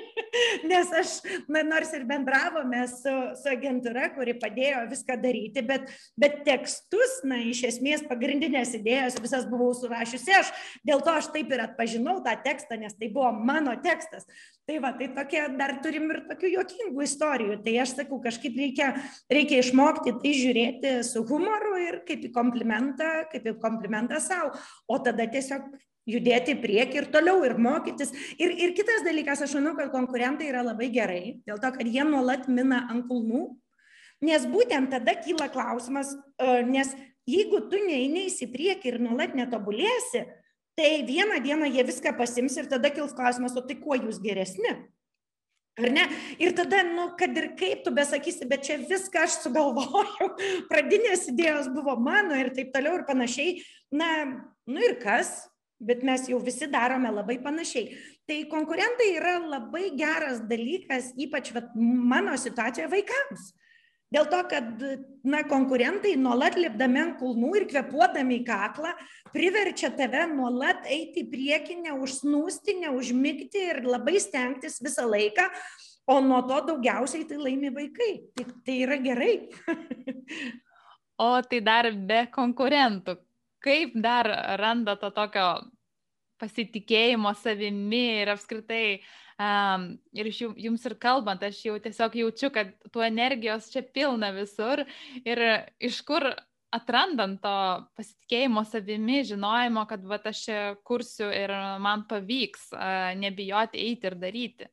Nes 0.70 0.90
aš, 0.98 1.12
na, 1.48 1.62
nors 1.64 1.94
ir 1.96 2.04
bendravome 2.08 2.82
su, 2.90 3.14
su 3.38 3.48
agentūra, 3.54 4.10
kuri 4.16 4.34
padėjo 4.36 4.82
viską 4.90 5.16
daryti, 5.22 5.62
bet, 5.64 5.86
bet 6.18 6.42
tekstus, 6.44 7.20
na, 7.24 7.38
iš 7.40 7.62
esmės 7.70 8.04
pagrindinės 8.10 8.74
idėjas 8.76 9.16
visas 9.22 9.46
buvau 9.48 9.70
surašiusi 9.78 10.36
aš. 10.42 10.52
Dėl 10.84 11.00
to 11.06 11.14
aš 11.16 11.30
taip 11.32 11.54
ir 11.54 11.64
atpažinau 11.64 12.18
tą 12.26 12.36
tekstą, 12.44 12.76
nes 12.82 12.98
tai 12.98 13.08
buvo 13.14 13.30
mano 13.32 13.78
tekstas. 13.80 14.28
Tai 14.66 14.82
va, 14.82 14.92
tai 14.98 15.08
tokie 15.14 15.46
dar 15.54 15.78
turim 15.86 16.10
ir 16.10 16.22
tokių 16.26 16.52
juokingų 16.56 17.06
istorijų. 17.06 17.58
Tai 17.64 17.78
aš 17.86 17.96
sakau, 18.00 18.18
kažkaip 18.24 18.58
reikia, 18.58 18.92
reikia 19.32 19.62
išmokti 19.62 20.16
tai 20.22 20.36
žiūrėti 20.36 20.94
su 21.06 21.22
humoru 21.28 21.76
ir 21.84 22.00
kaip 22.08 22.26
į 22.26 22.32
komplimentą, 22.34 23.12
kaip 23.30 23.46
į 23.46 23.58
komplimentą 23.62 24.20
savo, 24.22 24.56
o 24.90 24.98
tada 25.02 25.28
tiesiog 25.30 25.70
judėti 26.06 26.54
į 26.54 26.60
priekį 26.62 27.00
ir 27.00 27.08
toliau 27.14 27.42
ir 27.46 27.56
mokytis. 27.58 28.12
Ir, 28.38 28.54
ir 28.54 28.74
kitas 28.78 29.04
dalykas, 29.06 29.42
aš 29.46 29.56
manau, 29.58 29.74
kad 29.78 29.92
konkurentai 29.94 30.50
yra 30.52 30.64
labai 30.66 30.90
gerai, 30.94 31.22
dėl 31.46 31.60
to, 31.62 31.72
kad 31.74 31.86
jie 31.86 32.06
nuolat 32.06 32.46
mina 32.50 32.84
ant 32.92 33.06
kulnų, 33.10 33.48
nes 34.26 34.46
būtent 34.48 34.92
tada 34.94 35.16
kyla 35.18 35.50
klausimas, 35.52 36.14
e, 36.38 36.62
nes 36.68 36.94
jeigu 37.28 37.64
tu 37.70 37.80
neįneisi 37.82 38.46
į 38.46 38.52
priekį 38.54 38.92
ir 38.92 39.00
nuolat 39.02 39.34
netobulėsi, 39.38 40.24
tai 40.78 40.90
vieną 41.08 41.40
dieną 41.42 41.72
jie 41.72 41.86
viską 41.88 42.14
pasims 42.18 42.56
ir 42.60 42.70
tada 42.70 42.92
kils 42.94 43.16
klausimas, 43.16 43.56
o 43.56 43.64
tai 43.64 43.78
kuo 43.80 43.98
jūs 43.98 44.20
geresni? 44.22 44.76
Ar 45.76 45.90
ne? 45.92 46.06
Ir 46.40 46.54
tada, 46.56 46.80
nu, 46.88 47.10
kad 47.20 47.36
ir 47.36 47.50
kaip 47.58 47.82
tu 47.84 47.92
besakysi, 47.92 48.46
bet 48.48 48.64
čia 48.64 48.78
viską 48.80 49.26
aš 49.26 49.42
sugalvojau, 49.42 50.30
pradinės 50.70 51.26
idėjos 51.32 51.68
buvo 51.74 51.98
mano 52.00 52.38
ir 52.40 52.48
taip 52.56 52.72
toliau 52.72 52.96
ir 52.96 53.04
panašiai. 53.08 53.58
Na, 53.92 54.08
nu 54.64 54.80
ir 54.80 54.96
kas, 55.02 55.34
bet 55.76 56.00
mes 56.06 56.24
jau 56.30 56.40
visi 56.40 56.68
darome 56.72 57.12
labai 57.12 57.36
panašiai. 57.44 57.92
Tai 58.26 58.38
konkurentai 58.50 59.10
yra 59.18 59.36
labai 59.42 59.90
geras 59.98 60.40
dalykas, 60.48 61.12
ypač 61.20 61.52
vat, 61.54 61.68
mano 61.76 62.38
situacijoje 62.40 62.88
vaikams. 62.96 63.50
Dėl 64.14 64.28
to, 64.30 64.38
kad 64.46 64.82
na, 65.26 65.40
konkurentai 65.50 66.12
nuolat 66.20 66.54
lipdami 66.58 67.00
ant 67.02 67.16
kulnų 67.18 67.50
ir 67.58 67.64
kvepuodami 67.72 68.38
į 68.38 68.44
kaklą 68.46 68.92
priverčia 69.34 69.90
tave 69.98 70.22
nuolat 70.30 70.86
eiti 70.86 71.24
į 71.24 71.30
priekį, 71.32 71.80
neužsnūsti, 71.88 72.76
neužmygti 72.84 73.64
ir 73.72 73.82
labai 73.86 74.20
stengtis 74.22 74.78
visą 74.84 75.08
laiką, 75.10 75.48
o 76.06 76.20
nuo 76.22 76.38
to 76.46 76.60
daugiausiai 76.70 77.26
tai 77.26 77.40
laimi 77.42 77.74
vaikai. 77.74 78.12
Tai, 78.38 78.46
tai 78.62 78.78
yra 78.86 79.00
gerai. 79.02 79.34
o 81.26 81.30
tai 81.42 81.62
dar 81.66 81.90
be 81.90 82.22
konkurentų. 82.30 83.18
Kaip 83.66 83.98
dar 83.98 84.30
randa 84.60 84.94
to 85.00 85.10
tokio 85.10 85.48
pasitikėjimo 86.38 87.32
savimi 87.40 88.04
ir 88.20 88.30
apskritai 88.36 88.84
uh, 89.00 89.06
Um, 89.36 89.98
ir 90.16 90.30
jums 90.32 90.86
ir 90.88 90.94
kalbant, 90.96 91.42
aš 91.44 91.58
jau 91.66 91.74
tiesiog 91.84 92.14
jaučiu, 92.16 92.48
kad 92.54 92.70
tų 92.88 93.02
energijos 93.04 93.68
čia 93.68 93.82
pilna 93.84 94.30
visur 94.32 94.80
ir 95.28 95.42
iš 95.76 95.98
kur 96.08 96.24
atrandant 96.72 97.42
to 97.44 97.58
pasitikėjimo 97.98 98.64
savimi, 98.64 99.20
žinojimo, 99.28 99.84
kad 99.90 100.08
va, 100.08 100.16
aš 100.32 100.40
čia 100.48 100.62
kursiu 100.88 101.28
ir 101.28 101.52
man 101.84 102.06
pavyks 102.08 102.70
nebijoti 103.20 103.84
eiti 103.84 104.08
ir 104.08 104.18
daryti. 104.24 104.72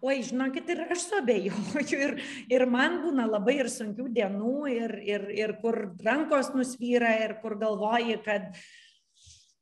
Oi, 0.00 0.18
žinokit, 0.24 0.68
ir 0.72 0.80
aš 0.88 1.06
suabejoju, 1.10 1.84
ir, 2.00 2.18
ir 2.52 2.68
man 2.68 3.02
būna 3.04 3.28
labai 3.28 3.60
ir 3.60 3.68
sunkių 3.72 4.08
dienų, 4.16 4.58
ir, 4.72 4.96
ir, 5.04 5.28
ir 5.36 5.58
kur 5.60 5.90
rankos 6.04 6.54
nusvyra, 6.56 7.18
ir 7.26 7.36
kur 7.44 7.56
galvoji, 7.60 8.16
kad 8.24 8.48
uh, 8.48 8.64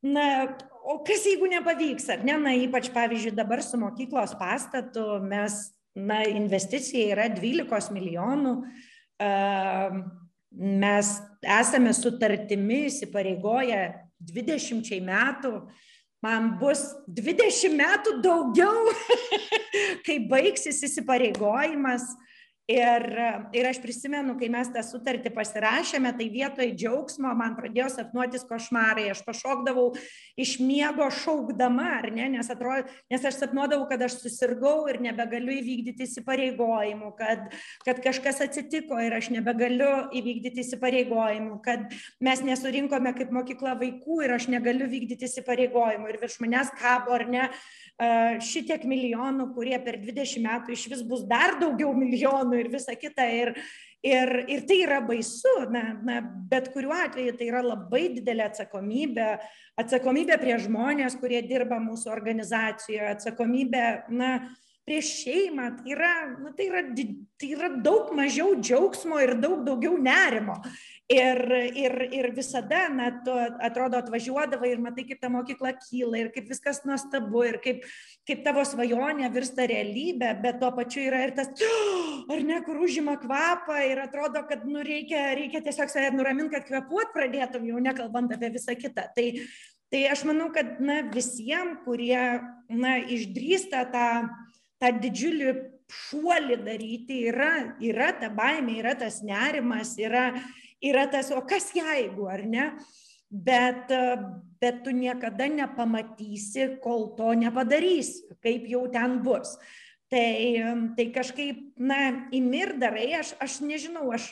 na 0.03 0.57
o 0.89 0.99
kas 1.05 1.25
jeigu 1.27 1.49
nepavyks 1.51 2.09
ar 2.15 2.23
ne? 2.25 2.37
Na 2.41 2.55
ypač 2.57 2.91
pavyzdžiui 2.95 3.35
dabar 3.37 3.63
su 3.63 3.81
mokyklos 3.81 4.37
pastatu 4.39 5.19
mes 5.25 5.59
na 5.99 6.23
investicija 6.31 7.15
yra 7.15 7.27
dvylikos 7.33 7.91
milijonų. 7.95 8.55
Mes 10.59 11.11
esame 11.59 11.93
sutartimi 11.97 12.87
įsipareigoję 12.89 13.83
dvidešimčiai 14.31 15.03
metų. 15.05 15.53
Man 16.25 16.57
bus 16.59 16.81
20 17.07 17.77
metų 17.79 18.17
daugiau, 18.25 18.89
kai 20.07 20.17
baigsis 20.31 20.81
įsipareigojimas 20.89 22.09
Ir, 22.69 23.05
ir 23.57 23.64
aš 23.64 23.79
prisimenu, 23.81 24.35
kai 24.37 24.51
mes 24.53 24.69
tą 24.69 24.83
sutartį 24.85 25.31
pasirašėme, 25.33 26.11
tai 26.19 26.27
vietoj 26.29 26.66
džiaugsmo 26.75 27.31
man 27.33 27.55
pradėjo 27.57 27.87
sapnuotis 27.95 28.45
košmarai. 28.45 29.07
Aš 29.09 29.23
pašokdavau 29.25 29.87
iš 30.37 30.59
miego 30.61 31.07
šaukdama, 31.09 31.87
ar 32.03 32.11
ne, 32.12 32.27
nes, 32.35 32.51
atrodo, 32.53 32.85
nes 33.09 33.25
aš 33.25 33.39
sapnuodavau, 33.41 33.87
kad 33.89 34.05
aš 34.05 34.19
susirgau 34.21 34.83
ir 34.93 35.01
nebegaliu 35.01 35.55
įvykdyti 35.62 36.05
įsipareigojimų, 36.05 37.14
kad, 37.16 37.49
kad 37.89 38.05
kažkas 38.05 38.45
atsitiko 38.45 39.01
ir 39.01 39.16
aš 39.16 39.33
nebegaliu 39.33 39.89
įvykdyti 40.21 40.61
įsipareigojimų, 40.66 41.57
kad 41.64 41.89
mes 42.21 42.45
nesurinkome 42.45 43.16
kaip 43.16 43.33
mokykla 43.33 43.79
vaikų 43.81 44.27
ir 44.29 44.37
aš 44.37 44.51
negaliu 44.53 44.93
vykdyti 44.93 45.25
įsipareigojimų 45.25 46.12
ir 46.12 46.21
virš 46.21 46.37
manęs 46.45 46.77
kabo, 46.77 47.16
ar 47.16 47.25
ne, 47.33 47.49
šitiek 48.45 48.85
milijonų, 48.87 49.49
kurie 49.57 49.81
per 49.83 49.97
20 50.05 50.45
metų 50.45 50.77
iš 50.77 50.85
vis 50.93 51.01
bus 51.03 51.25
dar 51.27 51.57
daugiau 51.59 51.97
milijonų 51.97 52.58
ir 52.61 52.71
visa 52.73 52.95
kita. 52.99 53.27
Ir, 53.33 53.53
ir, 54.07 54.33
ir 54.51 54.65
tai 54.69 54.81
yra 54.85 55.01
baisu, 55.05 55.55
na, 55.73 55.85
na, 56.05 56.21
bet 56.23 56.71
kuriuo 56.75 56.97
atveju 56.97 57.37
tai 57.39 57.51
yra 57.51 57.65
labai 57.65 58.07
didelė 58.19 58.49
atsakomybė, 58.49 59.29
atsakomybė 59.83 60.39
prie 60.43 60.57
žmonės, 60.65 61.19
kurie 61.21 61.43
dirba 61.47 61.81
mūsų 61.83 62.13
organizacijoje, 62.15 63.05
atsakomybė, 63.17 63.85
na, 64.15 64.33
prieš 64.89 65.11
šeimą, 65.23 65.67
tai 65.83 65.93
yra, 65.93 66.13
na, 66.39 66.53
tai, 66.57 66.71
yra, 66.71 66.85
tai 67.41 67.51
yra 67.53 67.69
daug 67.85 68.15
mažiau 68.17 68.55
džiaugsmo 68.57 69.19
ir 69.21 69.35
daug 69.43 69.61
daugiau 69.67 69.99
nerimo. 70.01 70.57
Ir, 71.09 71.39
ir, 71.73 71.95
ir 72.13 72.27
visada, 72.37 72.83
na, 72.93 73.07
tu 73.25 73.33
atrodo 73.65 73.97
atvažiuodavai 73.97 74.75
ir 74.75 74.81
matai, 74.85 75.07
kaip 75.09 75.23
ta 75.23 75.31
mokykla 75.33 75.71
kyla 75.81 76.19
ir 76.21 76.29
kaip 76.35 76.51
viskas 76.51 76.83
nuostabu 76.85 77.47
ir 77.49 77.57
kaip, 77.65 77.87
kaip 78.29 78.43
tavo 78.45 78.61
svajonė 78.69 79.31
virsta 79.33 79.65
realybė, 79.71 80.35
bet 80.43 80.59
tuo 80.61 80.69
pačiu 80.77 81.07
yra 81.07 81.23
ir 81.25 81.33
tas, 81.39 81.49
ar 82.29 82.45
ne, 82.45 82.61
kur 82.67 82.83
užima 82.85 83.17
kvapą 83.23 83.79
ir 83.89 84.03
atrodo, 84.05 84.45
kad 84.51 84.69
nu, 84.69 84.85
reikia, 84.85 85.31
reikia 85.41 85.65
tiesiog 85.65 85.89
save 85.89 86.13
nuraminti, 86.13 86.59
kad 86.59 86.69
kvepuot 86.69 87.17
pradėtum, 87.17 87.65
jau 87.73 87.81
nekalbant 87.89 88.37
apie 88.37 88.53
visą 88.59 88.77
kitą. 88.77 89.09
Tai, 89.17 89.27
tai 89.89 90.05
aš 90.13 90.27
manau, 90.29 90.53
kad 90.53 90.77
na, 90.85 91.01
visiems, 91.17 91.81
kurie 91.89 92.21
na, 92.69 92.99
išdrįsta 93.01 93.87
tą, 93.97 94.07
tą 94.77 94.93
didžiulį 95.01 95.57
šuolį 95.89 96.63
daryti, 96.69 97.23
yra, 97.33 97.53
yra 97.81 98.13
ta 98.21 98.29
baimė, 98.29 98.83
yra 98.83 98.93
tas 99.07 99.23
nerimas, 99.25 99.97
yra, 99.97 100.35
yra 100.85 101.07
tas, 101.11 101.33
o 101.35 101.43
kas 101.47 101.70
jeigu, 101.76 102.29
ar 102.31 102.45
ne? 102.47 102.70
Bet, 103.29 103.91
bet 104.61 104.81
tu 104.85 104.95
niekada 104.97 105.51
nepamatysi, 105.53 106.79
kol 106.81 107.11
to 107.18 107.35
nepadarysi, 107.37 108.39
kaip 108.41 108.64
jau 108.70 108.87
ten 108.93 109.18
bus. 109.24 109.59
Tai, 110.09 110.33
tai 110.97 111.07
kažkaip, 111.12 111.74
na, 111.76 112.29
įmir 112.33 112.79
darai, 112.81 113.11
aš, 113.18 113.35
aš 113.45 113.59
nežinau, 113.61 114.07
aš, 114.16 114.31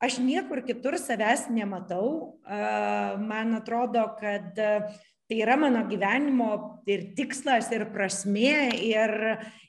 aš 0.00 0.16
niekur 0.24 0.62
kitur 0.64 0.96
savęs 0.96 1.50
nematau. 1.52 2.40
Man 3.20 3.52
atrodo, 3.58 4.06
kad 4.16 4.56
tai 4.56 5.38
yra 5.44 5.58
mano 5.60 5.84
gyvenimo 5.86 6.80
ir 6.88 7.10
tikslas, 7.18 7.68
ir 7.76 7.84
prasmė. 7.92 8.72
Ir, 8.80 9.12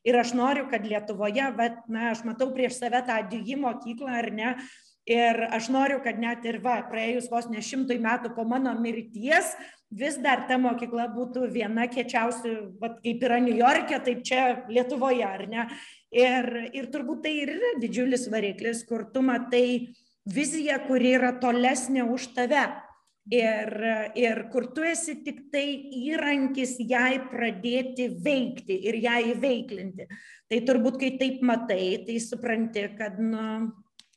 ir 0.07 0.22
aš 0.24 0.32
noriu, 0.39 0.69
kad 0.72 0.88
Lietuvoje, 0.88 1.51
bet, 1.59 1.84
na, 1.91 2.13
aš 2.15 2.24
matau 2.26 2.47
prieš 2.55 2.80
save 2.80 3.03
tą 3.05 3.19
dygį 3.36 3.59
mokyklą, 3.61 4.15
ar 4.24 4.32
ne, 4.32 4.55
Ir 5.10 5.39
aš 5.49 5.72
noriu, 5.74 5.97
kad 6.04 6.20
net 6.22 6.43
ir 6.45 6.60
va, 6.62 6.76
praėjus 6.86 7.32
vos 7.32 7.47
ne 7.49 7.62
šimtui 7.66 7.97
metų 8.02 8.36
po 8.36 8.43
mano 8.45 8.76
mirties, 8.78 9.49
vis 9.89 10.20
dar 10.22 10.45
ta 10.47 10.60
mokykla 10.62 11.08
būtų 11.16 11.47
viena 11.52 11.88
kečiausių, 11.89 12.54
va, 12.80 12.93
kaip 13.02 13.26
yra 13.26 13.39
New 13.41 13.58
York'e, 13.58 13.97
taip 14.06 14.22
čia 14.28 14.43
Lietuvoje, 14.70 15.26
ar 15.26 15.47
ne? 15.49 15.66
Ir, 16.14 16.47
ir 16.78 16.91
turbūt 16.93 17.26
tai 17.26 17.34
ir 17.41 17.56
yra 17.56 17.74
didžiulis 17.82 18.28
variklis, 18.30 18.86
kur 18.86 19.08
tu 19.10 19.26
matai 19.26 19.89
viziją, 20.30 20.78
kuri 20.86 21.16
yra 21.18 21.34
tolesnė 21.41 22.06
už 22.06 22.32
tave. 22.38 22.70
Ir, 23.32 23.70
ir 24.18 24.39
kur 24.52 24.66
tu 24.74 24.82
esi 24.84 25.14
tik 25.24 25.43
tai 25.54 25.66
įrankis 25.93 26.80
jai 26.82 27.22
pradėti 27.30 28.08
veikti 28.22 28.80
ir 28.89 28.97
ją 29.02 29.20
įveiklinti. 29.36 30.08
Tai 30.49 30.60
turbūt, 30.68 30.97
kai 30.99 31.12
taip 31.22 31.43
matai, 31.45 32.02
tai 32.08 32.18
supranti, 32.20 32.88
kad, 32.97 33.22
nu, 33.22 33.70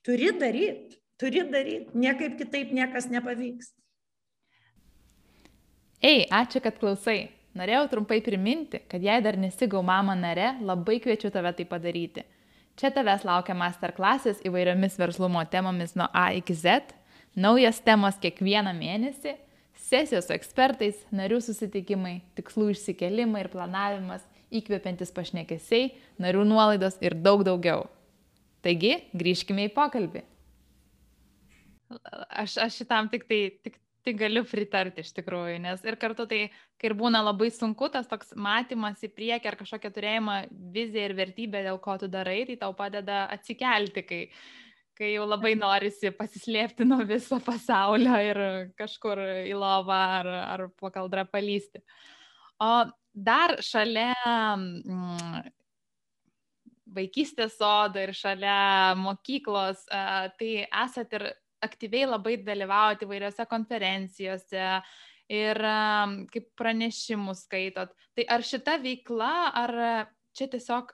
Turi 0.04 0.28
daryti, 0.40 0.98
turi 1.16 1.46
daryti, 1.48 1.94
niekaip 1.96 2.36
kitaip 2.36 2.74
niekas 2.76 3.08
nepavyks. 3.08 3.70
Ei, 6.04 6.26
ačiū, 6.28 6.60
kad 6.60 6.76
klausai. 6.76 7.30
Norėjau 7.56 7.86
trumpai 7.92 8.18
priminti, 8.20 8.80
kad 8.90 9.00
jei 9.00 9.22
dar 9.24 9.38
nesigau 9.38 9.80
mama 9.86 10.16
nare, 10.18 10.56
labai 10.60 10.98
kviečiu 11.00 11.30
tave 11.32 11.54
tai 11.56 11.64
padaryti. 11.70 12.24
Čia 12.74 12.90
tavęs 12.90 13.22
laukia 13.24 13.54
masterklasis 13.54 14.42
įvairiomis 14.44 14.98
verslumo 14.98 15.40
temomis 15.48 15.94
nuo 15.94 16.08
A 16.12 16.26
iki 16.34 16.56
Z, 16.58 16.90
naujas 17.38 17.78
temos 17.86 18.18
kiekvieną 18.20 18.74
mėnesį, 18.74 19.36
sesijos 19.86 20.26
su 20.26 20.34
ekspertais, 20.34 20.98
narių 21.14 21.38
susitikimai, 21.46 22.18
tikslų 22.34 22.72
išsikelimai 22.74 23.46
ir 23.46 23.52
planavimas, 23.54 24.26
įkvepiantis 24.54 25.14
pašnekesiai, 25.14 25.92
narių 26.20 26.44
nuolaidos 26.50 26.98
ir 27.00 27.14
daug 27.14 27.46
daugiau. 27.46 27.86
Taigi, 28.64 28.94
grįžkime 29.12 29.68
į 29.68 29.74
pokalbį. 29.76 30.24
Aš, 32.32 32.56
aš 32.64 32.78
šitam 32.80 33.10
tik 33.12 33.26
tai, 33.28 33.40
tik, 33.64 33.76
tik 34.06 34.16
galiu 34.20 34.42
pritarti 34.48 35.04
iš 35.04 35.12
tikrųjų, 35.16 35.58
nes 35.64 35.84
ir 35.84 35.98
kartu 36.00 36.26
tai, 36.28 36.40
kai 36.80 36.90
ir 36.90 36.96
būna 36.98 37.20
labai 37.24 37.50
sunku, 37.52 37.90
tas 37.92 38.08
toks 38.10 38.32
matymas 38.40 39.04
į 39.04 39.12
priekį 39.12 39.50
ar 39.50 39.58
kažkokią 39.60 39.90
turėjimą 39.94 40.36
viziją 40.74 41.10
ir 41.10 41.16
vertybę, 41.20 41.64
dėl 41.66 41.80
ko 41.84 41.96
tu 42.00 42.08
darai, 42.12 42.42
tai 42.48 42.56
tau 42.60 42.72
padeda 42.76 43.24
atsikelti, 43.36 44.04
kai, 44.08 44.20
kai 44.96 45.12
jau 45.12 45.28
labai 45.28 45.54
norisi 45.60 46.12
pasislėpti 46.16 46.88
nuo 46.88 47.02
viso 47.08 47.40
pasaulio 47.44 48.16
ir 48.30 48.42
kažkur 48.80 49.20
į 49.44 49.54
lovą 49.60 50.00
ar, 50.20 50.30
ar 50.56 50.66
po 50.80 50.92
kaldrą 50.94 51.26
palysti. 51.28 51.84
O 52.64 52.72
dar 53.14 53.58
šalia 53.62 54.14
mm, 54.56 55.52
vaikystės 56.94 57.58
sodą 57.58 58.06
ir 58.06 58.14
šalia 58.16 58.94
mokyklos, 58.98 59.84
tai 59.90 60.50
esat 60.64 61.18
ir 61.18 61.28
aktyviai 61.64 62.08
labai 62.08 62.36
dalyvaujate 62.44 63.06
įvairiose 63.06 63.46
konferencijose 63.50 64.66
ir 65.32 65.62
kaip 66.32 66.50
pranešimus 66.58 67.46
skaitot. 67.46 67.94
Tai 68.14 68.28
ar 68.36 68.44
šita 68.44 68.76
veikla, 68.82 69.32
ar 69.56 69.72
čia 70.36 70.50
tiesiog 70.52 70.92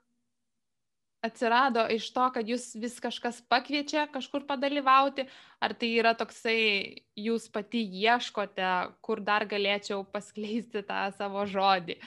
atsirado 1.26 1.82
iš 1.92 2.06
to, 2.16 2.26
kad 2.32 2.48
jūs 2.48 2.70
vis 2.80 2.94
kažkas 3.02 3.42
pakviečia 3.50 4.06
kažkur 4.08 4.46
padalyvauti, 4.48 5.26
ar 5.60 5.74
tai 5.76 5.90
yra 5.98 6.14
toksai, 6.16 7.02
jūs 7.18 7.50
pati 7.52 7.82
ieškote, 7.84 8.70
kur 9.04 9.20
dar 9.20 9.44
galėčiau 9.50 10.06
paskleisti 10.08 10.80
tą 10.88 11.02
savo 11.18 11.44
žodį? 11.44 11.98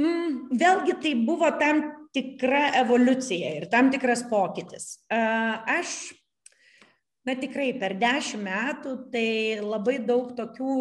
Mm, 0.00 0.56
vėlgi 0.56 0.96
tai 1.02 1.14
buvo 1.26 1.50
tam 1.60 1.82
tikra 2.14 2.70
evoliucija 2.80 3.54
ir 3.58 3.68
tam 3.72 3.90
tikras 3.92 4.22
pokytis. 4.30 4.94
Aš, 5.10 5.96
na 7.26 7.36
tikrai 7.38 7.70
per 7.78 7.96
dešimt 8.00 8.46
metų, 8.46 8.94
tai 9.12 9.26
labai 9.62 9.98
daug 10.06 10.32
tokių, 10.38 10.76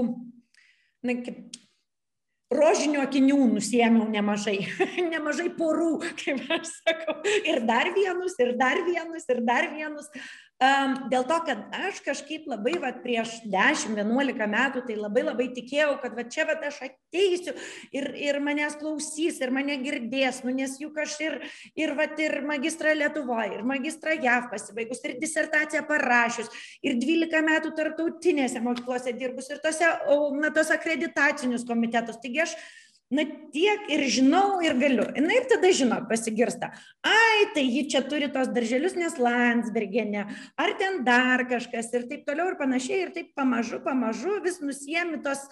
na, 1.06 1.18
kaip 1.26 1.60
rožinio 2.50 3.04
akinių 3.06 3.38
nusiemiau 3.54 4.08
nemažai, 4.10 4.58
nemažai 5.14 5.50
porų, 5.58 6.00
kaip 6.22 6.46
aš 6.56 6.72
sakau, 6.80 7.20
ir 7.44 7.64
dar 7.68 7.92
vienus, 7.98 8.38
ir 8.42 8.56
dar 8.60 8.82
vienus, 8.88 9.28
ir 9.30 9.44
dar 9.46 9.70
vienus. 9.76 10.10
Dėl 10.60 11.24
to, 11.24 11.38
kad 11.47 11.60
aš 11.72 12.01
kažkaip 12.03 12.43
labai, 12.51 12.74
va, 12.84 12.89
prieš 12.91 13.38
10-11 13.47 14.47
metų, 14.51 14.82
tai 14.89 14.97
labai 14.99 15.22
labai 15.24 15.45
tikėjau, 15.55 15.93
kad 16.01 16.18
va 16.18 16.26
čia 16.28 16.43
va 16.49 16.57
aš 16.68 16.82
ateisiu 16.84 17.53
ir, 17.95 18.10
ir 18.20 18.39
manęs 18.43 18.76
klausys, 18.82 19.38
ir 19.39 19.53
mane 19.55 19.78
girdės, 19.80 20.41
nu, 20.43 20.51
nes 20.57 20.76
juk 20.82 20.99
aš 20.99 21.16
ir, 21.24 21.38
ir, 21.80 21.95
va, 21.95 22.10
ir 22.20 22.41
magistrą 22.49 22.91
Lietuvoje, 22.91 23.53
ir 23.55 23.64
magistrą 23.72 24.18
JAV 24.20 24.49
pasibaigus, 24.51 24.99
ir 25.07 25.16
disertaciją 25.24 25.86
parašius, 25.88 26.51
ir 26.84 26.99
12 26.99 27.45
metų 27.47 27.72
tarptautinėse 27.80 28.60
mokyklose 28.60 29.16
dirbus, 29.16 29.47
ir 29.53 29.64
tose, 29.64 29.95
na, 30.43 30.51
tos 30.51 30.76
akreditacinius 30.76 31.64
komitetus. 31.72 32.20
Taigi 32.20 32.43
aš 32.49 32.60
na 33.10 33.26
tiek 33.53 33.89
ir 33.89 34.03
žinau 34.12 34.60
ir 34.62 34.76
galiu. 34.78 35.07
Na 35.18 35.34
ir 35.34 35.47
tada 35.49 35.72
žinot, 35.74 36.05
pasigirsta, 36.10 36.70
ai, 37.05 37.49
tai 37.55 37.66
ji 37.66 37.88
čia 37.89 38.03
turi 38.05 38.30
tos 38.34 38.51
darželius, 38.53 38.93
nes 38.99 39.18
Landsbergenė, 39.18 40.28
ar 40.60 40.76
ten 40.78 41.01
dar 41.07 41.43
kažkas 41.49 41.89
ir 41.97 42.05
taip 42.12 42.28
toliau 42.28 42.51
ir 42.51 42.60
panašiai, 42.60 43.01
ir 43.07 43.14
taip 43.16 43.34
pamažu, 43.38 43.82
pamažu 43.86 44.38
vis 44.45 44.62
nusiemi 44.62 45.24
tos 45.26 45.47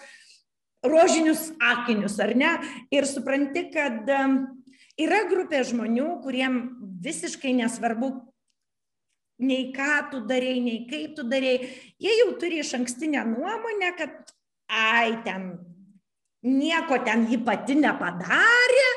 rožinius 0.86 1.50
akinius, 1.58 2.20
ar 2.22 2.36
ne? 2.38 2.54
Ir 2.94 3.10
supranti, 3.10 3.66
kad 3.74 4.06
yra 5.02 5.24
grupė 5.32 5.64
žmonių, 5.66 6.12
kuriem 6.22 6.60
visiškai 7.02 7.56
nesvarbu, 7.58 8.12
nei 9.42 9.72
ką 9.74 10.12
tu 10.12 10.22
darėjai, 10.30 10.62
nei 10.66 10.84
kaip 10.90 11.18
tu 11.18 11.26
darėjai, 11.30 11.72
jie 12.02 12.14
jau 12.22 12.30
turi 12.42 12.62
iš 12.62 12.76
ankstinę 12.78 13.26
nuomonę, 13.34 13.92
kad 13.98 14.32
ai, 14.70 15.18
ten 15.26 15.52
nieko 16.46 17.00
ten 17.06 17.26
ji 17.30 17.40
pati 17.46 17.78
nepadarė. 17.80 18.92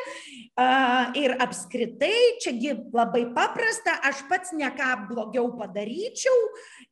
Ir 1.17 1.33
apskritai, 1.41 2.37
čiagi 2.43 2.75
labai 2.93 3.23
paprasta, 3.33 3.95
aš 4.05 4.27
pats 4.29 4.53
ne 4.53 4.69
ką 4.77 4.91
blogiau 5.09 5.47
padaryčiau 5.57 6.37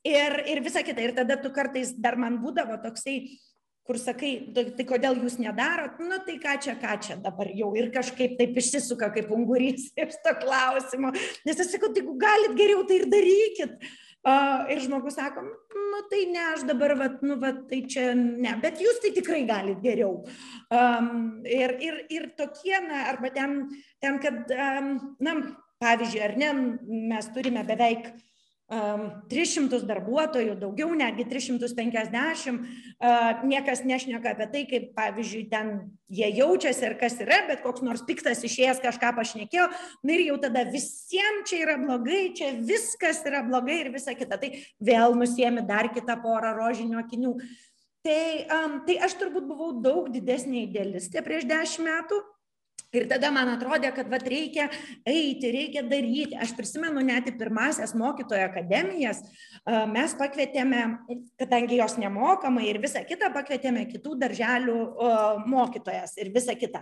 ir, 0.09 0.39
ir 0.49 0.63
visa 0.65 0.81
kita. 0.87 1.05
Ir 1.05 1.13
tada 1.19 1.37
tu 1.37 1.53
kartais 1.53 1.93
dar 1.93 2.17
man 2.17 2.39
būdavo 2.41 2.79
toksai, 2.81 3.19
kur 3.85 4.01
sakai, 4.01 4.55
tai, 4.57 4.65
tai 4.79 4.89
kodėl 4.89 5.21
jūs 5.21 5.37
nedarot, 5.43 6.01
nu 6.01 6.17
tai 6.25 6.39
ką 6.41 6.57
čia, 6.65 6.79
ką 6.81 6.97
čia 7.05 7.19
dabar 7.21 7.51
jau 7.53 7.75
ir 7.77 7.91
kažkaip 7.93 8.39
taip 8.41 8.57
išsisuka 8.57 9.11
kaip 9.13 9.29
ungurys 9.37 9.91
iš 10.01 10.17
to 10.25 10.33
klausimo. 10.41 11.13
Nes 11.45 11.61
aš 11.61 11.75
sakau, 11.75 11.93
tai 11.93 12.07
jeigu 12.07 12.17
galit 12.21 12.57
geriau, 12.57 12.87
tai 12.89 13.03
ir 13.03 13.09
darykit. 13.13 13.77
Uh, 13.77 14.08
ir 14.27 14.81
žmogus 14.83 15.15
sako, 15.15 15.43
nu 15.43 16.01
tai 16.11 16.25
ne, 16.33 16.43
aš 16.55 16.65
dabar, 16.69 16.95
vat, 16.99 17.23
nu, 17.23 17.39
vat, 17.41 17.63
tai 17.71 17.83
čia 17.91 18.11
ne, 18.17 18.55
bet 18.63 18.81
jūs 18.83 19.01
tai 19.03 19.13
tikrai 19.17 19.45
galite 19.49 19.85
geriau. 19.85 20.25
Um, 20.75 21.41
ir, 21.47 21.77
ir, 21.85 22.01
ir 22.11 22.31
tokie, 22.39 22.77
na, 22.85 23.07
arba 23.13 23.31
ten, 23.35 23.61
ten 24.03 24.19
kad, 24.23 24.51
um, 24.53 25.17
na, 25.23 25.37
pavyzdžiui, 25.83 26.25
ar 26.27 26.37
ne, 26.41 26.53
mes 27.13 27.31
turime 27.35 27.63
beveik 27.67 28.11
300 28.69 29.81
darbuotojų, 29.89 30.53
daugiau 30.61 30.91
netgi 30.93 31.25
350, 31.25 32.67
niekas 33.49 33.81
nešneka 33.89 34.35
apie 34.35 34.47
tai, 34.53 34.65
kaip 34.69 34.91
pavyzdžiui 34.99 35.47
ten 35.49 35.71
jie 36.13 36.29
jaučiasi 36.37 36.85
ir 36.85 36.97
kas 37.01 37.17
yra, 37.25 37.41
bet 37.49 37.63
koks 37.65 37.81
nors 37.87 38.05
piktas 38.05 38.45
išėjęs 38.45 38.83
kažką 38.85 39.15
pašnekėjo, 39.17 39.71
na 40.05 40.19
ir 40.19 40.27
jau 40.27 40.37
tada 40.43 40.67
visiems 40.69 41.49
čia 41.49 41.63
yra 41.65 41.79
blogai, 41.81 42.27
čia 42.37 42.53
viskas 42.61 43.25
yra 43.29 43.41
blogai 43.47 43.81
ir 43.87 43.93
visa 43.95 44.13
kita. 44.13 44.37
Tai 44.37 44.53
vėl 44.85 45.17
nusiemi 45.17 45.65
dar 45.65 45.89
kitą 45.95 46.21
porą 46.21 46.53
rožinio 46.59 47.01
akinių. 47.01 47.39
Tai, 48.05 48.25
um, 48.53 48.81
tai 48.85 49.01
aš 49.05 49.17
turbūt 49.21 49.49
buvau 49.49 49.73
daug 49.83 50.13
didesnė 50.13 50.67
idealistė 50.69 51.25
prieš 51.25 51.49
dešimt 51.49 51.89
metų, 51.89 52.21
Ir 52.97 53.05
tada 53.05 53.29
man 53.29 53.51
atrodė, 53.53 53.91
kad 53.93 54.09
vat, 54.09 54.23
reikia 54.25 54.71
eiti, 55.05 55.51
reikia 55.53 55.83
daryti. 55.85 56.39
Aš 56.41 56.55
prisimenu 56.57 57.03
net 57.05 57.29
į 57.29 57.35
pirmasias 57.37 57.93
mokytojo 57.99 58.47
akademijas, 58.47 59.21
mes 59.93 60.15
pakvietėme, 60.17 60.85
kadangi 61.41 61.83
jos 61.83 61.99
nemokamai 62.01 62.65
ir 62.71 62.81
visą 62.81 63.05
kitą, 63.09 63.29
pakvietėme 63.35 63.85
kitų 63.91 64.17
darželių 64.23 64.79
mokytojas 65.53 66.17
ir 66.23 66.33
visą 66.33 66.57
kitą. 66.57 66.81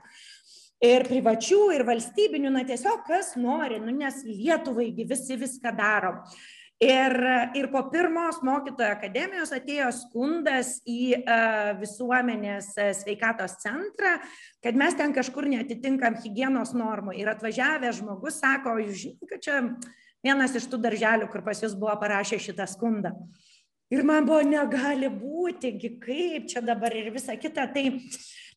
Ir 0.85 1.07
privačių, 1.09 1.61
ir 1.73 1.83
valstybinių, 1.89 2.51
na 2.53 2.63
tiesiog 2.69 3.03
kas 3.09 3.33
nori, 3.41 3.81
nu, 3.81 3.95
nes 3.97 4.21
Lietuvai 4.29 4.91
visi 5.09 5.39
viską 5.41 5.73
darom. 5.75 6.21
Ir, 6.77 7.15
ir 7.57 7.71
po 7.73 7.81
pirmos 7.89 8.43
mokytojo 8.45 8.91
akademijos 8.93 9.49
atėjo 9.57 9.87
skundas 9.97 10.75
į 10.85 11.15
uh, 11.17 11.71
visuomenės 11.81 12.75
sveikatos 12.99 13.55
centrą, 13.63 14.19
kad 14.61 14.77
mes 14.77 14.99
ten 14.99 15.15
kažkur 15.17 15.49
netitinkam 15.49 16.19
hygienos 16.21 16.75
normų. 16.77 17.15
Ir 17.17 17.33
atvažiavęs 17.33 18.03
žmogus 18.03 18.43
sako, 18.43 18.77
jūs 18.83 19.07
žinote, 19.07 19.31
kad 19.31 19.47
čia 19.47 19.63
vienas 20.27 20.59
iš 20.59 20.69
tų 20.69 20.83
darželių, 20.85 21.31
kur 21.33 21.47
pas 21.47 21.65
jūs 21.65 21.79
buvo 21.81 21.97
parašę 22.03 22.43
šitą 22.45 22.69
skundą. 22.69 23.15
Ir 23.89 24.05
man 24.05 24.29
buvo, 24.29 24.43
negali 24.45 25.09
būti, 25.09 25.77
kaip 26.03 26.49
čia 26.51 26.61
dabar 26.61 26.93
ir 26.93 27.09
visa 27.15 27.39
kita. 27.41 27.69
Tai, 27.73 27.85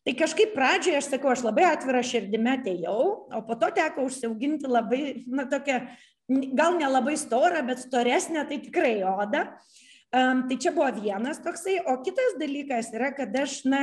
tai 0.03 0.19
kažkaip 0.19 0.51
pradžioje 0.57 0.99
aš 0.99 1.11
sakau, 1.13 1.31
aš 1.31 1.47
labai 1.47 1.69
atvira 1.69 2.03
širdime 2.03 2.57
atėjau, 2.57 3.01
o 3.31 3.43
po 3.47 3.57
to 3.61 3.69
teko 3.79 4.09
užsiauginti 4.09 4.67
labai, 4.67 5.03
na, 5.29 5.45
tokią 5.47 5.85
gal 6.29 6.77
nelabai 6.77 7.17
storą, 7.17 7.63
bet 7.67 7.81
storesnę, 7.83 8.45
tai 8.47 8.59
tikrai 8.61 9.01
oda. 9.03 9.47
Um, 10.09 10.47
tai 10.49 10.57
čia 10.57 10.73
buvo 10.73 10.89
vienas 11.01 11.37
toksai, 11.43 11.79
o 11.85 11.99
kitas 12.01 12.37
dalykas 12.39 12.89
yra, 12.97 13.11
kad 13.13 13.35
aš, 13.37 13.59
na, 13.69 13.81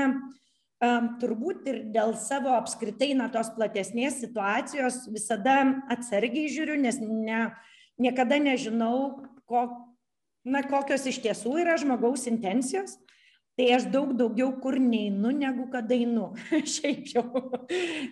um, 0.83 1.13
turbūt 1.23 1.69
ir 1.71 1.81
dėl 1.95 2.17
savo 2.19 2.51
apskritai, 2.57 3.13
na, 3.19 3.29
tos 3.31 3.53
platesnės 3.55 4.19
situacijos 4.25 5.05
visada 5.15 5.61
atsargiai 5.93 6.51
žiūriu, 6.51 6.81
nes 6.83 6.99
ne, 7.03 7.45
niekada 8.03 8.41
nežinau, 8.43 9.23
ko, 9.47 9.69
na, 10.43 10.65
kokios 10.67 11.07
iš 11.07 11.21
tiesų 11.23 11.61
yra 11.63 11.79
žmogaus 11.79 12.27
intencijos 12.31 12.99
tai 13.57 13.71
aš 13.73 13.87
daug 13.93 14.13
daugiau 14.17 14.51
kur 14.61 14.77
neinu, 14.81 15.31
negu 15.33 15.67
kad 15.73 15.91
einu. 15.93 16.29
Šiaip 16.75 17.09
jau. 17.09 17.25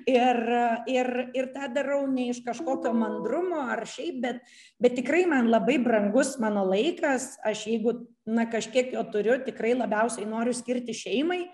Ir, 0.09 0.41
ir, 0.89 1.11
ir 1.37 1.51
tą 1.53 1.69
darau 1.75 2.07
ne 2.09 2.31
iš 2.33 2.41
kažkokio 2.47 2.95
mandrumo 2.97 3.61
ar 3.75 3.85
šiaip, 3.89 4.23
bet, 4.25 4.41
bet 4.81 4.97
tikrai 4.97 5.25
man 5.29 5.51
labai 5.53 5.77
brangus 5.85 6.39
mano 6.41 6.65
laikas. 6.71 7.35
Aš 7.45 7.67
jeigu 7.69 7.99
na, 8.25 8.49
kažkiek 8.49 8.95
jo 8.97 9.05
turiu, 9.13 9.37
tikrai 9.45 9.75
labiausiai 9.77 10.29
noriu 10.29 10.57
skirti 10.57 10.97
šeimai. 10.97 11.45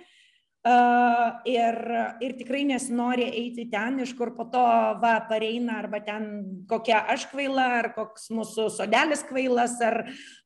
Ir, 0.60 1.76
ir 2.20 2.32
tikrai 2.36 2.66
nesinori 2.68 3.24
eiti 3.24 3.64
ten, 3.72 3.94
iš 4.04 4.10
kur 4.18 4.34
po 4.36 4.44
to 4.52 4.60
va 5.00 5.14
pareina, 5.24 5.78
arba 5.80 6.02
ten 6.04 6.26
kokia 6.68 6.98
aš 7.08 7.24
kvaila, 7.30 7.64
ar 7.78 7.88
koks 7.94 8.28
mūsų 8.36 8.66
sodelis 8.74 9.24
kvailas, 9.24 9.78
ar, 9.80 10.02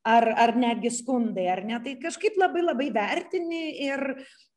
ar, 0.07 0.29
ar 0.39 0.55
netgi 0.55 0.93
skundai, 0.95 1.49
ar 1.51 1.65
ne. 1.67 1.81
Tai 1.83 1.97
kažkaip 2.05 2.39
labai 2.39 2.63
labai 2.63 2.93
vertini 2.95 3.65
ir, 3.89 4.05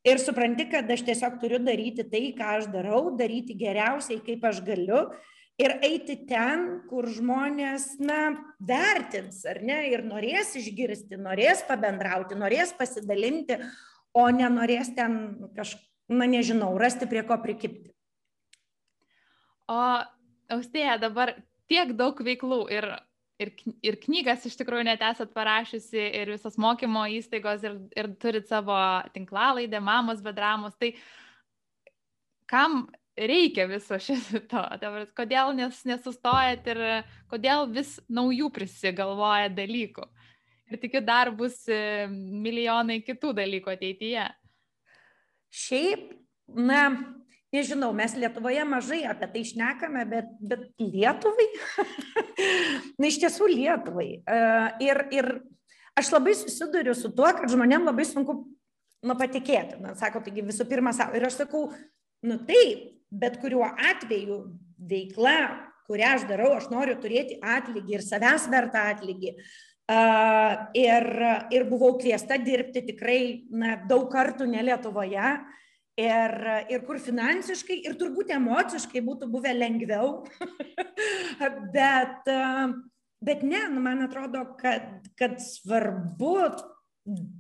ir 0.06 0.22
supranti, 0.22 0.68
kad 0.70 0.94
aš 0.94 1.08
tiesiog 1.10 1.42
turiu 1.42 1.64
daryti 1.66 2.06
tai, 2.06 2.28
ką 2.38 2.54
aš 2.60 2.70
darau, 2.78 3.08
daryti 3.18 3.58
geriausiai, 3.58 4.22
kaip 4.30 4.46
aš 4.46 4.62
galiu. 4.68 5.08
Ir 5.58 5.74
eiti 5.82 6.20
ten, 6.30 6.84
kur 6.86 7.10
žmonės, 7.10 7.96
na, 7.98 8.30
vertins, 8.62 9.42
ar 9.50 9.58
ne, 9.66 9.88
ir 9.90 10.06
norės 10.06 10.54
išgirsti, 10.60 11.18
norės 11.18 11.66
pabendrauti, 11.66 12.38
norės 12.38 12.78
pasidalinti, 12.78 13.58
o 14.18 14.26
nenorės 14.34 14.94
ten 14.98 15.18
kažką, 15.58 15.84
na 16.18 16.28
nežinau, 16.30 16.72
rasti 16.80 17.08
prie 17.10 17.24
ko 17.28 17.38
prikipti. 17.44 17.92
O 19.68 19.82
Austėja, 20.56 20.96
dabar 21.02 21.34
tiek 21.68 21.92
daug 22.00 22.20
veiklų 22.24 22.62
ir, 22.72 22.88
ir, 23.44 23.52
ir 23.84 23.98
knygas 24.06 24.46
iš 24.48 24.56
tikrųjų 24.62 24.86
net 24.88 25.04
esat 25.04 25.34
parašiusi 25.36 26.00
ir 26.22 26.32
visas 26.32 26.56
mokymo 26.62 27.04
įstaigos 27.18 27.66
ir, 27.68 27.76
ir 28.00 28.14
turit 28.22 28.48
savo 28.48 28.78
tinklalaidę, 29.16 29.82
mamos 29.84 30.24
bedramus. 30.24 30.78
Tai 30.80 30.94
kam 32.48 32.86
reikia 33.20 33.68
viso 33.68 34.00
šito? 34.00 34.64
Kodėl 35.18 35.52
nes, 35.58 35.84
nesustojat 35.90 36.72
ir 36.72 36.84
kodėl 37.32 37.68
vis 37.76 37.98
naujų 38.08 38.54
prisigalvoja 38.56 39.52
dalykų? 39.52 40.08
Ir 40.72 40.82
tikiu 40.82 41.02
dar 41.06 41.32
bus 41.36 41.64
e, 41.72 42.08
milijonai 42.10 43.00
kitų 43.06 43.34
dalykų 43.38 43.74
ateityje. 43.74 44.26
Šiaip, 45.54 46.10
na, 46.48 46.82
nežinau, 47.56 47.94
mes 47.96 48.16
Lietuvoje 48.20 48.66
mažai 48.68 49.04
apie 49.08 49.30
tai 49.32 49.44
išnekame, 49.46 50.04
bet, 50.12 50.34
bet 50.44 50.68
Lietuvai, 50.82 51.48
na 53.00 53.10
iš 53.10 53.22
tiesų 53.24 53.50
Lietuvai. 53.54 54.10
E, 54.20 54.42
ir, 54.88 55.04
ir 55.16 55.32
aš 55.98 56.12
labai 56.14 56.36
susiduriu 56.38 56.96
su 56.98 57.14
tuo, 57.16 57.30
kad 57.32 57.50
žmonėm 57.52 57.88
labai 57.88 58.06
sunku 58.08 58.42
nu, 59.08 59.16
patikėti. 59.18 59.80
Man 59.82 59.98
sako, 60.00 60.22
taigi 60.26 60.46
visų 60.46 60.68
pirma, 60.70 60.94
savo. 60.96 61.16
Ir 61.18 61.28
aš 61.30 61.42
sakau, 61.44 61.68
nu 62.28 62.40
taip, 62.50 62.92
bet 63.08 63.40
kuriuo 63.42 63.66
atveju 63.66 64.42
veikla, 64.90 65.38
kurią 65.88 66.14
aš 66.18 66.28
darau, 66.30 66.52
aš 66.58 66.68
noriu 66.74 66.98
turėti 67.02 67.40
atlygį 67.40 67.98
ir 67.98 68.06
savęs 68.06 68.50
vertą 68.52 68.84
atlygį. 68.92 69.38
Ir, 69.88 71.06
ir 71.56 71.64
buvau 71.70 71.94
kviesta 71.96 72.36
dirbti 72.44 72.82
tikrai 72.90 73.22
na, 73.56 73.78
daug 73.88 74.10
kartų 74.12 74.50
ne 74.52 74.66
Lietuvoje. 74.68 75.30
Ir, 75.98 76.34
ir 76.70 76.84
kur 76.86 77.00
finansiškai, 77.02 77.80
ir 77.88 77.96
turbūt 77.98 78.34
emociškai 78.36 79.02
būtų 79.02 79.30
buvę 79.32 79.54
lengviau. 79.56 80.28
bet, 81.76 82.28
bet 83.24 83.46
ne, 83.48 83.64
nu, 83.72 83.82
man 83.82 84.04
atrodo, 84.06 84.44
kad, 84.60 85.08
kad 85.18 85.40
svarbu 85.42 86.36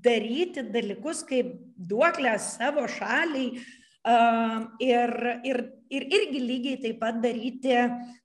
daryti 0.02 0.64
dalykus 0.72 1.26
kaip 1.28 1.52
duoklę 1.76 2.38
savo 2.39 2.88
šaliai, 2.89 3.60
ir, 4.06 5.14
ir, 5.43 5.60
ir 5.89 6.06
irgi 6.16 6.39
lygiai 6.39 6.80
taip 6.82 7.00
pat 7.02 7.20
daryti, 7.24 7.76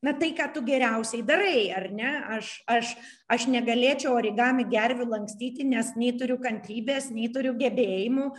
na 0.02 0.14
tai, 0.18 0.32
ką 0.36 0.52
tu 0.54 0.62
geriausiai 0.62 1.22
darai, 1.26 1.70
ar 1.74 1.90
ne? 1.90 2.10
Aš, 2.38 2.62
aš, 2.70 2.94
aš 3.28 3.46
negalėčiau 3.50 4.14
origami 4.14 4.68
gervių 4.70 5.08
lankstyti, 5.10 5.64
nes 5.64 5.94
nei 5.96 6.12
turiu 6.18 6.38
kantrybės, 6.42 7.10
nei 7.10 7.30
turiu 7.32 7.54
gebėjimų. 7.58 8.32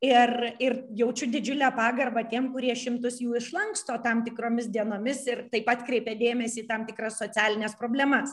Ir, 0.00 0.30
ir 0.56 0.78
jaučiu 0.96 1.26
didžiulę 1.28 1.68
pagarbą 1.76 2.22
tiem, 2.30 2.46
kurie 2.54 2.72
šimtus 2.72 3.18
jų 3.20 3.34
išlanksto 3.36 3.98
tam 4.00 4.22
tikromis 4.24 4.70
dienomis 4.72 5.26
ir 5.28 5.42
taip 5.52 5.66
pat 5.68 5.84
kreipia 5.84 6.14
dėmesį 6.16 6.62
į 6.62 6.68
tam 6.70 6.86
tikras 6.88 7.18
socialinės 7.20 7.76
problemas. 7.76 8.32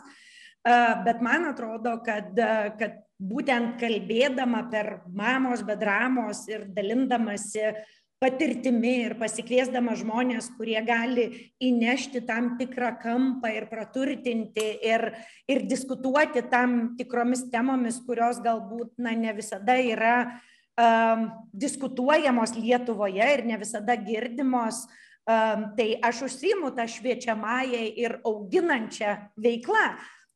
Bet 0.63 1.19
man 1.23 1.49
atrodo, 1.49 1.97
kad, 2.03 2.31
kad 2.79 2.95
būtent 3.19 3.75
kalbėdama 3.81 4.63
per 4.71 5.01
mamos, 5.11 5.63
bedramos 5.67 6.45
ir 6.47 6.65
dalindamasi 6.71 7.73
patirtimi 8.21 8.93
ir 9.05 9.15
pasikviesdama 9.19 9.93
žmonės, 9.97 10.49
kurie 10.57 10.79
gali 10.85 11.27
įnešti 11.61 12.23
tam 12.25 12.55
tikrą 12.57 12.95
kampą 13.01 13.51
ir 13.53 13.67
praturtinti 13.69 14.65
ir, 14.85 15.11
ir 15.49 15.65
diskutuoti 15.69 16.41
tam 16.49 16.95
tikromis 16.97 17.45
temomis, 17.53 17.99
kurios 18.05 18.41
galbūt 18.41 18.95
na, 18.97 19.13
ne 19.13 19.35
visada 19.37 19.77
yra 19.77 20.15
um, 20.25 21.27
diskutuojamos 21.53 22.55
Lietuvoje 22.57 23.27
ir 23.37 23.45
ne 23.45 23.59
visada 23.61 23.97
girdimos. 24.01 24.87
Um, 25.27 25.73
tai 25.75 25.97
aš 26.07 26.21
užsimu 26.29 26.71
tą 26.71 26.85
šviečiamąją 26.87 27.81
ir 27.99 28.13
auginančią 28.25 29.17
veiklą, 29.43 29.89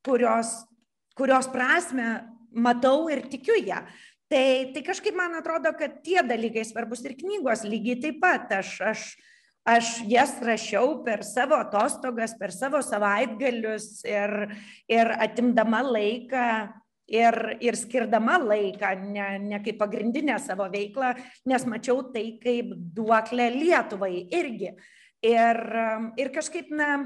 kurios, 0.04 0.50
kurios 1.16 1.48
prasme 1.48 2.10
matau 2.52 3.08
ir 3.08 3.24
tikiu 3.32 3.56
ją. 3.64 3.80
Tai, 4.32 4.72
tai 4.72 4.80
kažkaip 4.80 5.12
man 5.12 5.34
atrodo, 5.36 5.74
kad 5.76 5.98
tie 6.00 6.22
dalykai 6.24 6.62
svarbus 6.64 7.02
ir 7.04 7.18
knygos 7.18 7.66
lygiai 7.68 7.98
taip 8.00 8.22
pat. 8.22 8.46
Aš, 8.62 8.70
aš, 8.88 9.02
aš 9.68 9.90
jas 10.08 10.32
rašiau 10.40 11.02
per 11.04 11.20
savo 11.26 11.58
atostogas, 11.60 12.32
per 12.40 12.54
savo 12.56 12.80
savaitgalius 12.80 14.00
ir, 14.08 14.32
ir 14.88 15.12
atimdama 15.20 15.82
laiką 15.84 16.46
ir, 17.12 17.38
ir 17.60 17.76
skirdama 17.76 18.38
laiką, 18.40 18.94
ne, 19.12 19.28
ne 19.52 19.60
kaip 19.66 19.76
pagrindinę 19.84 20.40
savo 20.40 20.70
veiklą, 20.72 21.12
nes 21.52 21.68
mačiau 21.68 22.00
tai 22.14 22.38
kaip 22.40 22.72
duoklę 22.96 23.52
Lietuvai 23.52 24.14
irgi. 24.32 24.72
Ir, 25.28 25.64
ir 26.16 26.32
kažkaip, 26.32 26.72
na, 26.72 27.02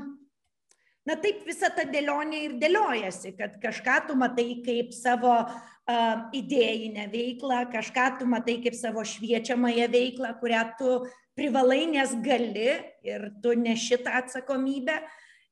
na 1.02 1.18
taip 1.18 1.42
visa 1.48 1.74
ta 1.74 1.82
dėlionė 1.90 2.46
ir 2.46 2.60
dėliojasi, 2.62 3.34
kad 3.34 3.58
kažką 3.58 4.04
tu 4.06 4.14
matai 4.20 4.52
kaip 4.62 4.94
savo 4.94 5.40
uh, 5.42 5.64
idėjinę 5.86 7.06
veiklą, 7.12 7.66
kažką 7.70 8.18
tu 8.18 8.26
matai 8.26 8.58
kaip 8.62 8.74
savo 8.74 9.04
šviečiamąją 9.06 9.86
veiklą, 9.92 10.32
kurią 10.40 10.62
tu 10.78 11.06
privalai, 11.36 11.86
nes 11.86 12.14
gali 12.24 12.72
ir 13.06 13.30
tu 13.42 13.54
neši 13.54 14.02
tą 14.02 14.18
atsakomybę. 14.22 14.98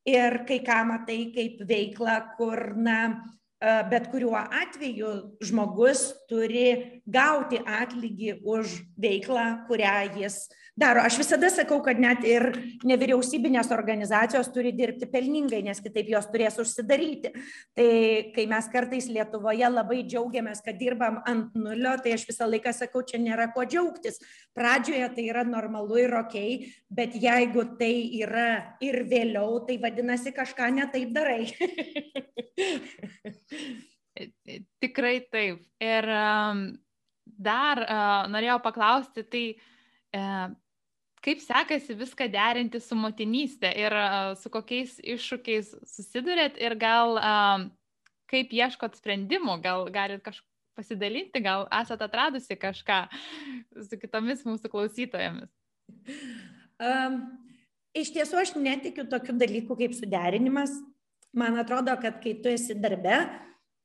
Ir 0.05 0.45
kai 0.45 0.59
ką 0.61 0.85
matai 0.85 1.32
kaip 1.32 1.62
veiklą, 1.64 2.37
kur, 2.37 2.74
na, 2.76 3.24
bet 3.91 4.11
kuriuo 4.12 4.37
atveju 4.37 5.12
žmogus 5.45 6.11
turi 6.29 7.01
gauti 7.07 7.61
atlygį 7.65 8.39
už 8.45 8.79
veiklą, 9.01 9.47
kurią 9.69 9.97
jis 10.19 10.45
daro. 10.77 11.01
Aš 11.07 11.19
visada 11.21 11.51
sakau, 11.55 11.79
kad 11.85 12.01
net 12.03 12.25
ir 12.27 12.49
nevyriausybinės 12.87 13.71
organizacijos 13.75 14.51
turi 14.55 14.73
dirbti 14.75 15.07
pelningai, 15.11 15.62
nes 15.67 15.81
kitaip 15.83 16.11
jos 16.11 16.27
turės 16.33 16.59
užsidaryti. 16.62 17.31
Tai 17.79 17.89
kai 18.35 18.47
mes 18.51 18.71
kartais 18.73 19.07
Lietuvoje 19.11 19.71
labai 19.71 20.03
džiaugiamės, 20.09 20.62
kad 20.67 20.79
dirbam 20.81 21.21
ant 21.31 21.55
nulio, 21.59 21.95
tai 22.03 22.17
aš 22.17 22.27
visą 22.31 22.49
laiką 22.51 22.75
sakau, 22.75 23.05
čia 23.07 23.23
nėra 23.23 23.51
ko 23.55 23.67
džiaugtis. 23.69 24.19
Pradžioje 24.55 25.09
tai 25.15 25.29
yra 25.31 25.45
normalu 25.47 26.01
ir 26.03 26.17
ok, 26.19 26.37
bet 26.91 27.15
jeigu 27.23 27.67
tai 27.79 27.95
yra 28.21 28.49
ir 28.83 29.05
vėliau, 29.11 29.61
tai 29.67 29.79
vadinasi 29.83 30.35
kažką 30.35 30.73
netaip 30.75 31.15
darai. 31.15 31.43
Tikrai 34.84 35.16
taip. 35.30 35.64
Ir 35.82 36.11
um, 36.14 36.66
dar 37.24 37.80
norėjau 38.30 38.61
paklausti, 38.62 39.24
tai 39.26 39.46
uh, 39.55 40.52
kaip 41.24 41.40
sekasi 41.40 41.96
viską 41.96 42.28
derinti 42.32 42.80
su 42.82 42.96
motinystė 42.98 43.70
ir 43.80 43.96
su 44.40 44.50
kokiais 44.52 44.98
iššūkiais 45.00 45.72
susidurėt 45.88 46.59
ir 46.61 46.76
gal 46.80 47.16
kaip 48.30 48.52
ieškot 48.52 48.98
sprendimų, 48.98 49.61
gal 49.64 49.88
galit 49.94 50.24
kažką 50.24 50.48
pasidalinti, 50.74 51.38
gal 51.38 51.68
esate 51.70 52.02
atradusi 52.02 52.57
kažką 52.59 53.05
su 53.86 53.98
kitomis 54.00 54.42
mūsų 54.42 54.70
klausytojomis. 54.72 55.52
Um, 56.82 57.20
iš 57.94 58.11
tiesų 58.16 58.40
aš 58.42 58.55
netikiu 58.59 59.05
tokių 59.07 59.36
dalykų 59.38 59.76
kaip 59.78 59.94
suderinimas. 59.94 60.74
Man 61.35 61.59
atrodo, 61.59 61.97
kad 62.01 62.20
kai 62.22 62.37
tu 62.43 62.49
esi 62.49 62.76
darbe, 62.78 63.16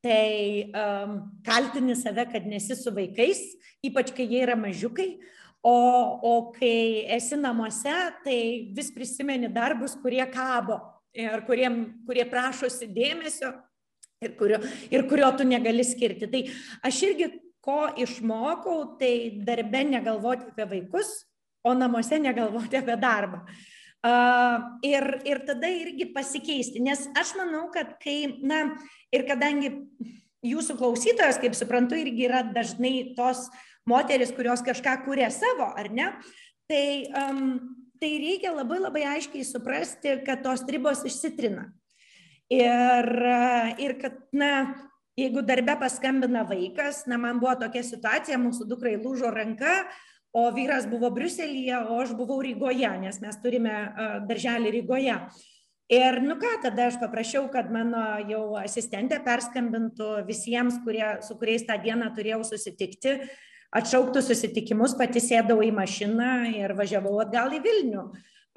tai 0.03 0.69
um, 0.71 1.15
kaltini 1.43 1.95
save, 1.95 2.25
kad 2.31 2.45
nesi 2.47 2.75
su 2.77 2.91
vaikais, 2.93 3.41
ypač 3.85 4.13
kai 4.15 4.27
jie 4.29 4.43
yra 4.45 4.55
mažiukai, 4.55 5.17
o 5.63 5.75
o 6.23 6.51
kai 6.55 7.05
esi 7.17 7.35
namuose 7.35 7.95
tai 8.23 8.71
vis 8.75 8.91
prisimeni 8.95 9.49
darbus 9.51 9.97
kurie 9.99 10.23
kabo 10.31 10.79
ir 11.13 11.41
kuriem 11.47 12.05
kurie 12.07 12.23
prašosi 12.29 12.87
dėmesio 12.95 13.51
ir 14.23 14.37
kurio 14.39 14.61
ir 14.91 15.03
kurio 15.09 15.31
tu 15.37 15.43
negali 15.43 15.83
skirti. 15.83 16.29
Tai 16.31 16.43
aš 16.87 17.01
irgi 17.09 17.27
ko 17.59 17.89
išmokau 17.97 18.95
tai 19.01 19.41
darbe 19.43 19.83
negalvoti 19.83 20.53
apie 20.53 20.69
vaikus 20.77 21.25
o 21.63 21.73
namuose 21.73 22.21
negalvoti 22.21 22.79
apie 22.79 22.95
darbą. 22.95 23.43
Uh, 23.43 23.78
ir, 24.03 25.05
ir 25.27 25.41
tada 25.47 25.69
irgi 25.71 26.07
pasikeisti, 26.13 26.79
nes 26.83 27.07
aš 27.19 27.33
manau, 27.39 27.67
kad 27.73 27.97
kai, 28.03 28.39
na, 28.41 28.75
ir 29.11 29.25
kadangi 29.27 29.73
jūsų 30.45 30.77
klausytojas, 30.79 31.39
kaip 31.41 31.57
suprantu, 31.57 31.97
irgi 31.99 32.29
yra 32.29 32.43
dažnai 32.55 33.13
tos 33.17 33.49
moteris, 33.89 34.31
kurios 34.35 34.63
kažką 34.63 35.01
kūrė 35.05 35.27
savo, 35.33 35.71
ar 35.75 35.89
ne? 35.91 36.13
Tai, 36.69 36.85
um, 37.25 37.59
tai 37.99 38.13
reikia 38.21 38.53
labai 38.53 38.79
labai 38.79 39.03
aiškiai 39.17 39.43
suprasti, 39.43 40.19
kad 40.25 40.43
tos 40.45 40.63
ribos 40.69 41.03
išsitrina. 41.07 41.67
Ir, 42.49 43.09
ir 43.81 43.97
kad, 44.01 44.15
na, 44.33 44.51
jeigu 45.19 45.43
darbe 45.45 45.75
paskambina 45.81 46.45
vaikas, 46.47 47.03
na, 47.09 47.19
man 47.21 47.41
buvo 47.41 47.57
tokia 47.59 47.83
situacija, 47.85 48.39
mūsų 48.41 48.69
dukrai 48.69 48.95
lūžo 49.01 49.29
ranka, 49.33 49.83
o 50.33 50.49
vyras 50.53 50.85
buvo 50.89 51.09
Briuselyje, 51.13 51.77
o 51.89 52.01
aš 52.03 52.13
buvau 52.17 52.41
Rygoje, 52.45 52.89
nes 53.01 53.21
mes 53.21 53.39
turime 53.43 53.75
darželį 54.29 54.73
Rygoje. 54.79 55.15
Ir, 55.89 56.19
nu 56.21 56.35
ką, 56.37 56.51
tada 56.61 56.85
aš 56.91 56.99
paprašiau, 57.01 57.47
kad 57.49 57.71
mano 57.73 58.01
jau 58.29 58.43
asistentė 58.61 59.17
perskambintų 59.25 60.19
visiems, 60.27 60.77
kurie, 60.83 61.15
su 61.25 61.33
kuriais 61.39 61.65
tą 61.65 61.79
dieną 61.81 62.11
turėjau 62.13 62.43
susitikti, 62.45 63.15
atšauktų 63.73 64.21
susitikimus, 64.21 64.93
pati 64.97 65.21
sėdau 65.23 65.63
į 65.65 65.71
mašiną 65.73 66.33
ir 66.59 66.75
važiavau 66.77 67.15
atgal 67.23 67.57
į 67.57 67.63
Vilnių. 67.65 68.03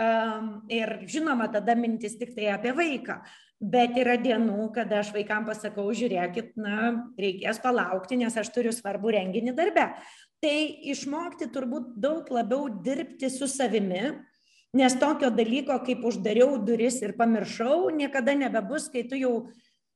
Um, 0.02 0.46
ir 0.72 0.98
žinoma, 1.08 1.46
tada 1.52 1.76
mintis 1.78 2.18
tik 2.20 2.34
tai 2.36 2.50
apie 2.52 2.72
vaiką. 2.76 3.20
Bet 3.62 3.96
yra 3.96 4.16
dienų, 4.18 4.66
kada 4.74 4.98
aš 5.00 5.12
vaikam 5.14 5.46
pasakau, 5.46 5.84
žiūrėkit, 5.94 6.56
na, 6.58 7.06
reikės 7.20 7.60
palaukti, 7.62 8.18
nes 8.18 8.36
aš 8.36 8.50
turiu 8.52 8.72
svarbų 8.74 9.12
renginį 9.16 9.54
darbe. 9.56 9.84
Tai 10.42 10.58
išmokti 10.90 11.46
turbūt 11.54 11.92
daug 12.02 12.26
labiau 12.34 12.66
dirbti 12.82 13.28
su 13.30 13.46
savimi, 13.46 14.08
nes 14.74 14.96
tokio 14.98 15.28
dalyko, 15.30 15.76
kaip 15.86 16.02
uždariau 16.08 16.56
duris 16.66 16.96
ir 17.04 17.14
pamiršau, 17.14 17.92
niekada 17.94 18.34
nebebus, 18.34 18.88
kai 18.90 19.04
tu 19.06 19.20
jau 19.20 19.34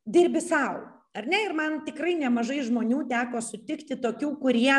dirbi 0.06 0.38
savo. 0.44 0.84
Ar 1.16 1.26
ne? 1.26 1.40
Ir 1.48 1.54
man 1.56 1.80
tikrai 1.82 2.14
nemažai 2.20 2.60
žmonių 2.62 3.06
teko 3.10 3.40
sutikti 3.42 3.96
tokių, 3.98 4.36
kurie 4.38 4.76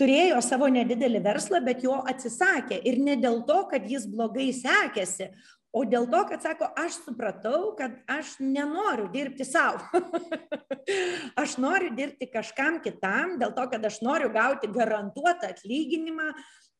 turėjo 0.00 0.40
savo 0.42 0.66
nedidelį 0.72 1.22
verslą, 1.22 1.60
bet 1.62 1.84
jo 1.86 2.00
atsisakė. 2.02 2.80
Ir 2.82 2.98
ne 2.98 3.14
dėl 3.20 3.44
to, 3.46 3.60
kad 3.70 3.86
jis 3.86 4.06
blogai 4.10 4.48
sekėsi, 4.56 5.30
o 5.72 5.84
dėl 5.84 6.06
to, 6.10 6.22
kad 6.30 6.44
sako, 6.44 6.68
aš 6.80 7.00
supratau, 7.04 7.72
kad 7.78 7.98
aš 8.10 8.36
nenoriu 8.40 9.08
dirbti 9.12 9.44
savo. 9.44 9.82
aš 11.42 11.58
noriu 11.60 11.92
dirbti 11.96 12.30
kažkam 12.32 12.80
kitam, 12.84 13.36
dėl 13.40 13.52
to, 13.56 13.66
kad 13.72 13.84
aš 13.84 14.00
noriu 14.04 14.30
gauti 14.32 14.70
garantuotą 14.72 15.52
atlyginimą, 15.52 16.32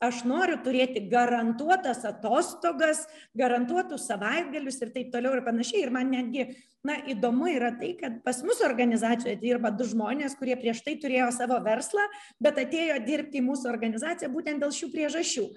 aš 0.04 0.22
noriu 0.28 0.56
turėti 0.62 1.02
garantuotas 1.10 2.04
atostogas, 2.06 3.04
garantuotus 3.36 4.06
savaitgalius 4.08 4.78
ir 4.82 4.92
taip 4.94 5.12
toliau 5.14 5.34
ir 5.36 5.44
panašiai. 5.46 5.82
Ir 5.84 5.94
man 5.94 6.12
netgi, 6.14 6.46
na, 6.86 7.00
įdomu 7.10 7.50
yra 7.50 7.72
tai, 7.76 7.92
kad 7.98 8.20
pas 8.24 8.40
mus 8.46 8.62
organizacijoje 8.64 9.36
dirba 9.42 9.72
du 9.74 9.86
žmonės, 9.88 10.38
kurie 10.38 10.56
prieš 10.60 10.84
tai 10.86 10.96
turėjo 11.02 11.32
savo 11.34 11.58
verslą, 11.66 12.06
bet 12.40 12.62
atėjo 12.62 13.02
dirbti 13.04 13.42
į 13.42 13.48
mūsų 13.50 13.68
organizaciją 13.72 14.30
būtent 14.32 14.62
dėl 14.62 14.72
šių 14.74 14.94
priežasčių. 14.94 15.50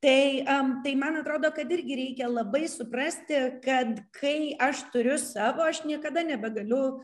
Tai, 0.00 0.44
tai 0.84 0.94
man 0.94 1.16
atrodo, 1.16 1.48
kad 1.56 1.70
irgi 1.72 1.96
reikia 1.96 2.28
labai 2.28 2.66
suprasti, 2.68 3.38
kad 3.64 4.02
kai 4.18 4.52
aš 4.60 4.84
turiu 4.92 5.16
savo, 5.18 5.64
aš 5.64 5.84
niekada 5.88 6.20
nebegaliu 6.26 7.00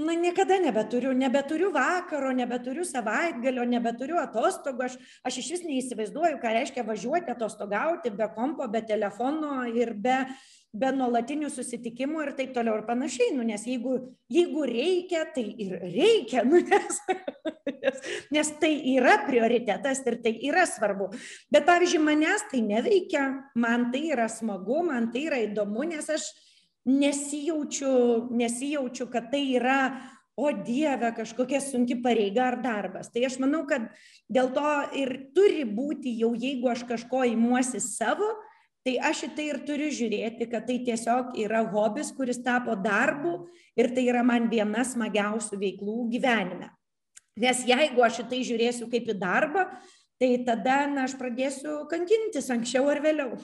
na 0.00 0.14
niekada 0.14 0.56
nebeturiu 0.62 1.12
nebeturiu 1.12 1.72
vakaro 1.74 2.30
nebeturiu 2.32 2.84
savaitgalio 2.86 3.64
nebeturiu 3.66 4.20
atostogų 4.22 4.86
aš 4.86 4.94
aš 5.26 5.38
išvis 5.42 5.64
neįsivaizduoju 5.66 6.38
ką 6.40 6.52
reiškia 6.56 6.84
važiuoti 6.86 7.34
atostogauti 7.34 8.12
be 8.14 8.28
kompo 8.36 8.68
be 8.70 8.80
telefono 8.86 9.64
ir 9.68 9.92
be 9.94 10.22
be 10.72 10.90
nuolatinių 10.94 11.50
susitikimų 11.50 12.24
ir 12.24 12.32
taip 12.38 12.52
toliau 12.54 12.76
ir 12.78 12.84
panašiai 12.86 13.32
nu 13.34 13.46
nes 13.46 13.64
jeigu 13.66 13.96
jeigu 14.30 14.66
reikia 14.70 15.24
tai 15.34 15.46
ir 15.64 15.78
reikia 15.82 16.44
nu 16.46 16.60
nes 16.62 17.00
nes 17.80 18.04
nes 18.30 18.52
tai 18.62 18.70
yra 18.92 19.16
prioritetas 19.26 20.04
ir 20.06 20.20
tai 20.22 20.36
yra 20.46 20.66
svarbu 20.70 21.10
bet 21.50 21.66
pavyzdžiui 21.66 22.04
manęs 22.06 22.46
tai 22.52 22.62
neveikia 22.66 23.26
man 23.54 23.90
tai 23.90 24.06
yra 24.14 24.28
smagu 24.30 24.84
man 24.86 25.10
tai 25.10 25.26
yra 25.26 25.42
įdomu 25.48 25.88
nes 25.90 26.06
aš 26.10 26.30
nesijaučiu, 26.84 28.28
nesijaučiu, 28.30 29.06
kad 29.06 29.30
tai 29.30 29.42
yra, 29.56 29.80
o 30.36 30.52
Dieve, 30.52 31.12
kažkokia 31.16 31.60
sunki 31.60 31.98
pareiga 32.02 32.46
ar 32.48 32.60
darbas. 32.62 33.10
Tai 33.12 33.24
aš 33.28 33.36
manau, 33.42 33.66
kad 33.68 33.90
dėl 34.32 34.48
to 34.56 34.70
ir 34.96 35.12
turi 35.36 35.66
būti 35.68 36.14
jau, 36.16 36.32
jeigu 36.32 36.70
aš 36.72 36.86
kažko 36.88 37.26
įmuosi 37.28 37.82
savo, 37.84 38.30
tai 38.86 38.96
aš 39.10 39.24
į 39.26 39.30
tai 39.36 39.46
ir 39.52 39.60
turiu 39.68 39.88
žiūrėti, 39.92 40.48
kad 40.50 40.66
tai 40.68 40.78
tiesiog 40.86 41.34
yra 41.42 41.62
hobis, 41.72 42.12
kuris 42.16 42.40
tapo 42.44 42.76
darbu 42.78 43.34
ir 43.78 43.90
tai 43.94 44.06
yra 44.08 44.22
man 44.26 44.48
viena 44.52 44.84
smagiausių 44.86 45.58
veiklų 45.60 45.96
gyvenime. 46.14 46.70
Nes 47.40 47.64
jeigu 47.68 48.04
aš 48.04 48.22
į 48.24 48.28
tai 48.32 48.40
žiūrėsiu 48.46 48.88
kaip 48.92 49.08
į 49.12 49.16
darbą, 49.20 49.66
tai 50.20 50.32
tada 50.44 50.84
na, 50.90 51.06
aš 51.08 51.16
pradėsiu 51.20 51.84
kankintis 51.92 52.50
anksčiau 52.52 52.88
ar 52.92 53.00
vėliau. 53.04 53.36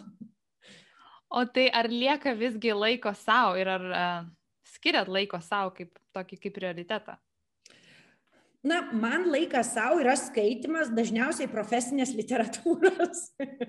O 1.32 1.44
tai 1.48 1.68
ar 1.74 1.88
lieka 1.90 2.36
visgi 2.38 2.74
laiko 2.76 3.12
savo 3.18 3.56
ir 3.60 3.68
ar 3.68 3.86
uh, 3.90 4.26
skiriat 4.76 5.08
laiko 5.08 5.40
savo 5.42 5.72
kaip 5.76 5.96
tokį 6.16 6.38
kaip 6.44 6.54
prioritetą? 6.58 7.16
Na, 8.66 8.80
man 8.90 9.28
laikas 9.30 9.68
savo 9.76 10.00
yra 10.02 10.16
skaitimas 10.18 10.88
dažniausiai 10.94 11.46
profesinės 11.50 12.10
literatūros. 12.18 13.20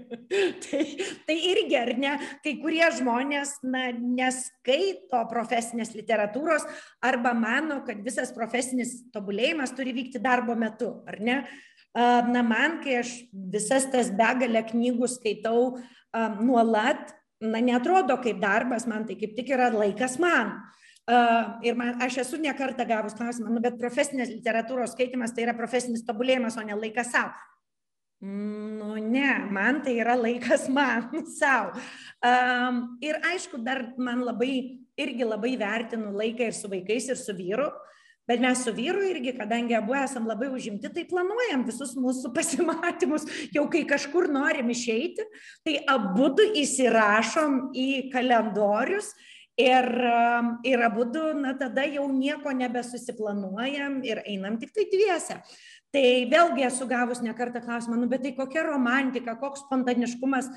tai, 0.63 0.81
tai 1.27 1.35
irgi, 1.51 1.75
ar 1.77 1.91
ne, 2.01 2.13
kai 2.41 2.55
kurie 2.61 2.85
žmonės 2.97 3.59
na, 3.67 3.91
neskaito 3.93 5.21
profesinės 5.29 5.93
literatūros 5.93 6.65
arba 7.05 7.35
mano, 7.37 7.83
kad 7.85 8.01
visas 8.05 8.33
profesinis 8.33 8.95
tobulėjimas 9.13 9.75
turi 9.77 9.93
vykti 9.99 10.23
darbo 10.23 10.57
metu, 10.57 10.95
ar 11.05 11.19
ne? 11.21 11.37
Na, 11.97 12.41
man, 12.45 12.79
kai 12.83 12.99
aš 13.03 13.13
visas 13.53 13.87
tas 13.93 14.09
begalę 14.13 14.63
knygų 14.69 15.09
skaitau 15.09 15.77
nuolat, 16.41 17.13
na, 17.41 17.61
netrodo 17.61 18.17
kaip 18.21 18.41
darbas, 18.41 18.89
man 18.89 19.05
tai 19.05 19.17
kaip 19.19 19.37
tik 19.37 19.53
yra 19.53 19.69
laikas 19.73 20.17
man. 20.21 20.57
Ir 21.07 21.77
man, 21.79 21.93
aš 22.03 22.17
esu 22.25 22.37
nekartą 22.41 22.83
gavus 22.87 23.15
klausimą, 23.15 23.47
nu, 23.53 23.61
bet 23.63 23.77
profesinės 23.79 24.27
literatūros 24.33 24.91
skaitimas 24.91 25.31
tai 25.31 25.45
yra 25.45 25.53
profesinis 25.55 26.03
tobulėjimas, 26.03 26.57
o 26.59 26.65
ne 26.67 26.75
laikas 26.75 27.13
savo. 27.13 27.31
Nu, 28.19 28.95
ne, 28.97 29.29
man 29.53 29.79
tai 29.85 29.93
yra 30.01 30.17
laikas 30.19 30.65
man, 30.75 31.07
savo. 31.31 31.79
Um, 32.19 32.97
ir 32.99 33.21
aišku, 33.23 33.61
dar 33.63 33.85
man 33.95 34.25
labai, 34.25 34.81
irgi 34.99 35.27
labai 35.27 35.53
vertinu 35.61 36.11
laiką 36.11 36.49
ir 36.49 36.57
su 36.57 36.67
vaikais, 36.71 37.07
ir 37.13 37.21
su 37.21 37.35
vyru. 37.37 37.69
Bet 38.27 38.41
mes 38.43 38.59
su 38.59 38.73
vyru 38.75 39.05
irgi, 39.07 39.31
kadangi 39.37 39.77
abu 39.77 39.95
esam 39.95 40.25
labai 40.27 40.49
užimti, 40.51 40.91
tai 40.91 41.05
planuojam 41.07 41.63
visus 41.69 41.95
mūsų 41.95 42.33
pasimatymus. 42.35 43.29
Jau 43.55 43.63
kai 43.71 43.85
kažkur 43.87 44.27
norim 44.27 44.75
išeiti, 44.75 45.23
tai 45.63 45.79
abu 45.87 46.33
įsirašom 46.65 47.69
į 47.71 47.89
kalendorius 48.11 49.13
ir, 49.57 49.89
um, 50.11 50.53
ir 50.63 50.83
abu 50.85 51.07
du, 51.11 51.25
na 51.41 51.55
tada 51.57 51.85
jau 51.89 52.05
nieko 52.13 52.53
nebesusiplanuojam 52.53 53.99
ir 54.05 54.23
einam 54.25 54.59
tik 54.61 54.73
tai 54.75 54.87
dviese. 54.91 55.41
Tai 55.91 56.07
vėlgi 56.29 56.65
esu 56.67 56.85
gavus 56.87 57.23
nekartą 57.23 57.61
klausimą, 57.63 57.95
nu 57.97 58.09
bet 58.11 58.25
tai 58.25 58.33
kokia 58.35 58.65
romantika, 58.67 59.37
koks 59.39 59.65
spontaniškumas 59.65 60.51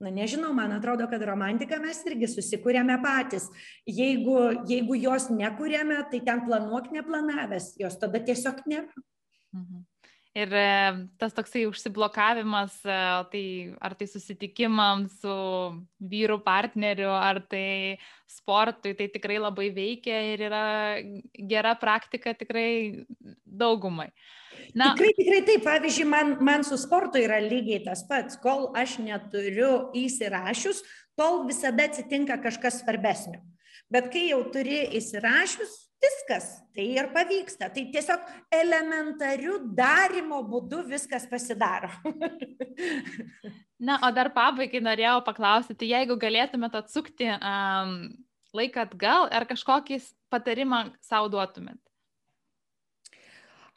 na 0.00 0.10
nežinau 0.10 0.52
man 0.52 0.72
atrodo 0.76 1.06
kad 1.08 1.22
romantiką 1.22 1.78
mes 1.80 2.02
irgi 2.08 2.28
susikuriame 2.28 2.98
patys 3.02 3.48
jeigu 3.88 4.36
jeigu 4.68 4.98
jos 5.00 5.30
nekuriame 5.32 6.02
tai 6.10 6.20
ten 6.20 6.42
planuok 6.44 6.90
neplanavęs 6.92 7.72
jos 7.80 7.96
tada 8.00 8.20
tiesiog 8.20 8.60
nėra 8.68 8.92
mhm. 9.56 9.84
Ir 10.36 10.52
e, 10.52 10.70
tas 11.16 11.32
toksai 11.32 11.62
užsiblokavimas, 11.64 12.74
e, 12.84 12.96
tai 13.32 13.44
ar 13.80 13.94
tai 13.96 14.08
susitikimams 14.10 15.14
su 15.22 15.36
vyru 16.12 16.36
partneriu, 16.44 17.08
ar 17.08 17.40
tai 17.40 17.96
sportui, 18.28 18.92
tai 18.98 19.06
tikrai 19.14 19.38
labai 19.40 19.70
veikia 19.72 20.18
ir 20.34 20.44
yra 20.50 20.66
gera 21.48 21.72
praktika 21.80 22.34
tikrai 22.36 23.06
daugumai. 23.46 24.10
Na, 24.76 24.92
tikrai, 24.92 25.14
tikrai 25.16 25.40
taip, 25.48 25.64
pavyzdžiui, 25.64 26.08
man, 26.10 26.36
man 26.44 26.68
su 26.68 26.76
sportu 26.80 27.20
yra 27.22 27.40
lygiai 27.40 27.80
tas 27.86 28.04
pats, 28.08 28.36
kol 28.42 28.68
aš 28.76 28.98
neturiu 29.00 29.88
įsirašius, 29.96 30.82
tol 31.16 31.46
visada 31.48 31.88
atsitinka 31.88 32.36
kažkas 32.44 32.82
svarbesnio. 32.82 33.40
Bet 33.88 34.10
kai 34.12 34.28
jau 34.34 34.42
turi 34.52 34.82
įsirašius, 34.98 35.85
viskas, 36.02 36.48
tai 36.74 36.86
ir 36.96 37.08
pavyksta. 37.14 37.68
Tai 37.72 37.84
tiesiog 37.92 38.26
elementarių 38.54 39.58
darimo 39.76 40.42
būdu 40.46 40.82
viskas 40.88 41.26
pasidaro. 41.30 41.90
Na, 43.86 43.98
o 44.06 44.10
dar 44.14 44.30
pabaigai 44.34 44.80
norėjau 44.80 45.20
paklausyti, 45.26 45.80
tai 45.82 45.90
jeigu 45.92 46.16
galėtumėt 46.20 46.78
atsukti 46.80 47.28
um, 47.36 47.96
laiką 48.56 48.86
atgal, 48.86 49.28
ar 49.32 49.44
kažkokį 49.48 50.00
patarimą 50.32 50.86
savo 51.04 51.28
duotumėt? 51.32 51.80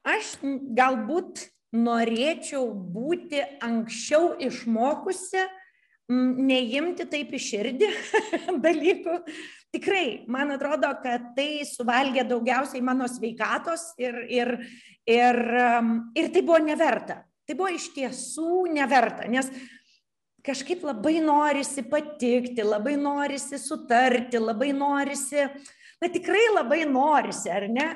Aš 0.08 0.38
galbūt 0.78 1.50
norėčiau 1.76 2.70
būti 2.72 3.42
anksčiau 3.62 4.34
išmokusi, 4.42 5.44
neimti 6.10 7.06
taip 7.06 7.36
į 7.36 7.42
širdį 7.46 7.90
dalykų, 8.66 9.18
tikrai, 9.74 10.26
man 10.32 10.54
atrodo, 10.56 10.92
kad 11.04 11.32
tai 11.38 11.64
suvalgė 11.68 12.26
daugiausiai 12.28 12.82
mano 12.86 13.08
sveikatos 13.10 13.94
ir, 14.02 14.22
ir, 14.30 14.54
ir, 15.08 15.42
um, 15.80 15.92
ir 16.18 16.32
tai 16.34 16.44
buvo 16.46 16.60
neverta. 16.64 17.24
Tai 17.50 17.58
buvo 17.58 17.72
iš 17.74 17.90
tiesų 17.96 18.68
neverta, 18.76 19.26
nes 19.30 19.50
kažkaip 20.46 20.84
labai 20.86 21.18
norisi 21.22 21.84
patikti, 21.90 22.62
labai 22.66 22.94
norisi 22.98 23.58
sutarti, 23.62 24.38
labai 24.42 24.70
norisi, 24.74 25.48
na 26.00 26.10
tikrai 26.14 26.46
labai 26.54 26.84
norisi, 26.90 27.50
ar 27.50 27.68
ne? 27.70 27.90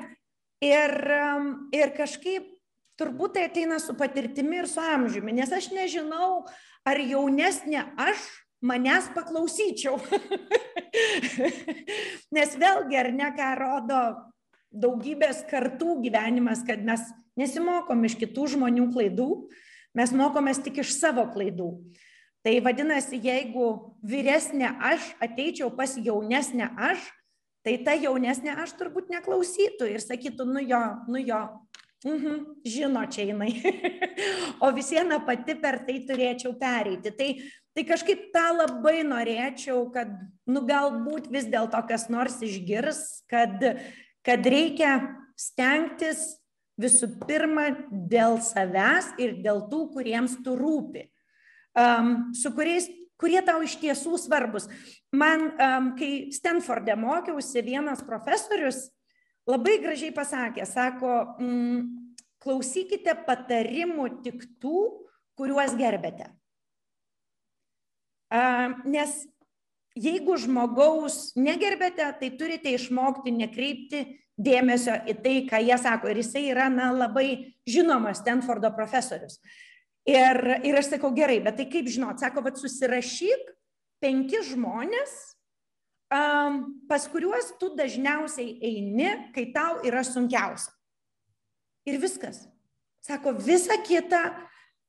Ir, 0.64 0.94
um, 1.18 1.48
ir 1.74 1.92
kažkaip 1.96 2.50
turbūt 2.98 3.34
tai 3.36 3.48
ateina 3.48 3.80
su 3.82 3.96
patirtimi 3.98 4.62
ir 4.62 4.68
su 4.70 4.82
amžiumi, 4.82 5.34
nes 5.34 5.50
aš 5.52 5.70
nežinau, 5.74 6.44
ar 6.86 7.00
jaunesnė 7.02 7.82
aš 8.00 8.22
manęs 8.64 9.10
paklausyčiau. 9.14 9.98
Nes 12.34 12.56
vėlgi, 12.56 12.96
ar 12.98 13.10
ne, 13.12 13.28
ką 13.36 13.50
rodo 13.60 14.00
daugybės 14.74 15.44
kartų 15.50 16.00
gyvenimas, 16.06 16.64
kad 16.66 16.82
mes 16.84 17.04
nesimokom 17.38 18.06
iš 18.08 18.16
kitų 18.22 18.48
žmonių 18.56 18.88
klaidų, 18.94 19.28
mes 19.94 20.14
mokomės 20.16 20.62
tik 20.64 20.80
iš 20.82 20.94
savo 20.96 21.26
klaidų. 21.34 21.70
Tai 22.44 22.54
vadinasi, 22.60 23.20
jeigu 23.24 23.68
vyresnė 24.04 24.74
aš 24.92 25.14
ateičiau 25.24 25.70
pas 25.76 25.94
jaunesnę 25.96 26.68
aš, 26.90 27.04
tai 27.64 27.78
ta 27.84 27.94
jaunesnė 27.96 28.58
aš 28.60 28.74
turbūt 28.76 29.08
neklausytų 29.12 29.88
ir 29.94 30.02
sakytų, 30.04 30.44
nu 30.50 30.60
jo, 30.60 30.82
nu 31.08 31.22
jo, 31.24 31.40
mhm, 32.04 32.42
žino 32.68 33.06
čia 33.08 33.30
jinai. 33.30 33.54
o 34.64 34.68
vis 34.76 34.92
viena 34.92 35.22
pati 35.24 35.56
per 35.56 35.80
tai 35.86 36.02
turėčiau 36.04 36.52
pereiti. 36.60 37.14
Tai 37.16 37.30
tai 37.74 37.84
kažkaip 37.88 38.30
tą 38.34 38.46
labai 38.54 39.02
norėčiau, 39.06 39.88
kad, 39.94 40.10
nu, 40.46 40.62
galbūt 40.66 41.28
vis 41.32 41.48
dėlto 41.50 41.80
kas 41.88 42.06
nors 42.12 42.38
išgirs, 42.44 43.24
kad, 43.30 43.58
kad 44.26 44.46
reikia 44.46 44.96
stengtis 45.38 46.38
visų 46.80 47.10
pirma 47.26 47.68
dėl 47.90 48.38
savęs 48.42 49.12
ir 49.22 49.38
dėl 49.42 49.64
tų, 49.70 49.88
kuriems 49.94 50.38
tu 50.46 50.56
rūpi, 50.58 51.06
um, 51.78 52.30
su 52.34 52.50
kuriais, 52.54 52.88
kurie 53.20 53.40
tau 53.46 53.60
iš 53.66 53.76
tiesų 53.82 54.18
svarbus. 54.22 54.66
Man, 55.14 55.50
um, 55.54 55.92
kai 55.98 56.30
Stanforde 56.34 56.96
mokiausi, 56.98 57.62
vienas 57.66 58.02
profesorius 58.06 58.88
labai 59.50 59.78
gražiai 59.82 60.14
pasakė, 60.14 60.66
sako, 60.66 61.12
mm, 61.38 61.84
klausykite 62.44 63.14
patarimų 63.26 64.08
tik 64.24 64.42
tų, 64.62 64.80
kuriuos 65.38 65.74
gerbėte. 65.78 66.28
Nes 68.88 69.14
jeigu 69.94 70.36
žmogaus 70.40 71.32
negerbėte, 71.38 72.06
tai 72.18 72.30
turite 72.38 72.72
išmokti 72.74 73.34
nekreipti 73.34 74.04
dėmesio 74.34 74.96
į 75.06 75.14
tai, 75.22 75.34
ką 75.46 75.60
jie 75.62 75.76
sako. 75.78 76.10
Ir 76.10 76.22
jisai 76.22 76.48
yra 76.50 76.66
na, 76.72 76.90
labai 76.94 77.54
žinomas 77.70 78.22
Stanfordo 78.22 78.72
profesorius. 78.74 79.38
Ir, 80.08 80.40
ir 80.66 80.76
aš 80.76 80.90
sakau, 80.96 81.14
gerai, 81.16 81.38
bet 81.44 81.56
tai 81.60 81.68
kaip 81.70 81.86
žinot, 81.88 82.18
sako, 82.20 82.42
vad 82.44 82.58
susirašyk 82.60 83.54
penki 84.04 84.42
žmonės, 84.50 85.12
um, 86.12 86.58
pas 86.90 87.06
kuriuos 87.08 87.54
tu 87.60 87.70
dažniausiai 87.78 88.58
eini, 88.60 89.30
kai 89.32 89.46
tau 89.54 89.78
yra 89.86 90.02
sunkiausia. 90.04 90.74
Ir 91.88 92.00
viskas. 92.02 92.42
Sako, 93.04 93.32
visa 93.36 93.76
kita 93.84 94.26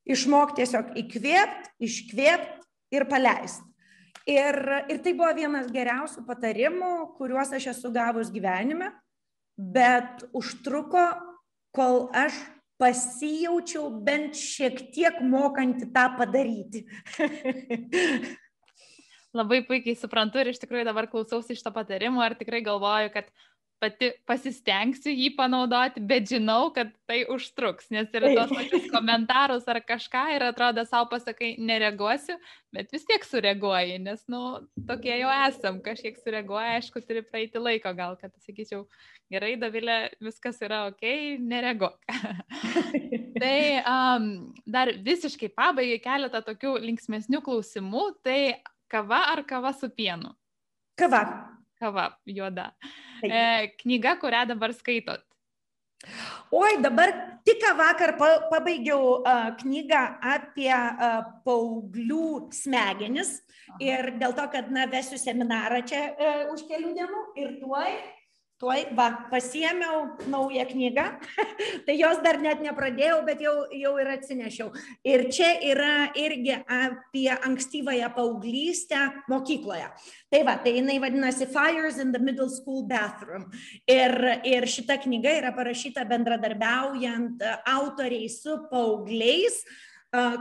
išmok 0.08 0.56
tiesiog 0.58 0.94
įkvėpti, 1.00 1.72
iškvėpti 1.84 2.55
ir 2.96 3.08
paleist. 3.10 3.64
Ir, 4.26 4.58
ir 4.90 5.02
tai 5.06 5.14
buvo 5.14 5.30
vienas 5.38 5.68
geriausių 5.74 6.24
patarimų, 6.26 6.92
kuriuos 7.20 7.52
aš 7.54 7.70
esu 7.76 7.92
gavus 7.94 8.32
gyvenime, 8.34 8.90
bet 9.56 10.26
užtruko, 10.34 11.04
kol 11.76 12.08
aš 12.16 12.40
pasijaučiau 12.82 13.92
bent 14.04 14.36
šiek 14.40 14.88
tiek 14.96 15.22
mokanti 15.24 15.92
tą 15.94 16.08
padaryti. 16.18 16.84
Labai 19.36 19.62
puikiai 19.68 19.98
suprantu 20.00 20.40
ir 20.42 20.52
iš 20.52 20.62
tikrųjų 20.64 20.88
dabar 20.88 21.10
klausausi 21.12 21.56
iš 21.56 21.64
to 21.64 21.72
patarimo 21.76 22.24
ir 22.26 22.38
tikrai 22.40 22.62
galvoju, 22.66 23.12
kad 23.14 23.30
pati 23.86 24.10
pasistengsiu 24.26 25.14
jį 25.14 25.32
panaudoti, 25.38 26.02
bet 26.02 26.28
žinau, 26.32 26.72
kad 26.74 26.90
tai 27.10 27.22
užtruks, 27.32 27.92
nes 27.94 28.10
yra 28.18 28.32
tos 28.34 28.54
pačius 28.56 28.88
komentarus 28.94 29.68
ar 29.70 29.80
kažką 29.86 30.24
ir 30.36 30.46
atrodo 30.48 30.86
savo 30.90 31.08
pasakai, 31.12 31.54
nereaguosiu, 31.62 32.38
bet 32.74 32.90
vis 32.94 33.06
tiek 33.06 33.26
sureaguoji, 33.28 34.00
nes, 34.02 34.24
nu, 34.32 34.42
tokie 34.90 35.14
jau 35.22 35.32
esam, 35.46 35.80
kažkiek 35.86 36.18
sureaguoja, 36.22 36.80
aišku, 36.80 37.04
turi 37.06 37.22
praeiti 37.26 37.62
laiko, 37.62 37.94
gal, 37.98 38.18
kad 38.22 38.34
sakyčiau, 38.48 38.86
gerai, 39.34 39.54
Davilė, 39.62 40.00
viskas 40.26 40.62
yra 40.66 40.86
ok, 40.90 41.06
nereaguok. 41.46 42.00
tai 43.42 43.58
um, 43.82 44.32
dar 44.66 44.96
visiškai 45.06 45.52
pabaigai 45.54 46.02
keletą 46.04 46.42
tokių 46.46 46.78
linksmesnių 46.90 47.44
klausimų, 47.46 48.08
tai 48.26 48.40
kava 48.92 49.28
ar 49.36 49.46
kava 49.48 49.76
su 49.78 49.92
pienu? 49.94 50.34
Kava 50.96 51.55
kava 51.86 52.10
juoda. 52.26 52.72
E, 53.24 53.72
knyga, 53.82 54.18
kurią 54.22 54.44
dabar 54.54 54.74
skaitot? 54.76 55.24
Oi, 56.54 56.78
dabar 56.82 57.10
tik 57.46 57.64
vakar 57.78 58.14
pabaigiau 58.52 59.22
uh, 59.26 59.50
knygą 59.58 60.02
apie 60.22 60.72
uh, 60.74 61.24
paauglių 61.46 62.52
smegenis 62.54 63.40
ir 63.82 64.14
dėl 64.22 64.36
to, 64.38 64.46
kad 64.54 64.70
na, 64.74 64.86
vesiu 64.92 65.18
seminarą 65.18 65.82
čia 65.88 66.04
uh, 66.14 66.54
už 66.54 66.68
kelių 66.70 66.94
dienų 67.00 67.24
ir 67.42 67.58
tuoj 67.64 67.98
tuoj, 68.66 68.86
va, 68.98 69.28
pasiemiau 69.30 70.18
naują 70.28 70.66
knygą, 70.66 71.04
tai 71.86 71.98
jos 72.00 72.18
dar 72.26 72.40
net 72.42 72.64
nepradėjau, 72.66 73.20
bet 73.28 73.42
jau, 73.44 73.54
jau 73.78 73.94
ir 74.02 74.10
atsinešiau. 74.16 74.72
Ir 75.06 75.28
čia 75.34 75.52
yra 75.70 76.10
irgi 76.18 76.56
apie 76.58 77.30
ankstyvąją 77.36 78.10
paauglystę 78.16 79.04
mokykloje. 79.30 79.92
Tai 80.34 80.42
va, 80.48 80.58
tai 80.58 80.80
jinai 80.80 80.98
vadinasi 81.04 81.46
Fires 81.52 82.00
in 82.02 82.12
the 82.12 82.20
Middle 82.20 82.50
School 82.50 82.88
Bathroom. 82.90 83.46
Ir, 83.86 84.18
ir 84.44 84.66
šita 84.66 84.98
knyga 85.04 85.36
yra 85.44 85.54
parašyta 85.54 86.08
bendradarbiaujant 86.10 87.46
autoriai 87.76 88.32
su 88.34 88.64
paaugliais 88.72 89.62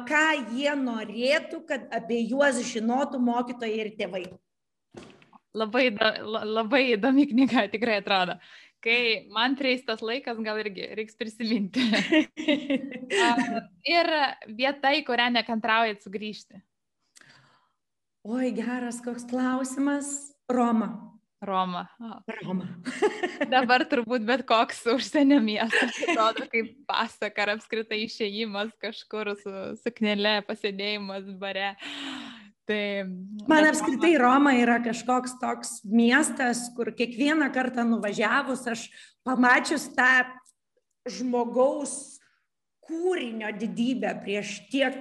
ką 0.06 0.26
jie 0.54 0.70
norėtų, 0.78 1.64
kad 1.66 1.88
apie 1.90 2.20
juos 2.30 2.60
žinotų 2.62 3.18
mokytojai 3.18 3.80
ir 3.82 3.90
tėvai. 3.98 4.24
Labai, 5.54 5.88
labai 6.26 6.82
įdomi 6.96 7.28
knyga 7.30 7.68
tikrai 7.70 8.00
atrodo. 8.02 8.34
Kai 8.84 9.30
man 9.32 9.54
prieis 9.56 9.84
tas 9.86 10.02
laikas, 10.04 10.40
gal 10.44 10.58
irgi 10.60 10.90
reiks 10.98 11.16
prisiminti. 11.16 11.86
ir 13.96 14.10
vieta, 14.58 14.92
į 14.92 15.04
kurią 15.06 15.30
nekantraujat 15.38 16.04
sugrįžti. 16.04 16.60
Oi, 18.24 18.50
geras 18.56 19.00
koks 19.04 19.24
klausimas. 19.30 20.10
Roma. 20.52 20.90
Roma. 21.44 21.88
O. 22.00 22.10
Roma. 22.40 22.68
Dabar 23.54 23.84
turbūt 23.88 24.24
bet 24.24 24.44
koks 24.48 24.80
užsienio 24.94 25.40
miestas 25.44 25.98
atrodo 26.06 26.46
kaip 26.52 26.72
pasaka 26.88 27.44
ar 27.44 27.54
apskritai 27.56 28.00
išėjimas 28.06 28.72
kažkur 28.80 29.34
su 29.40 29.52
suknelė, 29.82 30.38
pasėdėjimas 30.48 31.28
bare. 31.40 31.74
Tai, 32.64 33.04
Man 33.44 33.66
apskritai 33.68 34.14
Roma 34.16 34.54
yra 34.56 34.78
kažkoks 34.80 35.36
toks 35.36 35.72
miestas, 35.84 36.70
kur 36.72 36.94
kiekvieną 36.96 37.50
kartą 37.52 37.84
nuvažiavus 37.84 38.64
aš 38.72 38.86
pamačius 39.26 39.90
tą 39.92 40.24
žmogaus 41.04 42.16
kūrinio 42.88 43.50
didybę 43.60 44.14
prieš 44.24 44.62
tiek 44.72 44.96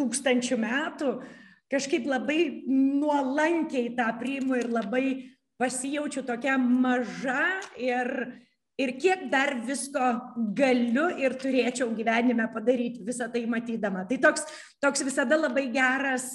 tūkstančių 0.00 0.58
metų, 0.64 1.10
kažkaip 1.72 2.08
labai 2.08 2.40
nuolankiai 2.72 3.92
tą 3.98 4.08
priimu 4.20 4.56
ir 4.62 4.72
labai 4.72 5.04
pasijaučiu 5.60 6.24
tokia 6.24 6.56
maža 6.56 7.60
ir, 7.76 8.10
ir 8.78 8.94
kiek 8.98 9.26
dar 9.30 9.54
visko 9.66 10.06
galiu 10.56 11.06
ir 11.20 11.36
turėčiau 11.38 11.92
gyvenime 11.94 12.46
padaryti 12.52 13.04
visą 13.06 13.28
tai 13.32 13.44
matydama. 13.50 14.04
Tai 14.08 14.18
toks, 14.22 14.46
toks 14.82 15.04
visada 15.06 15.38
labai 15.38 15.68
geras 15.74 16.34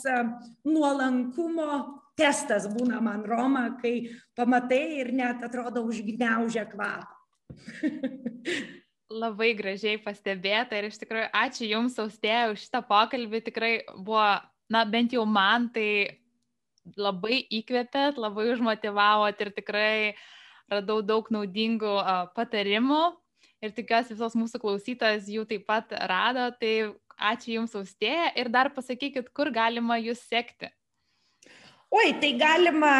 nuolankumo 0.67 1.71
testas 2.19 2.67
būna 2.71 2.99
man 3.03 3.23
Roma, 3.27 3.69
kai 3.79 4.09
pamatai 4.35 4.99
ir 5.03 5.13
net 5.15 5.43
atrodo 5.43 5.83
užgniaužia 5.87 6.67
kvapą. 6.71 7.15
labai 9.21 9.55
gražiai 9.57 9.97
pastebėta 10.03 10.77
ir 10.77 10.91
iš 10.91 10.99
tikrųjų 11.01 11.29
ačiū 11.33 11.65
Jums, 11.65 11.95
Austėja, 11.99 12.51
už 12.53 12.67
šitą 12.67 12.83
pokalbį. 12.85 13.39
Tikrai 13.47 13.71
buvo, 13.97 14.25
na 14.69 14.83
bent 14.85 15.15
jau 15.15 15.25
man 15.25 15.65
tai 15.73 16.19
labai 16.95 17.41
įkvėpėt, 17.59 18.19
labai 18.21 18.51
užmotivavot 18.53 19.41
ir 19.41 19.49
tikrai 19.55 19.95
uh, 20.11 20.21
radau 20.71 21.01
daug 21.05 21.29
naudingų 21.33 21.95
patarimų 22.37 23.01
ir 23.63 23.75
tikiuosi 23.75 24.15
visos 24.15 24.37
mūsų 24.39 24.61
klausytojas 24.61 25.29
jų 25.31 25.45
taip 25.49 25.65
pat 25.69 25.91
rado. 26.09 26.49
Tai 26.59 26.73
ačiū 27.31 27.57
Jums 27.57 27.75
austėje 27.75 28.29
ir 28.39 28.51
dar 28.51 28.71
pasakykit, 28.75 29.33
kur 29.35 29.51
galima 29.51 29.99
Jūs 29.99 30.23
sekti. 30.29 30.71
Oi, 31.89 32.13
tai 32.21 32.35
galima 32.37 32.93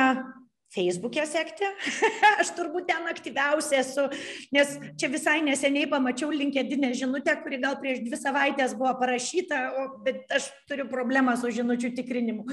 Facebook'e 0.73 1.23
sekti. 1.29 1.65
Aš 2.41 2.51
turbūt 2.57 2.89
ten 2.89 3.07
aktyviausia 3.09 3.79
esu, 3.81 4.05
nes 4.53 4.75
čia 4.99 5.09
visai 5.09 5.39
neseniai 5.45 5.89
pamačiau 5.89 6.33
linkedinę 6.33 6.91
žinutę, 6.97 7.37
kuri 7.43 7.61
gal 7.63 7.79
prieš 7.81 8.03
dvi 8.05 8.19
savaitės 8.19 8.75
buvo 8.77 8.93
parašyta, 8.99 9.63
o, 9.79 9.87
bet 10.05 10.29
aš 10.33 10.51
turiu 10.69 10.85
problemą 10.91 11.37
su 11.39 11.49
žinučių 11.53 11.93
tikrinimu. 11.97 12.45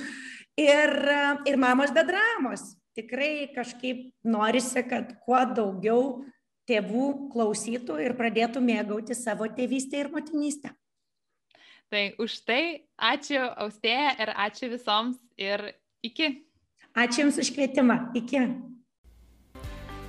Ir, 0.60 0.96
ir 1.48 1.60
mamos 1.60 1.92
be 1.92 2.04
dramos 2.08 2.70
tikrai 2.96 3.48
kažkaip 3.54 4.08
norisi, 4.24 4.82
kad 4.88 5.12
kuo 5.24 5.42
daugiau 5.56 6.24
tėvų 6.66 7.30
klausytų 7.32 8.00
ir 8.02 8.16
pradėtų 8.18 8.62
mėgauti 8.64 9.14
savo 9.14 9.46
tėvystę 9.46 10.02
ir 10.02 10.10
motinystę. 10.14 10.72
Tai 11.92 12.02
už 12.18 12.40
tai 12.42 12.62
ačiū 12.98 13.44
Austėja 13.62 14.16
ir 14.18 14.32
ačiū 14.34 14.72
visoms 14.72 15.20
ir 15.38 15.62
iki. 16.02 16.32
Ačiū 16.96 17.26
Jums 17.26 17.38
už 17.38 17.52
kvietimą. 17.54 18.00
Iki. 18.18 18.42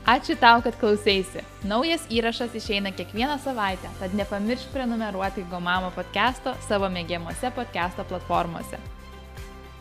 Ačiū 0.08 0.38
tau, 0.40 0.64
kad 0.64 0.78
klausėsi. 0.80 1.44
Naujas 1.68 2.08
įrašas 2.10 2.56
išeina 2.56 2.94
kiekvieną 2.96 3.36
savaitę, 3.44 3.92
tad 4.00 4.16
nepamiršk 4.16 4.72
prenumeruoti 4.74 5.44
Gomamo 5.52 5.92
podcast'o 5.94 6.56
savo 6.66 6.90
mėgiamuose 6.90 7.52
podcast'o 7.52 8.08
platformose. 8.08 8.80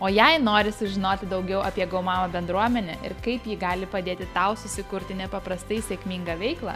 O 0.00 0.08
jei 0.12 0.36
nori 0.38 0.72
sužinoti 0.72 1.24
daugiau 1.26 1.62
apie 1.64 1.86
Gaumamo 1.88 2.28
bendruomenę 2.28 2.98
ir 3.08 3.14
kaip 3.24 3.46
ji 3.48 3.54
gali 3.56 3.86
padėti 3.88 4.26
tau 4.34 4.52
susikurti 4.52 5.14
nepaprastai 5.16 5.78
sėkmingą 5.80 6.34
veiklą, 6.36 6.74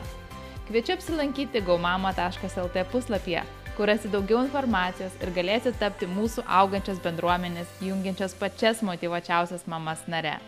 kviečiu 0.70 0.94
apsilankyti 0.94 1.60
gaumamo.lt 1.66 2.84
puslapyje, 2.92 3.42
kur 3.76 3.92
rasi 3.92 4.08
daugiau 4.08 4.40
informacijos 4.46 5.18
ir 5.20 5.34
galėsi 5.36 5.74
tapti 5.82 6.08
mūsų 6.08 6.46
augančios 6.60 7.02
bendruomenės, 7.04 7.68
jungiančios 7.84 8.38
pačias 8.40 8.80
motivuočiausias 8.80 9.68
mamas 9.68 10.06
nare. 10.08 10.38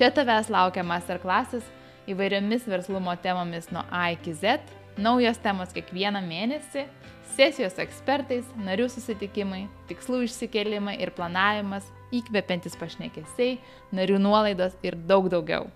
Čia 0.00 0.08
tavęs 0.08 0.48
laukia 0.48 0.86
masterklasis 0.88 1.68
įvairiomis 2.08 2.64
verslumo 2.72 3.12
temomis 3.20 3.68
nuo 3.68 3.84
A 3.92 4.06
iki 4.16 4.32
Z, 4.32 4.62
naujos 4.96 5.44
temos 5.44 5.76
kiekvieną 5.76 6.24
mėnesį 6.24 6.88
sesijos 7.36 7.76
ekspertais, 7.78 8.48
narių 8.64 8.88
susitikimai, 8.90 9.66
tikslų 9.92 10.24
išsikelimai 10.26 10.96
ir 11.04 11.12
planavimas, 11.14 11.84
įkvepiantis 12.14 12.76
pašnekesiai, 12.80 13.58
narių 13.94 14.20
nuolaidos 14.22 14.78
ir 14.86 14.96
daug 15.08 15.28
daugiau. 15.32 15.68